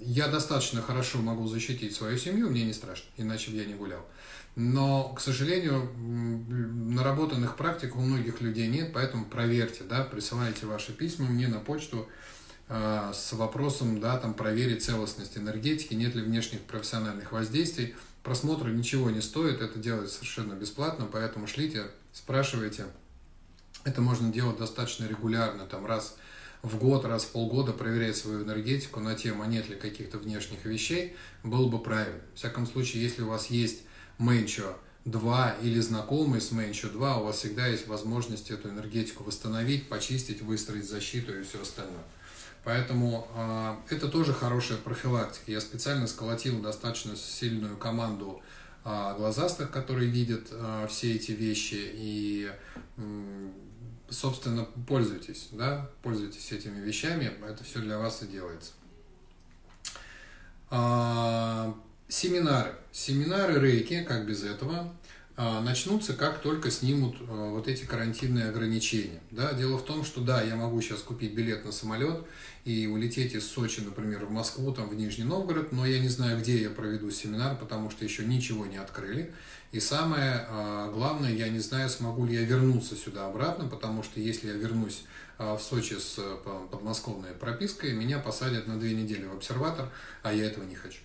я 0.01 0.29
достаточно 0.29 0.81
хорошо 0.83 1.19
могу 1.19 1.49
защитить 1.49 1.97
свою 1.97 2.17
семью, 2.17 2.49
мне 2.49 2.63
не 2.63 2.73
страшно, 2.73 3.09
иначе 3.17 3.51
бы 3.51 3.57
я 3.57 3.65
не 3.65 3.75
гулял. 3.75 4.07
Но, 4.55 5.13
к 5.15 5.21
сожалению, 5.21 5.93
наработанных 5.97 7.57
практик 7.57 7.97
у 7.97 8.01
многих 8.01 8.41
людей 8.41 8.69
нет, 8.69 8.93
поэтому 8.95 9.25
проверьте, 9.25 9.83
да, 9.83 10.05
присылайте 10.05 10.65
ваши 10.67 10.93
письма 10.93 11.27
мне 11.27 11.49
на 11.49 11.59
почту 11.59 12.09
э, 12.69 13.11
с 13.13 13.33
вопросом, 13.33 13.99
да, 13.99 14.17
там 14.17 14.35
проверить 14.35 14.85
целостность 14.85 15.37
энергетики, 15.37 15.93
нет 15.95 16.15
ли 16.15 16.23
внешних 16.23 16.61
профессиональных 16.61 17.33
воздействий. 17.33 17.97
Просмотр 18.23 18.69
ничего 18.69 19.11
не 19.11 19.21
стоит, 19.21 19.61
это 19.61 19.81
делать 19.81 20.13
совершенно 20.13 20.55
бесплатно, 20.55 21.09
поэтому 21.11 21.49
шлите, 21.49 21.87
спрашивайте. 22.13 22.87
Это 23.83 24.03
можно 24.03 24.33
делать 24.33 24.57
достаточно 24.57 25.07
регулярно, 25.07 25.67
там 25.67 25.85
раз 25.85 26.17
в 26.63 26.79
год, 26.79 27.05
раз 27.05 27.25
в 27.25 27.31
полгода 27.31 27.73
проверять 27.73 28.17
свою 28.17 28.45
энергетику 28.45 29.01
на 29.01 29.15
тему, 29.15 29.43
а 29.43 29.47
нет 29.47 29.69
ли 29.69 29.77
каких-то 29.77 30.19
внешних 30.19 30.65
вещей, 30.65 31.17
было 31.43 31.69
бы 31.69 31.79
правильно. 31.79 32.21
В 32.35 32.39
всяком 32.39 32.67
случае, 32.67 33.03
если 33.03 33.23
у 33.23 33.29
вас 33.29 33.47
есть 33.47 33.83
Менчо 34.19 34.77
2 35.05 35.57
или 35.63 35.81
знакомый 35.81 36.41
с 36.41 36.51
Менчо 36.51 36.89
2, 36.89 37.19
у 37.19 37.25
вас 37.25 37.37
всегда 37.37 37.67
есть 37.67 37.87
возможность 37.87 38.51
эту 38.51 38.69
энергетику 38.69 39.25
восстановить, 39.25 39.89
почистить, 39.89 40.43
выстроить 40.43 40.89
защиту 40.89 41.39
и 41.39 41.43
все 41.43 41.63
остальное. 41.63 42.05
Поэтому 42.65 43.29
э, 43.37 43.77
это 43.91 44.09
тоже 44.09 44.33
хорошая 44.33 44.79
профилактика. 44.79 45.53
Я 45.53 45.61
специально 45.61 46.09
сколотил 46.09 46.61
достаточно 46.61 47.15
сильную 47.15 47.77
команду 47.77 48.43
э, 48.85 49.15
глазастых, 49.17 49.71
которые 49.71 50.11
видят 50.11 50.49
э, 50.51 50.89
все 50.91 51.15
эти 51.15 51.31
вещи 51.31 51.79
и 51.79 52.51
собственно, 54.11 54.65
пользуйтесь, 54.87 55.49
да, 55.53 55.91
пользуйтесь 56.03 56.53
этими 56.53 56.81
вещами, 56.81 57.33
это 57.47 57.65
все 57.65 57.81
для 57.81 57.99
вас 57.99 58.23
и 58.23 58.27
делается. 58.27 58.73
А, 60.71 61.75
семинары. 62.09 62.75
Семинары 62.93 63.61
рейки, 63.61 64.05
как 64.05 64.27
без 64.27 64.43
этого, 64.43 64.93
а, 65.37 65.61
начнутся, 65.61 66.15
как 66.15 66.41
только 66.41 66.71
снимут 66.71 67.17
а, 67.21 67.51
вот 67.51 67.69
эти 67.69 67.85
карантинные 67.85 68.49
ограничения. 68.49 69.21
Да, 69.31 69.53
дело 69.53 69.79
в 69.79 69.85
том, 69.85 70.05
что 70.05 70.21
да, 70.21 70.43
я 70.43 70.57
могу 70.57 70.81
сейчас 70.81 71.01
купить 71.01 71.35
билет 71.35 71.65
на 71.65 71.73
самолет 71.73 72.27
и 72.67 72.89
улететь 72.89 73.35
из 73.35 73.47
Сочи, 73.47 73.79
например, 73.79 74.27
в 74.27 74.31
Москву, 74.33 74.73
там, 74.73 74.89
в 74.89 74.95
Нижний 74.95 75.23
Новгород, 75.23 75.71
но 75.71 75.87
я 75.87 76.01
не 76.01 76.09
знаю, 76.09 76.41
где 76.41 76.61
я 76.61 76.69
проведу 76.69 77.13
семинар, 77.13 77.57
потому 77.57 77.91
что 77.91 78.05
еще 78.05 78.25
ничего 78.25 78.67
не 78.67 78.77
открыли. 78.77 79.33
И 79.71 79.79
самое 79.79 80.45
а, 80.49 80.91
главное, 80.91 81.33
я 81.33 81.49
не 81.49 81.61
знаю, 81.61 81.89
смогу 81.89 82.27
ли 82.27 82.35
я 82.35 82.43
вернуться 82.43 82.97
сюда 82.97 83.29
обратно, 83.29 83.69
потому 83.69 84.03
что 84.03 84.19
если 84.19 84.49
я 84.49 84.55
вернусь 84.55 85.05
в 85.39 85.59
Сочи 85.59 85.95
с 85.95 86.19
подмосковной 86.71 87.33
пропиской, 87.33 87.93
меня 87.93 88.19
посадят 88.19 88.67
на 88.67 88.79
две 88.79 88.95
недели 88.95 89.25
в 89.27 89.35
обсерватор, 89.35 89.91
а 90.23 90.33
я 90.33 90.47
этого 90.47 90.65
не 90.65 90.75
хочу. 90.75 91.01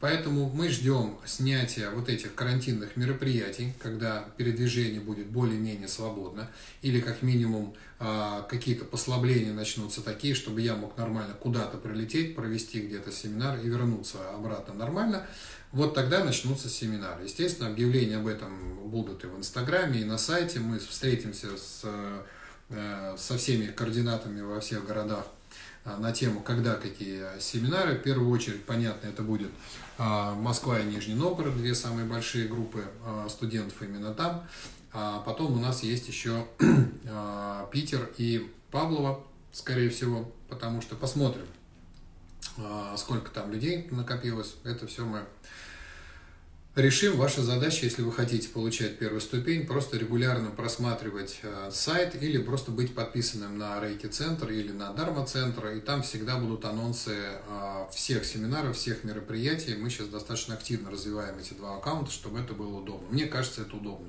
Поэтому 0.00 0.50
мы 0.50 0.68
ждем 0.68 1.16
снятия 1.24 1.90
вот 1.90 2.08
этих 2.08 2.34
карантинных 2.34 2.96
мероприятий, 2.96 3.72
когда 3.82 4.28
передвижение 4.36 5.00
будет 5.00 5.28
более-менее 5.28 5.88
свободно, 5.88 6.50
или 6.82 7.00
как 7.00 7.22
минимум 7.22 7.74
а, 7.98 8.42
какие-то 8.42 8.84
послабления 8.84 9.52
начнутся 9.52 10.02
такие, 10.02 10.34
чтобы 10.34 10.60
я 10.60 10.74
мог 10.74 10.98
нормально 10.98 11.34
куда-то 11.34 11.78
прилететь, 11.78 12.34
провести 12.34 12.80
где-то 12.80 13.12
семинар 13.12 13.58
и 13.60 13.66
вернуться 13.66 14.18
обратно 14.34 14.74
нормально. 14.74 15.26
Вот 15.72 15.94
тогда 15.94 16.22
начнутся 16.22 16.68
семинары. 16.68 17.24
Естественно, 17.24 17.70
объявления 17.70 18.18
об 18.18 18.26
этом 18.26 18.88
будут 18.90 19.24
и 19.24 19.26
в 19.26 19.38
Инстаграме, 19.38 20.02
и 20.02 20.04
на 20.04 20.18
сайте. 20.18 20.60
Мы 20.60 20.78
встретимся 20.78 21.56
с 21.56 21.80
э, 21.84 22.22
со 22.68 23.36
всеми 23.36 23.66
координатами 23.66 24.40
во 24.40 24.60
всех 24.60 24.86
городах 24.86 25.26
на 25.84 26.12
тему, 26.12 26.40
когда 26.40 26.74
какие 26.74 27.38
семинары. 27.38 27.96
В 27.96 28.02
первую 28.02 28.30
очередь, 28.30 28.64
понятно, 28.64 29.08
это 29.08 29.22
будет 29.22 29.50
Москва 29.98 30.80
и 30.80 30.84
Нижний 30.84 31.14
Новгород, 31.14 31.56
две 31.56 31.74
самые 31.74 32.06
большие 32.06 32.48
группы 32.48 32.84
студентов 33.28 33.80
именно 33.82 34.14
там. 34.14 34.46
А 34.92 35.20
потом 35.20 35.52
у 35.52 35.60
нас 35.60 35.82
есть 35.82 36.08
еще 36.08 36.46
Питер 37.72 38.10
и 38.16 38.50
Павлова, 38.70 39.22
скорее 39.52 39.90
всего, 39.90 40.32
потому 40.48 40.80
что 40.80 40.96
посмотрим, 40.96 41.46
сколько 42.96 43.30
там 43.30 43.52
людей 43.52 43.88
накопилось. 43.90 44.54
Это 44.64 44.86
все 44.86 45.04
мы 45.04 45.24
решим. 46.76 47.16
Ваша 47.16 47.42
задача, 47.42 47.84
если 47.84 48.02
вы 48.02 48.12
хотите 48.12 48.48
получать 48.48 48.98
первую 48.98 49.20
ступень, 49.20 49.66
просто 49.66 49.96
регулярно 49.96 50.50
просматривать 50.50 51.38
э, 51.42 51.70
сайт 51.72 52.20
или 52.20 52.38
просто 52.38 52.70
быть 52.70 52.94
подписанным 52.94 53.58
на 53.58 53.80
Рейки 53.80 54.06
Центр 54.06 54.50
или 54.50 54.72
на 54.72 54.92
Дарма 54.92 55.26
Центр, 55.26 55.68
и 55.68 55.80
там 55.80 56.02
всегда 56.02 56.36
будут 56.36 56.64
анонсы 56.64 57.14
э, 57.14 57.86
всех 57.92 58.24
семинаров, 58.24 58.76
всех 58.76 59.04
мероприятий. 59.04 59.76
Мы 59.76 59.90
сейчас 59.90 60.08
достаточно 60.08 60.54
активно 60.54 60.90
развиваем 60.90 61.38
эти 61.38 61.54
два 61.54 61.76
аккаунта, 61.76 62.10
чтобы 62.10 62.40
это 62.40 62.54
было 62.54 62.78
удобно. 62.78 63.08
Мне 63.10 63.26
кажется, 63.26 63.62
это 63.62 63.76
удобно. 63.76 64.08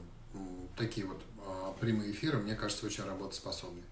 Такие 0.78 1.06
вот 1.06 1.22
э, 1.38 1.80
прямые 1.80 2.12
эфиры, 2.12 2.40
мне 2.40 2.56
кажется, 2.56 2.86
очень 2.86 3.04
работоспособны. 3.04 3.84